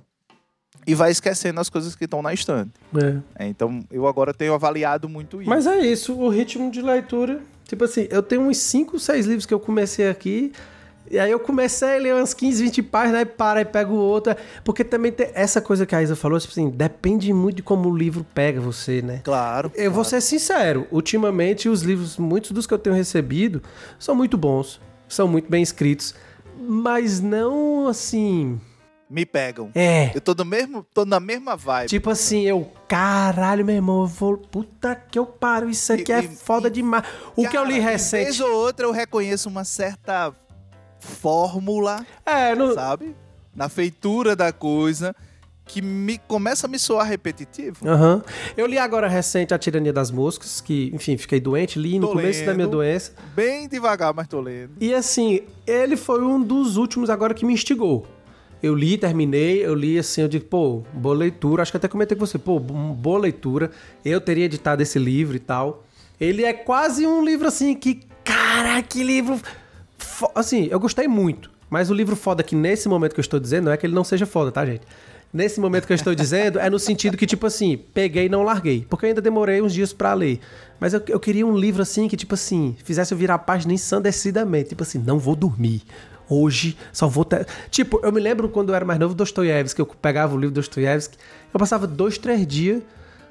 e 0.87 0.95
vai 0.95 1.11
esquecendo 1.11 1.59
as 1.59 1.69
coisas 1.69 1.95
que 1.95 2.05
estão 2.05 2.21
na 2.21 2.33
estante. 2.33 2.71
É. 2.95 3.43
É, 3.45 3.47
então 3.47 3.83
eu 3.91 4.07
agora 4.07 4.33
tenho 4.33 4.53
avaliado 4.53 5.07
muito 5.07 5.41
isso. 5.41 5.49
Mas 5.49 5.67
é 5.67 5.79
isso, 5.79 6.13
o 6.15 6.29
ritmo 6.29 6.71
de 6.71 6.81
leitura. 6.81 7.41
Tipo 7.65 7.83
assim, 7.83 8.07
eu 8.09 8.23
tenho 8.23 8.41
uns 8.41 8.57
5, 8.57 8.99
6 8.99 9.25
livros 9.25 9.45
que 9.45 9.53
eu 9.53 9.59
comecei 9.59 10.09
aqui. 10.09 10.51
E 11.09 11.17
aí 11.17 11.31
eu 11.31 11.39
comecei 11.39 11.95
a 11.95 11.99
ler 11.99 12.13
umas 12.15 12.33
15, 12.33 12.63
20 12.63 12.83
páginas, 12.83 13.19
aí 13.19 13.25
para 13.25 13.61
e 13.61 13.65
pego 13.65 13.95
outra. 13.95 14.37
Porque 14.63 14.83
também 14.83 15.11
tem 15.11 15.29
essa 15.33 15.59
coisa 15.59 15.85
que 15.85 15.95
a 15.95 16.01
Isa 16.03 16.15
falou, 16.15 16.39
tipo 16.39 16.51
assim, 16.51 16.69
depende 16.69 17.33
muito 17.33 17.57
de 17.57 17.63
como 17.63 17.89
o 17.89 17.97
livro 17.97 18.25
pega 18.33 18.61
você, 18.61 19.01
né? 19.01 19.21
Claro. 19.23 19.71
Eu 19.75 19.91
vou 19.91 20.03
claro. 20.03 20.09
ser 20.09 20.21
sincero, 20.21 20.87
ultimamente 20.91 21.67
os 21.67 21.81
livros, 21.81 22.17
muitos 22.17 22.51
dos 22.51 22.67
que 22.67 22.73
eu 22.73 22.79
tenho 22.79 22.95
recebido, 22.95 23.61
são 23.97 24.13
muito 24.13 24.37
bons, 24.37 24.79
são 25.07 25.27
muito 25.27 25.49
bem 25.49 25.63
escritos, 25.63 26.13
mas 26.59 27.19
não 27.19 27.87
assim. 27.87 28.59
Me 29.09 29.25
pegam. 29.25 29.71
É. 29.73 30.11
Eu 30.13 30.21
tô, 30.21 30.35
no 30.35 30.45
mesmo, 30.45 30.85
tô 30.93 31.03
na 31.03 31.19
mesma 31.19 31.55
vibe. 31.57 31.89
Tipo 31.89 32.11
assim, 32.11 32.43
eu, 32.43 32.71
caralho, 32.87 33.65
meu 33.65 33.73
irmão, 33.73 34.01
eu 34.01 34.07
vou. 34.07 34.37
Puta 34.37 34.93
que 34.93 35.17
eu 35.17 35.25
paro, 35.25 35.67
isso 35.67 35.91
aqui 35.91 36.11
E- 36.11 36.15
é 36.15 36.19
e- 36.19 36.27
foda 36.27 36.67
e- 36.67 36.71
demais. 36.71 37.03
O 37.35 37.47
que 37.49 37.57
eu 37.57 37.65
li 37.65 37.79
Cara, 37.79 37.93
recente. 37.93 38.25
Vez 38.25 38.39
ou 38.39 38.51
outra 38.53 38.85
eu 38.85 38.91
reconheço 38.91 39.49
uma 39.49 39.63
certa 39.63 40.31
fórmula, 40.99 42.05
É, 42.25 42.55
não. 42.55 42.73
sabe? 42.73 43.15
Na 43.55 43.67
feitura 43.69 44.35
da 44.35 44.51
coisa 44.51 45.15
que 45.65 45.81
me 45.83 46.17
começa 46.17 46.65
a 46.65 46.69
me 46.69 46.79
soar 46.79 47.05
repetitivo. 47.07 47.87
Aham. 47.87 48.23
Eu 48.57 48.65
li 48.65 48.77
agora 48.79 49.07
recente 49.07 49.53
A 49.53 49.57
Tirania 49.59 49.93
das 49.93 50.09
Moscas, 50.09 50.61
que, 50.61 50.89
enfim, 50.93 51.15
fiquei 51.15 51.39
doente, 51.39 51.77
li 51.77 51.99
no 51.99 52.07
Tô 52.07 52.13
começo 52.13 52.39
da 52.43 52.53
minha 52.53 52.65
lendo. 52.65 52.77
doença. 52.77 53.13
Bem 53.35 53.67
devagar, 53.67 54.11
mas 54.13 54.27
tô 54.27 54.41
lendo. 54.41 54.71
E 54.81 54.93
assim, 54.93 55.41
ele 55.67 55.95
foi 55.95 56.23
um 56.23 56.41
dos 56.41 56.75
últimos 56.75 57.09
agora 57.09 57.33
que 57.35 57.45
me 57.45 57.53
instigou. 57.53 58.07
Eu 58.63 58.73
li, 58.75 58.97
terminei, 58.97 59.63
eu 59.65 59.75
li 59.75 59.97
assim, 59.99 60.21
eu 60.21 60.27
digo, 60.27 60.45
pô, 60.45 60.81
boa 60.91 61.15
leitura. 61.15 61.61
Acho 61.61 61.71
que 61.71 61.77
até 61.77 61.87
comentei 61.87 62.17
com 62.17 62.25
você, 62.25 62.37
pô, 62.39 62.59
boa 62.59 63.19
leitura. 63.19 63.69
Eu 64.03 64.19
teria 64.19 64.45
editado 64.45 64.81
esse 64.81 64.97
livro 64.97 65.35
e 65.35 65.39
tal. 65.39 65.85
Ele 66.19 66.43
é 66.43 66.51
quase 66.51 67.05
um 67.05 67.23
livro 67.23 67.47
assim 67.47 67.75
que, 67.75 68.01
cara, 68.23 68.81
que 68.81 69.03
livro. 69.03 69.39
Assim, 70.35 70.67
eu 70.69 70.79
gostei 70.79 71.07
muito. 71.07 71.51
Mas 71.69 71.89
o 71.89 71.93
livro 71.93 72.15
foda 72.15 72.41
que 72.41 72.55
nesse 72.55 72.89
momento 72.89 73.13
que 73.13 73.19
eu 73.19 73.23
estou 73.23 73.39
dizendo 73.39 73.65
não 73.65 73.71
é 73.71 73.77
que 73.77 73.85
ele 73.85 73.93
não 73.93 74.03
seja 74.03 74.25
foda, 74.25 74.51
tá, 74.51 74.65
gente? 74.65 74.81
Nesse 75.31 75.59
momento 75.59 75.85
que 75.85 75.93
eu 75.93 75.95
estou 75.95 76.15
dizendo 76.15 76.59
é 76.59 76.69
no 76.69 76.79
sentido 76.79 77.15
que, 77.15 77.27
tipo 77.27 77.45
assim, 77.45 77.77
peguei 77.93 78.25
e 78.25 78.29
não 78.29 78.41
larguei. 78.41 78.85
Porque 78.89 79.05
eu 79.05 79.09
ainda 79.09 79.21
demorei 79.21 79.61
uns 79.61 79.73
dias 79.73 79.93
pra 79.93 80.13
ler. 80.15 80.39
Mas 80.79 80.93
eu, 80.93 81.01
eu 81.07 81.19
queria 81.19 81.45
um 81.45 81.55
livro 81.55 81.83
assim 81.83 82.07
que, 82.07 82.17
tipo 82.17 82.33
assim, 82.33 82.75
fizesse 82.83 83.13
eu 83.13 83.17
virar 83.17 83.35
a 83.35 83.39
página 83.39 83.71
ensandecidamente. 83.71 84.69
Tipo 84.69 84.81
assim, 84.81 84.97
não 84.97 85.19
vou 85.19 85.35
dormir. 85.35 85.83
Hoje 86.27 86.75
só 86.91 87.07
vou 87.07 87.23
ter. 87.23 87.45
Tipo, 87.69 87.99
eu 88.03 88.11
me 88.11 88.19
lembro 88.19 88.49
quando 88.49 88.69
eu 88.69 88.75
era 88.75 88.85
mais 88.85 88.99
novo, 88.99 89.13
Dostoiévski, 89.13 89.79
eu 89.79 89.85
pegava 89.85 90.35
o 90.35 90.37
livro 90.37 90.51
do 90.51 90.61
Dostoiévski, 90.61 91.17
eu 91.51 91.59
passava 91.59 91.87
dois, 91.87 92.19
três 92.19 92.45
dias, 92.45 92.83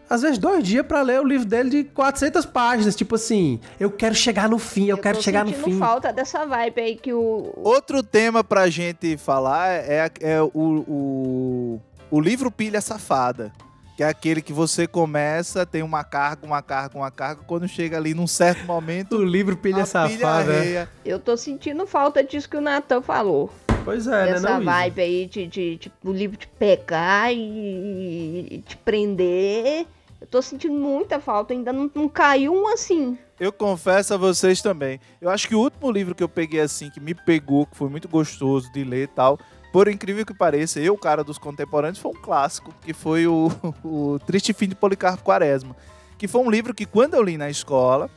às 0.09 0.23
vezes 0.23 0.38
dois 0.38 0.64
dias 0.64 0.87
pra 0.87 1.03
ler 1.03 1.21
o 1.21 1.25
livro 1.27 1.47
dele 1.47 1.71
de 1.71 1.85
400 1.85 2.47
páginas. 2.47 2.97
Tipo 2.97 3.14
assim, 3.16 3.61
eu 3.79 3.90
quero 3.90 4.14
chegar 4.14 4.49
no 4.49 4.59
fim, 4.59 4.87
eu, 4.87 4.99
quero 4.99 5.18
tô 5.18 5.23
chegar 5.23 5.44
no 5.44 5.51
sentindo 5.51 5.64
fim. 5.64 5.79
falta 5.79 6.12
dessa 6.12 6.44
vibe 6.47 6.81
aí 6.81 6.97
que 6.97 7.12
o. 7.12 7.53
Outro 7.57 8.03
tema 8.03 8.42
pra 8.42 8.68
gente 8.71 9.16
falar 9.16 9.68
é, 9.71 10.11
é 10.21 10.40
o, 10.42 10.51
o, 10.55 11.81
o 12.11 12.21
livro 12.21 12.51
Pilha 12.51 12.81
Safada. 12.81 13.53
Que 13.97 14.05
é 14.05 14.09
aquele 14.09 14.40
que 14.40 14.53
você 14.53 14.87
começa, 14.87 15.66
tem 15.66 15.83
uma 15.83 16.05
carga, 16.05 16.47
uma 16.47 16.62
carga, 16.62 16.97
uma 16.97 17.11
carga. 17.11 17.42
Quando 17.44 17.66
chega 17.66 17.97
ali 17.97 18.14
num 18.14 18.29
certo 18.29 18.64
momento, 18.64 19.16
O 19.16 19.25
livro 19.25 19.57
Pilha 19.57 19.83
a 19.83 19.87
Safada. 19.87 20.53
é. 20.53 20.59
arreia. 20.61 20.88
Eu 21.05 21.18
tô 21.18 21.37
sentindo 21.37 21.85
falta 21.85 22.23
disso 22.23 22.49
que 22.49 22.57
o 22.57 22.61
Natan 22.61 23.03
falou. 23.03 23.51
Pois 23.85 24.07
é, 24.07 24.11
né? 24.27 24.31
Essa 24.33 24.51
Não, 24.51 24.62
Isa? 24.62 24.71
vibe 24.71 25.01
aí 25.01 25.27
de, 25.27 25.47
de, 25.49 25.77
de 25.79 25.92
o 26.05 26.12
livro 26.12 26.37
te 26.37 26.47
pegar 26.47 27.33
e, 27.33 28.47
e 28.53 28.59
te 28.64 28.77
prender. 28.77 29.85
Eu 30.20 30.26
tô 30.26 30.42
sentindo 30.42 30.74
muita 30.74 31.20
falta, 31.20 31.52
ainda 31.52 31.72
não, 31.72 31.90
não 31.94 32.09
caiu 32.09 32.52
um 32.52 32.66
assim. 32.68 33.16
Eu 33.38 33.52
confesso 33.52 34.14
a 34.14 34.16
vocês 34.16 34.61
também. 34.61 35.00
Eu 35.20 35.31
acho 35.31 35.46
que 35.46 35.54
o 35.54 35.61
último 35.61 35.90
livro 35.90 36.14
que 36.14 36.22
eu 36.22 36.28
peguei 36.28 36.61
assim, 36.61 36.90
que 36.90 36.98
me 36.98 37.14
pegou, 37.14 37.66
que 37.66 37.76
foi 37.76 37.88
muito 37.88 38.09
gostoso 38.09 38.70
de 38.72 38.83
ler 38.83 39.04
e 39.04 39.07
tal, 39.07 39.38
por 39.72 39.87
incrível 39.87 40.26
que 40.26 40.35
pareça, 40.35 40.81
eu, 40.81 40.96
cara 40.96 41.22
dos 41.22 41.38
contemporâneos, 41.38 41.98
foi 41.98 42.11
um 42.11 42.20
clássico, 42.20 42.74
que 42.83 42.92
foi 42.92 43.26
o, 43.26 43.48
o 43.85 44.18
Triste 44.18 44.52
Fim 44.52 44.68
de 44.68 44.74
Policarpo 44.74 45.22
Quaresma. 45.22 45.76
Que 46.16 46.26
foi 46.26 46.40
um 46.40 46.50
livro 46.50 46.74
que 46.74 46.85
quando 46.85 47.14
eu 47.14 47.22
li 47.22 47.37
na 47.37 47.48
escola, 47.48 48.11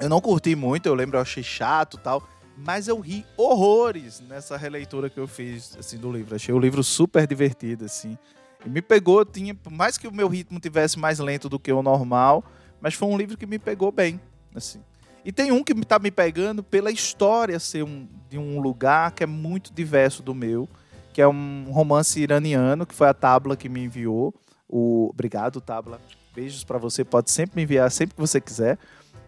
eu 0.00 0.08
não 0.08 0.22
curti 0.22 0.56
muito, 0.56 0.86
eu 0.86 0.94
lembro, 0.94 1.18
eu 1.18 1.22
achei 1.22 1.42
chato 1.42 1.98
e 1.98 2.00
tal, 2.00 2.26
mas 2.56 2.88
eu 2.88 2.98
ri 2.98 3.26
horrores 3.36 4.20
nessa 4.20 4.56
releitura 4.56 5.10
que 5.10 5.18
eu 5.20 5.26
fiz, 5.26 5.76
assim, 5.78 5.98
do 5.98 6.10
livro. 6.10 6.34
Achei 6.34 6.54
o 6.54 6.58
livro 6.58 6.82
super 6.82 7.26
divertido, 7.26 7.84
assim. 7.84 8.16
E 8.64 8.68
me 8.68 8.80
pegou, 8.80 9.24
tinha, 9.24 9.54
por 9.54 9.72
mais 9.72 9.98
que 9.98 10.06
o 10.06 10.12
meu 10.12 10.28
ritmo 10.28 10.60
tivesse 10.60 10.98
mais 10.98 11.18
lento 11.18 11.48
do 11.48 11.58
que 11.58 11.72
o 11.72 11.82
normal, 11.82 12.44
mas 12.80 12.94
foi 12.94 13.08
um 13.08 13.16
livro 13.16 13.36
que 13.36 13.46
me 13.46 13.58
pegou 13.58 13.90
bem, 13.90 14.20
assim. 14.54 14.80
E 15.24 15.30
tem 15.30 15.52
um 15.52 15.62
que 15.62 15.74
tá 15.84 15.98
me 15.98 16.10
pegando 16.10 16.62
pela 16.62 16.90
história 16.90 17.58
ser 17.60 17.84
um, 17.84 18.08
de 18.28 18.38
um 18.38 18.60
lugar 18.60 19.12
que 19.12 19.22
é 19.22 19.26
muito 19.26 19.72
diverso 19.72 20.22
do 20.22 20.34
meu, 20.34 20.68
que 21.12 21.22
é 21.22 21.28
um 21.28 21.70
romance 21.70 22.20
iraniano, 22.20 22.86
que 22.86 22.94
foi 22.94 23.08
a 23.08 23.14
Tabla 23.14 23.56
que 23.56 23.68
me 23.68 23.84
enviou. 23.84 24.34
O... 24.68 25.10
Obrigado, 25.10 25.60
Tabla. 25.60 26.00
Beijos 26.34 26.64
pra 26.64 26.78
você, 26.78 27.04
pode 27.04 27.30
sempre 27.30 27.56
me 27.56 27.62
enviar 27.62 27.90
sempre 27.90 28.14
que 28.14 28.20
você 28.20 28.40
quiser. 28.40 28.78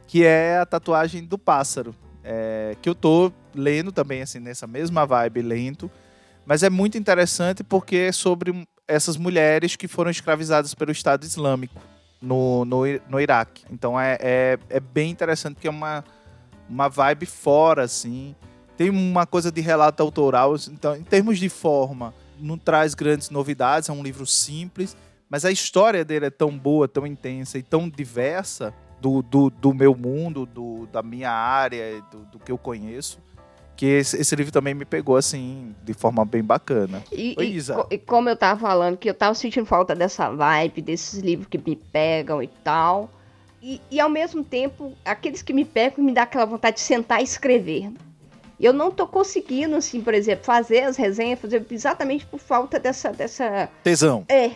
Que 0.06 0.24
é 0.24 0.58
a 0.58 0.66
tatuagem 0.66 1.24
do 1.24 1.38
pássaro. 1.38 1.94
é, 2.24 2.74
que 2.80 2.88
eu 2.88 2.94
tô 2.94 3.30
lendo 3.54 3.92
também, 3.92 4.22
assim, 4.22 4.40
nessa 4.40 4.66
mesma 4.66 5.04
vibe, 5.04 5.42
lento. 5.42 5.90
Mas 6.46 6.62
é 6.62 6.70
muito 6.70 6.96
interessante 6.96 7.62
porque 7.62 7.96
é 7.96 8.12
sobre 8.12 8.66
essas 8.86 9.16
mulheres 9.16 9.76
que 9.76 9.88
foram 9.88 10.10
escravizadas 10.10 10.74
pelo 10.74 10.92
Estado 10.92 11.24
Islâmico 11.24 11.80
no, 12.20 12.64
no, 12.64 12.82
no 13.08 13.20
Iraque. 13.20 13.64
Então 13.70 13.98
é, 13.98 14.16
é, 14.20 14.58
é 14.68 14.80
bem 14.80 15.10
interessante 15.10 15.54
porque 15.54 15.68
é 15.68 15.70
uma, 15.70 16.04
uma 16.68 16.88
vibe 16.88 17.26
fora, 17.26 17.82
assim. 17.82 18.34
Tem 18.76 18.90
uma 18.90 19.26
coisa 19.26 19.52
de 19.52 19.60
relato 19.60 20.02
autoral. 20.02 20.54
Então, 20.70 20.96
em 20.96 21.02
termos 21.02 21.38
de 21.38 21.48
forma, 21.48 22.12
não 22.40 22.58
traz 22.58 22.94
grandes 22.94 23.30
novidades, 23.30 23.88
é 23.88 23.92
um 23.92 24.02
livro 24.02 24.26
simples. 24.26 24.96
Mas 25.28 25.44
a 25.44 25.50
história 25.50 26.04
dele 26.04 26.26
é 26.26 26.30
tão 26.30 26.56
boa, 26.56 26.86
tão 26.86 27.06
intensa 27.06 27.58
e 27.58 27.62
tão 27.62 27.88
diversa 27.88 28.74
do, 29.00 29.22
do, 29.22 29.50
do 29.50 29.74
meu 29.74 29.94
mundo, 29.94 30.46
do, 30.46 30.86
da 30.86 31.02
minha 31.02 31.30
área, 31.30 32.02
do, 32.10 32.24
do 32.26 32.38
que 32.38 32.50
eu 32.50 32.58
conheço, 32.58 33.18
que 33.76 33.86
esse, 33.86 34.20
esse 34.20 34.36
livro 34.36 34.52
também 34.52 34.74
me 34.74 34.84
pegou, 34.84 35.16
assim, 35.16 35.74
de 35.84 35.94
forma 35.94 36.24
bem 36.24 36.42
bacana. 36.42 37.02
E, 37.10 37.34
Oi, 37.38 37.46
e 37.46 37.94
e 37.94 37.98
como 37.98 38.28
eu 38.28 38.36
tava 38.36 38.60
falando, 38.60 38.96
que 38.96 39.08
eu 39.08 39.14
tava 39.14 39.34
sentindo 39.34 39.66
falta 39.66 39.94
dessa 39.94 40.30
vibe, 40.30 40.82
desses 40.82 41.20
livros 41.20 41.48
que 41.48 41.58
me 41.58 41.76
pegam 41.76 42.42
e 42.42 42.48
tal. 42.48 43.10
E, 43.60 43.80
e 43.90 43.98
ao 43.98 44.10
mesmo 44.10 44.44
tempo, 44.44 44.92
aqueles 45.04 45.42
que 45.42 45.52
me 45.52 45.64
pegam 45.64 46.04
me 46.04 46.12
dá 46.12 46.22
aquela 46.22 46.44
vontade 46.44 46.76
de 46.76 46.82
sentar 46.82 47.20
e 47.20 47.24
escrever. 47.24 47.90
Eu 48.60 48.72
não 48.72 48.90
tô 48.90 49.06
conseguindo, 49.06 49.74
assim, 49.74 50.00
por 50.00 50.14
exemplo, 50.14 50.44
fazer 50.44 50.80
as 50.80 50.96
resenhas, 50.96 51.40
fazer 51.40 51.66
exatamente 51.70 52.24
por 52.26 52.38
falta 52.38 52.78
dessa, 52.78 53.10
dessa 53.10 53.68
Tesão. 53.82 54.24
É, 54.28 54.52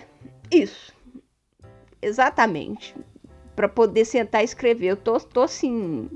isso. 0.51 0.93
Exatamente. 2.01 2.95
Pra 3.57 3.69
poder 3.69 4.05
sentar 4.05 4.43
e 4.43 4.45
escrever. 4.45 4.87
Eu 4.87 4.97
tô, 4.97 5.19
tô 5.19 5.43
assim. 5.43 6.09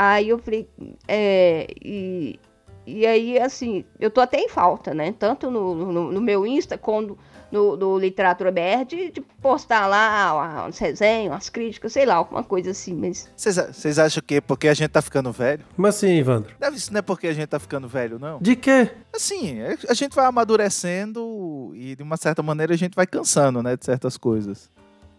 Aí 0.00 0.28
eu 0.28 0.38
falei. 0.38 0.68
É, 1.08 1.66
e, 1.84 2.38
e 2.86 3.04
aí, 3.04 3.36
assim, 3.36 3.84
eu 3.98 4.12
tô 4.12 4.20
até 4.20 4.38
em 4.38 4.48
falta, 4.48 4.94
né? 4.94 5.12
Tanto 5.18 5.50
no, 5.50 5.74
no, 5.74 6.12
no 6.12 6.20
meu 6.20 6.46
Insta 6.46 6.78
como 6.78 7.18
no, 7.50 7.76
no 7.76 7.98
Literatura 7.98 8.52
BR 8.52 8.84
de, 8.86 9.10
de 9.10 9.20
postar 9.20 9.88
lá 9.88 10.62
umas 10.62 10.78
resenhas, 10.78 11.32
umas 11.32 11.48
críticas, 11.48 11.92
sei 11.92 12.06
lá, 12.06 12.14
alguma 12.14 12.44
coisa 12.44 12.70
assim. 12.70 12.94
Mas 12.94 13.28
Vocês 13.34 13.98
acham 13.98 14.22
que 14.24 14.36
é 14.36 14.40
porque 14.40 14.68
a 14.68 14.74
gente 14.74 14.90
tá 14.90 15.02
ficando 15.02 15.32
velho? 15.32 15.64
Como 15.74 15.88
assim, 15.88 16.16
Evandro? 16.16 16.54
Deve, 16.60 16.76
isso 16.76 16.92
não 16.92 17.00
é 17.00 17.02
porque 17.02 17.26
a 17.26 17.32
gente 17.32 17.48
tá 17.48 17.58
ficando 17.58 17.88
velho, 17.88 18.20
não. 18.20 18.38
De 18.38 18.54
quê? 18.54 18.92
Assim, 19.12 19.58
a 19.88 19.94
gente 19.94 20.14
vai 20.14 20.26
amadurecendo 20.26 21.72
e 21.74 21.96
de 21.96 22.04
uma 22.04 22.16
certa 22.16 22.40
maneira 22.40 22.72
a 22.72 22.78
gente 22.78 22.94
vai 22.94 23.06
cansando, 23.06 23.64
né, 23.64 23.76
de 23.76 23.84
certas 23.84 24.16
coisas. 24.16 24.70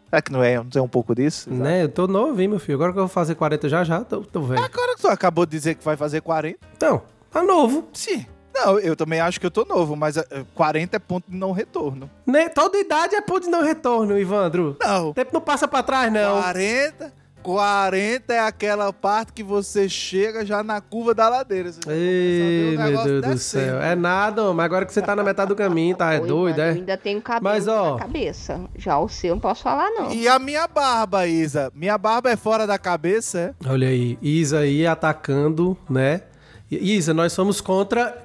Será 0.10 0.22
que 0.22 0.32
não 0.32 0.44
é, 0.44 0.56
não 0.58 0.64
é 0.76 0.82
um 0.82 0.88
pouco 0.88 1.14
disso? 1.14 1.54
Né? 1.54 1.84
Eu 1.84 1.90
tô 1.90 2.08
novo, 2.08 2.42
hein, 2.42 2.48
meu 2.48 2.60
filho. 2.60 2.76
Agora 2.76 2.92
que 2.92 2.98
eu 2.98 3.04
vou 3.04 3.10
fazer 3.10 3.36
40 3.36 3.70
já, 3.70 3.84
já, 3.84 4.04
tô, 4.04 4.22
tô 4.22 4.42
velho. 4.42 4.64
Agora 4.64 4.96
que 4.96 5.02
tu 5.02 5.08
acabou 5.08 5.46
de 5.46 5.52
dizer 5.52 5.76
que 5.76 5.86
vai 5.86 5.96
fazer 5.96 6.22
40. 6.22 6.58
Então, 6.76 7.04
tá 7.30 7.44
novo. 7.44 7.88
Sim. 7.94 8.26
Não, 8.54 8.80
eu 8.80 8.96
também 8.96 9.20
acho 9.20 9.40
que 9.40 9.46
eu 9.46 9.52
tô 9.52 9.64
novo, 9.64 9.96
mas 9.96 10.18
eh, 10.18 10.26
40 10.56 10.96
é 10.96 11.00
ponto 11.00 11.30
de 11.30 11.38
não 11.38 11.52
retorno. 11.52 12.10
Né? 12.26 12.50
Toda 12.50 12.80
idade 12.80 13.16
é 13.16 13.22
ponto 13.22 13.44
de 13.44 13.50
não 13.50 13.64
retorno, 13.64 14.18
Ivandro. 14.18 14.76
Não. 14.82 15.10
O 15.10 15.14
tempo 15.14 15.32
não 15.32 15.42
passa 15.42 15.68
pra 15.68 15.84
trás, 15.84 16.12
não. 16.12 16.42
40, 16.42 17.14
40 17.44 18.34
é 18.34 18.40
aquela 18.40 18.92
parte 18.92 19.34
que 19.34 19.44
você 19.44 19.88
chega 19.88 20.46
já 20.46 20.62
na 20.62 20.82
curva 20.82 21.14
da 21.14 21.30
ladeira. 21.30 21.72
Ei, 21.88 22.78
meu 22.78 23.04
Deus 23.04 23.26
do 23.26 23.38
céu. 23.38 23.82
É 23.82 23.96
nada, 23.96 24.54
mas 24.54 24.66
agora 24.66 24.86
que 24.86 24.94
você 24.94 25.02
tá 25.02 25.16
na 25.16 25.24
metade 25.24 25.50
do 25.50 25.56
caminho, 25.56 25.96
tá? 25.96 26.14
É 26.14 26.20
Ô, 26.20 26.26
doido, 26.26 26.56
Ivandro, 26.60 26.64
é? 26.64 26.70
Eu 26.72 26.76
ainda 26.76 26.98
tenho 26.98 27.22
cabelo 27.22 27.54
Mas, 27.56 27.68
ó- 27.68 27.94
na 27.94 28.00
cabeça. 28.00 28.62
Já 28.78 29.00
o 29.00 29.08
seu 29.08 29.36
não 29.36 29.40
posso 29.40 29.64
falar, 29.64 29.90
não. 29.92 30.12
E 30.14 30.28
a 30.28 30.38
minha 30.38 30.68
barba, 30.68 31.26
Isa? 31.28 31.72
Minha 31.74 31.98
barba 31.98 32.30
é 32.30 32.36
fora 32.36 32.68
da 32.68 32.78
cabeça, 32.78 33.40
é? 33.40 33.70
Olha 33.70 33.88
aí, 33.88 34.18
Isa 34.22 34.60
aí 34.60 34.86
atacando, 34.86 35.78
né? 35.90 36.22
Isa, 36.70 37.14
nós 37.14 37.34
somos 37.34 37.62
contra. 37.62 38.16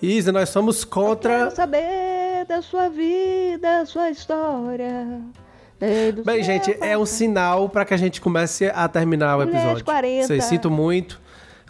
Isa, 0.00 0.32
nós 0.32 0.48
somos 0.48 0.84
contra. 0.84 1.38
Quero 1.38 1.54
saber 1.56 2.46
da 2.48 2.62
sua 2.62 2.88
vida, 2.88 3.84
sua 3.84 4.10
história. 4.10 5.20
Bem, 6.24 6.44
seu 6.44 6.44
gente, 6.44 6.76
é 6.80 6.96
um 6.96 7.06
sinal 7.06 7.68
pra 7.68 7.84
que 7.84 7.94
a 7.94 7.96
gente 7.96 8.20
comece 8.20 8.66
a 8.66 8.86
terminar 8.86 9.38
o 9.38 9.42
episódio. 9.42 9.84
40. 9.84 10.26
Vocês 10.26 10.44
sinto 10.44 10.70
muito. 10.70 11.20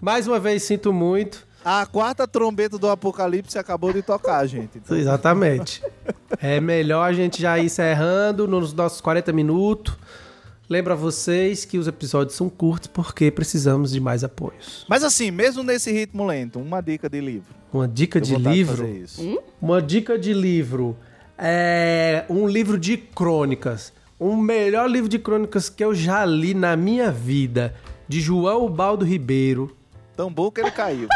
Mais 0.02 0.26
uma 0.26 0.38
vez, 0.40 0.62
sinto 0.64 0.92
muito. 0.92 1.46
A 1.64 1.84
quarta 1.84 2.26
trombeta 2.26 2.78
do 2.78 2.88
apocalipse 2.88 3.58
acabou 3.58 3.92
de 3.92 4.02
tocar, 4.02 4.46
gente. 4.46 4.78
Então, 4.78 4.96
Exatamente. 4.98 5.82
É 6.40 6.58
melhor 6.60 7.04
a 7.04 7.12
gente 7.12 7.40
já 7.40 7.58
ir 7.58 7.66
encerrando 7.66 8.48
nos 8.48 8.72
nossos 8.72 9.00
40 9.00 9.32
minutos. 9.32 9.94
Lembra 10.68 10.94
vocês 10.94 11.64
que 11.64 11.76
os 11.76 11.86
episódios 11.86 12.36
são 12.36 12.48
curtos 12.48 12.88
porque 12.88 13.30
precisamos 13.30 13.90
de 13.90 14.00
mais 14.00 14.24
apoios. 14.24 14.86
Mas 14.88 15.02
assim, 15.04 15.30
mesmo 15.30 15.62
nesse 15.62 15.92
ritmo 15.92 16.24
lento, 16.24 16.60
uma 16.60 16.80
dica 16.80 17.10
de 17.10 17.20
livro. 17.20 17.54
Uma 17.72 17.86
dica 17.86 18.20
Tenho 18.20 18.38
de 18.38 18.48
livro. 18.48 18.76
fazer 18.76 18.90
isso. 18.90 19.42
Uma 19.60 19.82
dica 19.82 20.18
de 20.18 20.32
livro. 20.32 20.96
É 21.36 22.24
um 22.28 22.46
livro 22.46 22.78
de 22.78 22.96
crônicas. 22.96 23.92
O 24.20 24.36
melhor 24.36 24.88
livro 24.88 25.08
de 25.08 25.18
crônicas 25.18 25.68
que 25.70 25.82
eu 25.82 25.94
já 25.94 26.24
li 26.26 26.52
na 26.54 26.76
minha 26.76 27.10
vida. 27.10 27.74
De 28.06 28.20
João 28.20 28.68
Baldo 28.70 29.04
Ribeiro. 29.04 29.74
Tão 30.16 30.30
bom 30.32 30.50
que 30.50 30.60
ele 30.60 30.70
caiu. 30.70 31.08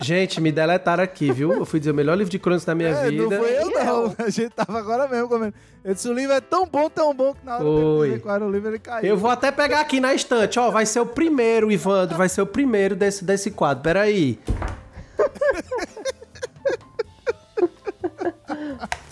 Gente, 0.00 0.38
me 0.38 0.52
deletaram 0.52 1.02
aqui, 1.02 1.32
viu? 1.32 1.50
Eu 1.54 1.64
fui 1.64 1.80
dizer 1.80 1.92
o 1.92 1.94
melhor 1.94 2.14
livro 2.18 2.30
de 2.30 2.38
crônicas 2.38 2.66
da 2.66 2.74
minha 2.74 2.90
É, 2.90 3.08
vida. 3.08 3.22
não 3.22 3.30
foi 3.38 3.56
eu, 3.56 3.70
não. 3.70 4.14
A 4.18 4.28
gente 4.28 4.50
tava 4.50 4.78
agora 4.78 5.08
mesmo 5.08 5.28
comendo. 5.28 5.54
Eu 5.82 5.94
disse, 5.94 6.06
o 6.08 6.12
livro 6.12 6.34
é 6.34 6.42
tão 6.42 6.66
bom, 6.66 6.90
tão 6.90 7.14
bom, 7.14 7.32
que 7.32 7.44
na 7.44 7.54
hora 7.56 7.64
Oi. 7.64 8.06
de 8.08 8.12
dizer 8.14 8.22
qual 8.22 8.34
era 8.34 8.44
o 8.44 8.50
livro, 8.52 8.68
ele 8.68 8.78
caiu. 8.78 9.08
Eu 9.08 9.16
vou 9.16 9.30
até 9.30 9.50
pegar 9.50 9.80
aqui 9.80 10.00
na 10.00 10.12
estante, 10.12 10.58
ó. 10.58 10.70
Vai 10.70 10.84
ser 10.84 11.00
o 11.00 11.06
primeiro, 11.06 11.72
Ivandro. 11.72 12.18
Vai 12.18 12.28
ser 12.28 12.42
o 12.42 12.46
primeiro 12.46 12.94
desse, 12.94 13.24
desse 13.24 13.50
quadro. 13.50 13.82
Peraí. 13.82 14.38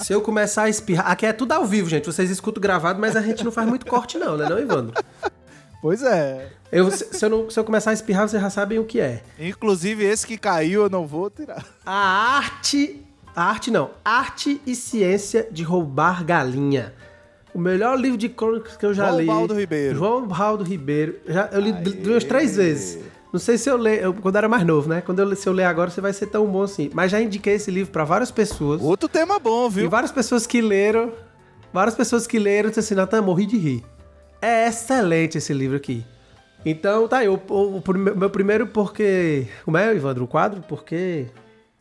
Se 0.03 0.13
eu 0.13 0.21
começar 0.21 0.63
a 0.65 0.69
espirrar. 0.69 1.11
Aqui 1.11 1.27
é 1.27 1.33
tudo 1.33 1.53
ao 1.53 1.65
vivo, 1.65 1.89
gente. 1.89 2.07
Vocês 2.07 2.31
escutam 2.31 2.61
gravado, 2.61 3.01
mas 3.01 3.17
a 3.17 3.21
gente 3.23 3.45
não 3.45 3.53
faz 3.53 3.69
muito 3.69 3.87
corte, 3.87 4.19
não, 4.19 4.37
né, 4.37 4.49
não, 4.49 4.59
Ivandro? 4.59 4.95
Pois 5.81 6.03
é. 6.03 6.51
Eu, 6.71 6.91
se, 6.91 7.07
se 7.13 7.25
eu 7.25 7.29
não- 7.29 7.51
se 7.51 7.59
eu 7.59 7.65
começar 7.65 7.91
a 7.91 7.95
espirrar, 7.95 8.29
vocês 8.29 8.41
já 8.43 8.51
sabem 8.51 8.79
o 8.79 8.85
que 8.85 9.01
é. 9.01 9.23
Inclusive, 9.39 10.05
esse 10.05 10.27
que 10.27 10.39
caiu, 10.39 10.83
eu 10.85 10.91
não 10.91 11.07
vou 11.07 11.29
tirar. 11.29 11.65
A 11.85 12.37
arte. 12.37 13.03
A 13.35 13.45
arte 13.45 13.71
não. 13.71 13.91
Arte 14.05 14.61
e 14.67 14.75
ciência 14.75 15.49
de 15.51 15.63
roubar 15.63 16.25
galinha. 16.25 16.93
O 17.55 17.59
melhor 17.59 17.99
livro 17.99 18.17
de 18.17 18.29
crônicas 18.29 18.77
que 18.77 18.87
eu 18.87 18.95
já 18.95 19.09
João 19.09 19.21
li. 19.21 19.27
Baldo 19.27 19.55
Ribeiro. 19.55 19.99
João 19.99 20.27
Baldo 20.27 20.65
Ribeiro. 20.65 21.19
Já, 21.27 21.49
eu 21.53 21.61
li 21.61 21.73
duas, 21.73 22.25
três 22.25 22.57
vezes. 22.57 22.99
Não 23.33 23.41
sei 23.41 23.57
se 23.57 23.69
eu 23.71 23.77
leio. 23.77 24.01
eu- 24.03 24.15
Quando 24.15 24.37
era 24.37 24.49
mais 24.49 24.65
novo, 24.67 24.89
né? 24.89 25.01
Quando 25.01 25.21
eu, 25.21 25.35
se 25.37 25.49
eu 25.49 25.53
ler 25.53 25.65
agora, 25.65 25.91
você 25.91 26.01
vai 26.01 26.13
ser 26.13 26.27
tão 26.27 26.47
bom 26.47 26.63
assim. 26.63 26.91
Mas 26.93 27.11
já 27.11 27.21
indiquei 27.21 27.55
esse 27.55 27.71
livro 27.71 27.91
pra 27.93 28.05
várias 28.05 28.31
pessoas. 28.31 28.81
Outro 28.83 29.09
tema 29.09 29.39
bom, 29.39 29.67
E 29.69 29.71
viu? 29.71 29.91
várias 29.91 30.13
pessoas 30.13 30.47
que 30.47 30.61
leram. 30.61 31.13
Várias 31.73 31.95
pessoas 31.95 32.27
que 32.27 32.39
leram 32.39 32.69
disseram 32.69 32.85
assim, 32.85 32.95
Natan, 32.95 33.23
morri 33.23 33.47
de 33.47 33.57
rir. 33.57 33.85
É 34.41 34.67
excelente 34.69 35.39
esse 35.39 35.53
livro 35.55 35.77
aqui. 35.77 36.05
Então, 36.65 37.09
tá 37.09 37.19
aí, 37.19 37.29
o, 37.29 37.41
o- 37.49 37.79
o 37.79 37.99
meu 37.99 38.29
primeiro 38.31 38.67
porque... 38.67 39.47
Como 39.65 39.77
é, 39.79 39.95
Ivandro, 39.95 40.25
o 40.25 40.29
quadro? 40.29 40.63
Porque... 40.69 41.27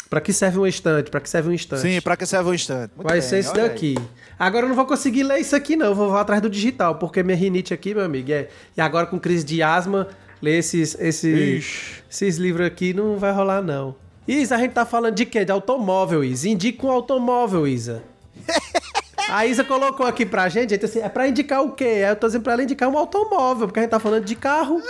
Pra 0.09 0.19
que 0.19 0.33
serve 0.33 0.59
um 0.59 0.65
estante? 0.67 1.09
Pra 1.11 1.19
que 1.21 1.29
serve 1.29 1.49
um 1.49 1.53
estante? 1.53 1.81
Sim, 1.81 2.01
pra 2.01 2.17
que 2.17 2.25
serve 2.25 2.49
um 2.49 2.53
instante. 2.53 2.91
Muito 2.95 3.07
Vai 3.07 3.19
bem, 3.19 3.21
ser 3.29 3.37
esse 3.39 3.49
olha 3.49 3.63
aí. 3.63 3.69
daqui. 3.69 3.95
Agora 4.37 4.65
eu 4.65 4.69
não 4.69 4.75
vou 4.75 4.85
conseguir 4.85 5.23
ler 5.23 5.39
isso 5.39 5.55
aqui, 5.55 5.75
não. 5.75 5.87
Eu 5.87 5.95
vou, 5.95 6.09
vou 6.09 6.17
atrás 6.17 6.41
do 6.41 6.49
digital, 6.49 6.95
porque 6.95 7.21
minha 7.23 7.37
rinite 7.37 7.73
aqui, 7.73 7.93
meu 7.95 8.03
amigo, 8.03 8.29
é... 8.31 8.47
E 8.75 8.81
agora 8.81 9.05
com 9.05 9.17
crise 9.19 9.45
de 9.45 9.61
asma, 9.63 10.07
ler 10.41 10.57
esses, 10.59 10.95
esses, 10.99 11.23
Ixi. 11.63 12.03
esses 12.09 12.37
livros 12.37 12.65
aqui 12.67 12.93
não 12.93 13.17
vai 13.17 13.31
rolar, 13.31 13.61
não. 13.61 13.95
Isa, 14.27 14.55
a 14.55 14.59
gente 14.59 14.71
tá 14.73 14.85
falando 14.85 15.15
de 15.15 15.25
quê? 15.25 15.43
De 15.43 15.51
automóvel, 15.51 16.23
Isa. 16.23 16.49
Indica 16.49 16.85
um 16.85 16.91
automóvel, 16.91 17.67
Isa. 17.67 18.03
A 19.29 19.45
Isa 19.45 19.63
colocou 19.63 20.05
aqui 20.05 20.25
pra 20.25 20.49
gente, 20.49 20.71
gente, 20.71 20.83
assim, 20.83 20.99
é 20.99 21.07
pra 21.07 21.27
indicar 21.27 21.61
o 21.63 21.71
quê? 21.71 21.85
Aí 21.85 22.09
Eu 22.09 22.15
tô 22.15 22.27
dizendo 22.27 22.41
pra 22.43 22.53
ela 22.53 22.63
indicar 22.63 22.89
um 22.89 22.97
automóvel, 22.97 23.67
porque 23.67 23.79
a 23.79 23.83
gente 23.83 23.91
tá 23.91 23.99
falando 23.99 24.25
de 24.25 24.35
carro, 24.35 24.81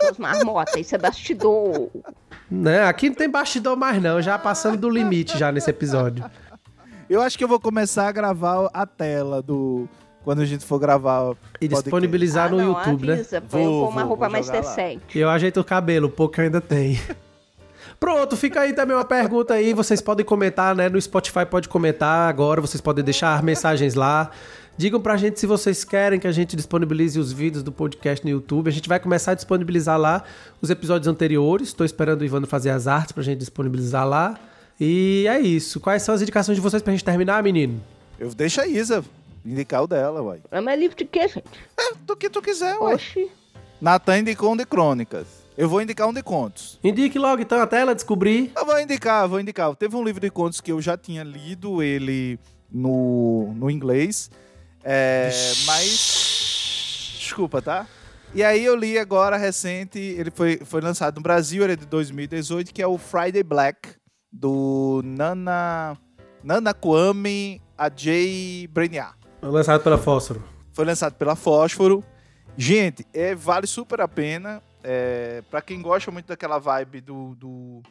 Josmar 0.00 0.44
Mota, 0.44 0.78
isso 0.78 0.94
é 0.94 0.98
bastidor. 0.98 1.90
né? 2.50 2.84
Aqui 2.84 3.08
não 3.08 3.16
tem 3.16 3.28
bastidor 3.28 3.76
mais 3.76 4.02
não, 4.02 4.20
já 4.22 4.38
passando 4.38 4.76
do 4.76 4.88
limite 4.88 5.38
já 5.38 5.50
nesse 5.50 5.70
episódio. 5.70 6.24
Eu 7.08 7.20
acho 7.20 7.36
que 7.36 7.44
eu 7.44 7.48
vou 7.48 7.60
começar 7.60 8.08
a 8.08 8.12
gravar 8.12 8.70
a 8.72 8.86
tela 8.86 9.42
do... 9.42 9.88
Quando 10.24 10.40
a 10.40 10.44
gente 10.46 10.64
for 10.64 10.78
gravar 10.78 11.34
E 11.60 11.68
disponibilizar 11.68 12.46
Ah, 12.46 12.50
no 12.50 12.56
não, 12.56 12.64
YouTube, 12.68 13.06
né? 13.06 13.12
avisa, 13.14 13.40
põe 13.42 13.62
Vou, 13.62 13.88
uma 13.88 14.00
vou, 14.00 14.08
roupa 14.08 14.24
vou 14.24 14.32
mais 14.32 14.48
decente. 14.48 15.02
E 15.14 15.20
eu 15.20 15.28
ajeito 15.28 15.60
o 15.60 15.64
cabelo, 15.64 16.06
o 16.06 16.10
pouco 16.10 16.34
que 16.34 16.40
eu 16.40 16.44
ainda 16.44 16.60
tenho. 16.60 16.98
Pronto, 18.00 18.36
fica 18.36 18.60
aí 18.62 18.72
também 18.72 18.96
uma 18.96 19.04
pergunta 19.04 19.54
aí. 19.54 19.72
Vocês 19.72 20.00
podem 20.00 20.24
comentar, 20.24 20.74
né? 20.74 20.88
No 20.88 21.00
Spotify 21.00 21.44
pode 21.48 21.68
comentar 21.68 22.28
agora, 22.28 22.60
vocês 22.60 22.80
podem 22.80 23.04
deixar 23.04 23.42
mensagens 23.42 23.94
lá. 23.94 24.30
Digam 24.76 25.00
pra 25.00 25.16
gente 25.16 25.38
se 25.38 25.46
vocês 25.46 25.84
querem 25.84 26.18
que 26.18 26.26
a 26.26 26.32
gente 26.32 26.56
disponibilize 26.56 27.18
os 27.18 27.32
vídeos 27.32 27.62
do 27.62 27.70
podcast 27.70 28.24
no 28.24 28.30
YouTube. 28.30 28.68
A 28.68 28.72
gente 28.72 28.88
vai 28.88 28.98
começar 28.98 29.32
a 29.32 29.34
disponibilizar 29.34 29.98
lá 29.98 30.24
os 30.60 30.68
episódios 30.68 31.06
anteriores. 31.06 31.68
Estou 31.68 31.86
esperando 31.86 32.22
o 32.22 32.24
Ivandro 32.24 32.48
fazer 32.48 32.70
as 32.70 32.88
artes 32.88 33.12
pra 33.12 33.22
gente 33.22 33.38
disponibilizar 33.38 34.06
lá. 34.08 34.34
E 34.80 35.26
é 35.28 35.38
isso. 35.38 35.78
Quais 35.78 36.02
são 36.02 36.12
as 36.14 36.22
indicações 36.22 36.56
de 36.56 36.62
vocês 36.62 36.82
pra 36.82 36.92
gente 36.92 37.04
terminar, 37.04 37.40
menino? 37.42 37.80
Eu 38.18 38.34
deixo 38.34 38.60
a 38.60 38.66
Isa 38.66 39.04
indicar 39.44 39.82
o 39.82 39.86
dela, 39.86 40.22
uai. 40.22 40.40
Mas 40.50 40.66
é 40.66 40.76
livro 40.76 40.96
de 40.96 41.04
quê, 41.04 41.28
gente? 41.28 41.44
É, 41.78 41.94
do 42.00 42.16
que 42.16 42.30
tu 42.30 42.40
quiser, 42.40 42.76
uai. 42.78 42.94
Oxi. 42.94 43.30
Natan 43.80 44.18
indicou 44.18 44.52
um 44.52 44.56
de 44.56 44.64
crônicas. 44.64 45.44
Eu 45.56 45.68
vou 45.68 45.80
indicar 45.80 46.08
um 46.08 46.12
de 46.12 46.22
contos. 46.22 46.80
Indique 46.82 47.18
logo 47.18 47.40
então 47.40 47.60
a 47.60 47.66
tela, 47.66 47.94
descobrir. 47.94 48.50
Eu 48.56 48.66
vou 48.66 48.80
indicar, 48.80 49.28
vou 49.28 49.38
indicar. 49.38 49.74
Teve 49.76 49.94
um 49.94 50.02
livro 50.02 50.20
de 50.20 50.30
contos 50.30 50.60
que 50.60 50.72
eu 50.72 50.80
já 50.80 50.96
tinha 50.96 51.22
lido 51.22 51.82
ele 51.82 52.38
no, 52.70 53.52
no 53.54 53.70
inglês. 53.70 54.30
É, 54.82 55.30
mas. 55.66 57.16
Desculpa, 57.18 57.62
tá? 57.62 57.86
E 58.34 58.42
aí 58.42 58.64
eu 58.64 58.74
li 58.74 58.98
agora 58.98 59.36
recente, 59.36 59.98
ele 59.98 60.30
foi, 60.30 60.58
foi 60.64 60.80
lançado 60.80 61.16
no 61.16 61.22
Brasil, 61.22 61.62
ele 61.62 61.74
é 61.74 61.76
de 61.76 61.86
2018, 61.86 62.74
que 62.74 62.82
é 62.82 62.86
o 62.86 62.98
Friday 62.98 63.44
Black, 63.44 63.90
do 64.32 65.00
Nana. 65.04 65.96
Nana 66.42 66.74
Kwame 66.74 67.62
Ajay 67.78 68.68
Brainiar. 69.44 69.52
Lançado 69.52 69.82
pela 69.82 69.98
Fósforo. 69.98 70.42
Foi 70.72 70.84
lançado 70.84 71.14
pela 71.14 71.36
Fósforo. 71.36 72.02
Gente, 72.56 73.06
é, 73.12 73.34
vale 73.34 73.66
super 73.66 74.00
a 74.00 74.08
pena. 74.08 74.62
É, 74.82 75.42
para 75.50 75.62
quem 75.62 75.80
gosta 75.80 76.10
muito 76.10 76.26
daquela 76.26 76.58
vibe 76.58 77.00
do, 77.00 77.34
do- 77.36 77.82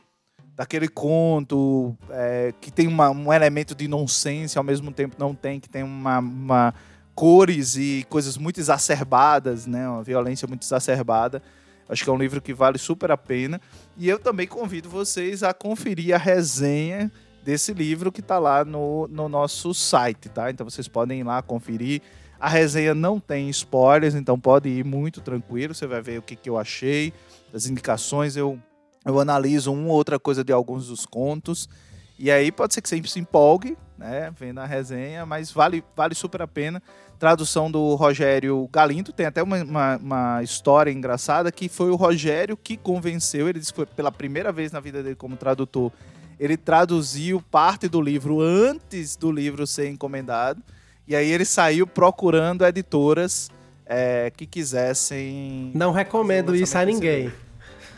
daquele 0.55 0.87
conto 0.87 1.97
é, 2.09 2.53
que 2.61 2.71
tem 2.71 2.87
uma- 2.87 3.09
um 3.09 3.33
elemento 3.33 3.73
de 3.73 3.87
nonsense, 3.87 4.57
ao 4.57 4.63
mesmo 4.63 4.91
tempo 4.91 5.15
não 5.17 5.33
tem, 5.33 5.59
que 5.59 5.67
tem 5.67 5.81
uma, 5.81 6.19
uma 6.19 6.73
cores 7.15 7.75
e 7.75 8.05
coisas 8.09 8.37
muito 8.37 8.59
exacerbadas, 8.59 9.65
né? 9.65 9.87
Uma 9.89 10.03
violência 10.03 10.47
muito 10.47 10.63
exacerbada. 10.63 11.41
Acho 11.89 12.03
que 12.03 12.09
é 12.09 12.13
um 12.13 12.17
livro 12.17 12.41
que 12.41 12.53
vale 12.53 12.77
super 12.77 13.11
a 13.11 13.17
pena. 13.17 13.59
E 13.97 14.07
eu 14.07 14.17
também 14.19 14.47
convido 14.47 14.87
vocês 14.89 15.43
a 15.43 15.53
conferir 15.53 16.13
a 16.15 16.17
resenha 16.17 17.11
desse 17.43 17.73
livro 17.73 18.11
que 18.11 18.21
está 18.21 18.39
lá 18.39 18.63
no, 18.63 19.07
no 19.07 19.27
nosso 19.27 19.73
site, 19.73 20.29
tá? 20.29 20.49
Então 20.49 20.67
vocês 20.67 20.87
podem 20.87 21.19
ir 21.19 21.23
lá 21.23 21.41
conferir. 21.41 22.01
A 22.39 22.49
resenha 22.49 22.93
não 22.93 23.19
tem 23.19 23.49
spoilers, 23.49 24.15
então 24.15 24.39
pode 24.39 24.69
ir 24.69 24.83
muito 24.83 25.21
tranquilo. 25.21 25.73
Você 25.73 25.85
vai 25.85 26.01
ver 26.01 26.19
o 26.19 26.21
que, 26.21 26.35
que 26.35 26.49
eu 26.49 26.57
achei, 26.57 27.13
as 27.53 27.67
indicações. 27.67 28.35
Eu, 28.35 28.59
eu 29.05 29.19
analiso 29.19 29.71
uma 29.71 29.89
ou 29.89 29.95
outra 29.95 30.17
coisa 30.17 30.43
de 30.43 30.51
alguns 30.51 30.87
dos 30.87 31.05
contos. 31.05 31.69
E 32.17 32.31
aí 32.31 32.51
pode 32.51 32.73
ser 32.73 32.81
que 32.81 32.89
você 32.89 33.01
se 33.05 33.19
empolgue, 33.19 33.77
né? 33.97 34.31
Vendo 34.37 34.59
a 34.59 34.65
resenha, 34.65 35.25
mas 35.25 35.51
vale, 35.51 35.83
vale 35.95 36.15
super 36.15 36.41
a 36.41 36.47
pena. 36.47 36.81
Tradução 37.17 37.71
do 37.71 37.95
Rogério 37.95 38.67
Galindo. 38.71 39.13
Tem 39.13 39.25
até 39.25 39.41
uma, 39.41 39.63
uma, 39.63 39.97
uma 39.97 40.43
história 40.43 40.91
engraçada 40.91 41.51
que 41.51 41.69
foi 41.69 41.89
o 41.89 41.95
Rogério 41.95 42.57
que 42.57 42.75
convenceu. 42.75 43.47
Ele 43.47 43.59
disse 43.59 43.71
que 43.71 43.77
foi 43.77 43.85
pela 43.85 44.11
primeira 44.11 44.51
vez 44.51 44.71
na 44.71 44.79
vida 44.79 45.01
dele 45.01 45.15
como 45.15 45.37
tradutor. 45.37 45.91
Ele 46.39 46.57
traduziu 46.57 47.41
parte 47.41 47.87
do 47.87 48.01
livro 48.01 48.41
antes 48.41 49.15
do 49.15 49.31
livro 49.31 49.65
ser 49.65 49.89
encomendado. 49.89 50.61
E 51.07 51.15
aí 51.15 51.29
ele 51.31 51.45
saiu 51.45 51.85
procurando 51.85 52.65
editoras 52.65 53.49
é, 53.85 54.31
que 54.35 54.45
quisessem. 54.45 55.71
Não 55.73 55.91
recomendo 55.91 56.55
isso 56.55 56.77
a 56.77 56.85
ninguém. 56.85 57.31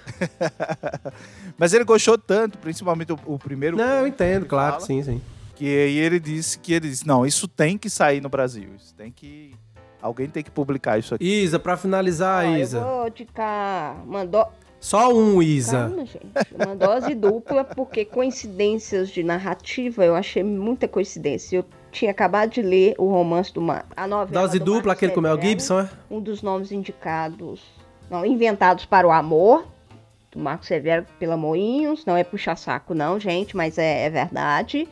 Mas 1.57 1.73
ele 1.73 1.83
gostou 1.83 2.17
tanto, 2.17 2.57
principalmente 2.57 3.13
o, 3.13 3.19
o 3.25 3.39
primeiro. 3.39 3.77
Não, 3.77 3.99
eu 3.99 4.07
entendo, 4.07 4.45
claro, 4.45 4.73
fala, 4.73 4.85
sim, 4.85 5.03
sim. 5.03 5.21
Que 5.55 5.65
aí 5.65 5.97
ele 5.97 6.19
disse 6.19 6.59
que 6.59 6.73
ele 6.73 6.89
disse: 6.89 7.07
não, 7.07 7.25
isso 7.25 7.47
tem 7.47 7.77
que 7.77 7.89
sair 7.89 8.21
no 8.21 8.29
Brasil. 8.29 8.69
Isso 8.77 8.93
tem 8.93 9.11
que. 9.11 9.55
Alguém 10.01 10.27
tem 10.27 10.43
que 10.43 10.51
publicar 10.51 10.99
isso 10.99 11.15
aqui. 11.15 11.25
Isa, 11.25 11.57
pra 11.57 11.75
finalizar, 11.75 12.45
Ó, 12.45 12.57
Isa. 12.57 12.77
Eu 12.77 12.83
vou 12.83 13.07
indicar 13.07 13.95
do... 14.27 14.45
Só 14.85 15.11
um, 15.11 15.41
Isa. 15.41 15.89
Calma, 15.89 16.05
gente. 16.05 16.53
uma 16.63 16.75
dose 16.75 17.15
dupla, 17.15 17.63
porque 17.63 18.05
coincidências 18.05 19.09
de 19.09 19.23
narrativa, 19.23 20.05
eu 20.05 20.15
achei 20.15 20.43
muita 20.43 20.87
coincidência. 20.87 21.57
Eu 21.57 21.65
tinha 21.91 22.11
acabado 22.11 22.51
de 22.51 22.61
ler 22.61 22.93
o 22.99 23.09
romance 23.09 23.51
do 23.51 23.59
Mar... 23.59 23.87
a 23.97 24.05
novela 24.05 24.41
Dose 24.43 24.59
do 24.59 24.65
dupla, 24.65 24.93
aquele 24.93 25.11
com 25.11 25.19
o 25.21 25.23
Mel 25.23 25.41
Gibson, 25.41 25.79
é? 25.79 25.89
Um 26.07 26.21
dos 26.21 26.43
nomes 26.43 26.71
indicados, 26.71 27.63
não, 28.11 28.23
inventados 28.23 28.85
para 28.85 29.07
o 29.07 29.11
amor, 29.11 29.65
do 30.31 30.37
Marco 30.37 30.63
Severo 30.63 31.03
pela 31.17 31.35
Moinhos. 31.35 32.05
Não 32.05 32.15
é 32.15 32.23
puxa-saco, 32.23 32.93
não, 32.93 33.19
gente, 33.19 33.57
mas 33.57 33.79
é, 33.79 34.05
é 34.05 34.09
verdade. 34.11 34.87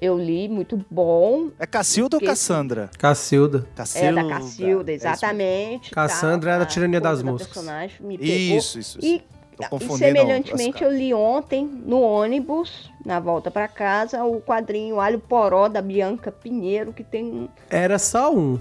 Eu 0.00 0.16
li, 0.18 0.48
muito 0.48 0.84
bom. 0.90 1.48
É 1.58 1.66
Cacilda 1.66 2.16
ou 2.16 2.20
Que- 2.20 2.26
Cassandra? 2.26 2.88
Cacilda. 2.98 3.66
É 3.72 3.76
Cacilda. 3.76 4.14
da 4.22 4.28
Cacilda, 4.28 4.92
É 4.92 4.94
isso 4.94 5.06
exatamente. 5.06 5.90
Cassandra 5.90 6.50
tá? 6.50 6.54
era 6.54 6.62
a 6.62 6.66
A 6.66 6.68
tirania 6.68 7.00
das 7.00 7.22
da 7.22 7.30
moscas. 7.32 7.48
personagem 7.48 7.96
me 8.00 8.16
mesmo. 8.16 8.24
pegou. 8.24 8.56
Isso, 8.58 8.78
isso, 8.78 8.98
isso. 8.98 9.06
E, 9.06 9.22
e 9.60 9.96
semelhantemente, 9.96 10.84
eu 10.84 10.90
li 10.92 11.12
ontem, 11.12 11.64
no 11.66 12.00
ônibus, 12.00 12.90
na 13.04 13.18
volta 13.18 13.50
para 13.50 13.66
casa, 13.66 14.22
o 14.24 14.40
quadrinho 14.40 15.00
Alho 15.00 15.18
Poró, 15.18 15.68
da 15.68 15.82
Bianca 15.82 16.30
Pinheiro, 16.30 16.92
que 16.92 17.02
tem... 17.02 17.48
Era 17.68 17.98
só 17.98 18.32
um. 18.32 18.56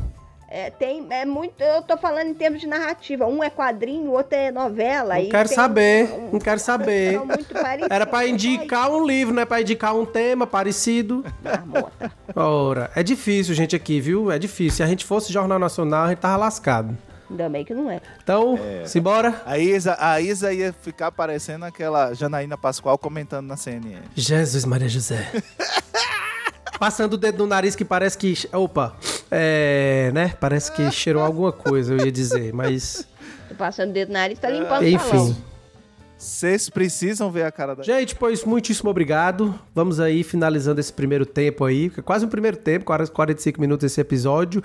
É, 0.49 0.69
tem, 0.69 1.05
é 1.09 1.25
muito... 1.25 1.61
Eu 1.61 1.81
tô 1.81 1.97
falando 1.97 2.27
em 2.29 2.33
termos 2.33 2.61
de 2.61 2.67
narrativa. 2.67 3.25
Um 3.25 3.43
é 3.43 3.49
quadrinho, 3.49 4.11
o 4.11 4.13
outro 4.13 4.33
é 4.37 4.49
novela. 4.51 5.15
Não 5.15 5.21
e 5.21 5.29
quero 5.29 5.49
tem 5.49 5.55
saber, 5.55 6.09
um- 6.11 6.29
não 6.31 6.39
quero 6.39 6.59
saber. 6.59 7.13
São 7.15 7.25
muito 7.25 7.53
parecidos. 7.53 7.87
Era 7.91 8.05
pra 8.05 8.25
indicar 8.25 8.89
um 8.89 9.05
livro, 9.05 9.33
não 9.33 9.41
é 9.41 9.45
pra 9.45 9.59
indicar 9.61 9.93
um 9.93 10.05
tema 10.05 10.47
parecido. 10.47 11.25
Marmota. 11.43 12.11
Ora, 12.33 12.89
é 12.95 13.03
difícil, 13.03 13.53
gente, 13.53 13.75
aqui, 13.75 13.99
viu? 13.99 14.31
É 14.31 14.39
difícil. 14.39 14.77
Se 14.77 14.83
a 14.83 14.87
gente 14.87 15.03
fosse 15.05 15.33
Jornal 15.33 15.59
Nacional, 15.59 16.05
a 16.05 16.09
gente 16.09 16.19
tava 16.19 16.37
lascado. 16.37 16.97
Ainda 17.29 17.49
bem 17.49 17.65
que 17.65 17.73
não 17.73 17.91
é. 17.91 17.99
Então, 18.23 18.57
simbora. 18.85 19.41
A 19.45 19.57
Isa, 19.57 19.97
a 19.99 20.21
Isa 20.21 20.53
ia 20.53 20.71
ficar 20.71 21.11
parecendo 21.11 21.65
aquela 21.65 22.13
Janaína 22.13 22.57
Pascoal 22.57 22.97
comentando 22.97 23.47
na 23.47 23.57
CNN. 23.57 23.99
Jesus 24.15 24.63
Maria 24.63 24.87
José. 24.87 25.29
Passando 26.79 27.13
o 27.13 27.17
dedo 27.17 27.39
no 27.39 27.47
nariz 27.47 27.75
que 27.75 27.83
parece 27.83 28.17
que. 28.17 28.33
Opa! 28.53 28.95
É. 29.29 30.11
né? 30.13 30.33
Parece 30.39 30.71
que 30.71 30.89
cheirou 30.91 31.23
alguma 31.23 31.51
coisa, 31.51 31.93
eu 31.93 32.05
ia 32.05 32.11
dizer, 32.11 32.53
mas. 32.53 33.07
Tô 33.49 33.55
passando 33.55 33.89
o 33.89 33.93
dedo 33.93 34.09
no 34.09 34.13
nariz, 34.13 34.39
tá 34.39 34.49
limpando 34.49 34.81
o 34.81 34.87
Enfim. 34.87 35.09
salão. 35.09 35.37
Vocês 36.17 36.67
precisam 36.67 37.31
ver 37.31 37.43
a 37.43 37.51
cara 37.51 37.75
da. 37.75 37.83
Gente, 37.83 38.15
pois 38.15 38.43
muitíssimo 38.43 38.89
obrigado. 38.89 39.53
Vamos 39.75 39.99
aí 39.99 40.23
finalizando 40.23 40.79
esse 40.79 40.91
primeiro 40.91 41.27
tempo 41.27 41.63
aí, 41.63 41.91
que 41.91 41.99
é 41.99 42.03
quase 42.03 42.25
um 42.25 42.29
primeiro 42.29 42.57
tempo, 42.57 42.85
quase 42.85 43.11
45 43.11 43.61
minutos 43.61 43.85
esse 43.85 44.01
episódio. 44.01 44.63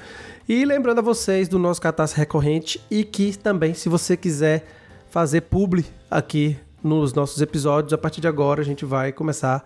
E 0.49 0.65
lembrando 0.65 1.01
a 1.01 1.03
vocês 1.03 1.49
do 1.49 1.59
nosso 1.59 1.81
catástrofe 1.81 2.21
recorrente 2.21 2.83
e 2.91 3.05
que 3.05 3.37
também, 3.37 3.75
se 3.75 3.91
você 3.91 4.17
quiser 4.17 4.65
fazer 5.11 5.43
publi 5.43 5.85
aqui 6.11 6.57
nos 6.83 7.13
nossos 7.13 7.43
episódios, 7.43 7.93
a 7.93 7.99
partir 7.99 8.23
de 8.23 8.29
agora 8.29 8.63
a 8.63 8.65
gente 8.65 8.87
vai 8.87 9.13
começar 9.13 9.63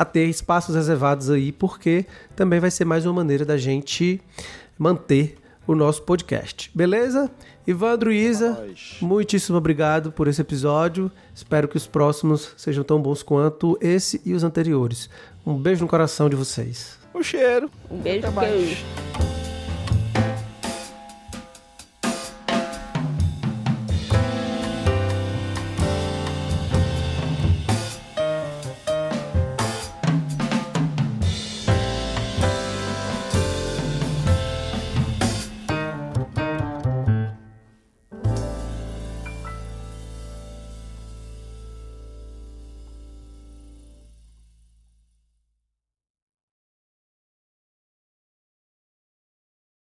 a 0.00 0.04
ter 0.06 0.24
espaços 0.24 0.74
reservados 0.74 1.28
aí, 1.28 1.52
porque 1.52 2.06
também 2.34 2.58
vai 2.58 2.70
ser 2.70 2.86
mais 2.86 3.04
uma 3.04 3.12
maneira 3.12 3.44
da 3.44 3.58
gente 3.58 4.18
manter 4.78 5.36
o 5.66 5.74
nosso 5.74 6.02
podcast. 6.04 6.70
Beleza? 6.74 7.30
Ivandro 7.66 8.10
e 8.10 8.16
Isa, 8.16 8.52
Nós. 8.66 8.96
muitíssimo 9.02 9.58
obrigado 9.58 10.10
por 10.10 10.26
esse 10.26 10.40
episódio. 10.40 11.12
Espero 11.34 11.68
que 11.68 11.76
os 11.76 11.86
próximos 11.86 12.54
sejam 12.56 12.82
tão 12.82 13.00
bons 13.02 13.22
quanto 13.22 13.76
esse 13.78 14.22
e 14.24 14.32
os 14.32 14.42
anteriores. 14.42 15.10
Um 15.46 15.54
beijo 15.58 15.82
no 15.82 15.88
coração 15.88 16.30
de 16.30 16.34
vocês. 16.36 16.98
O 17.12 17.22
cheiro. 17.22 17.70
Um 17.90 17.98
beijo, 17.98 18.26
Até 18.26 18.34
mais. 18.34 19.49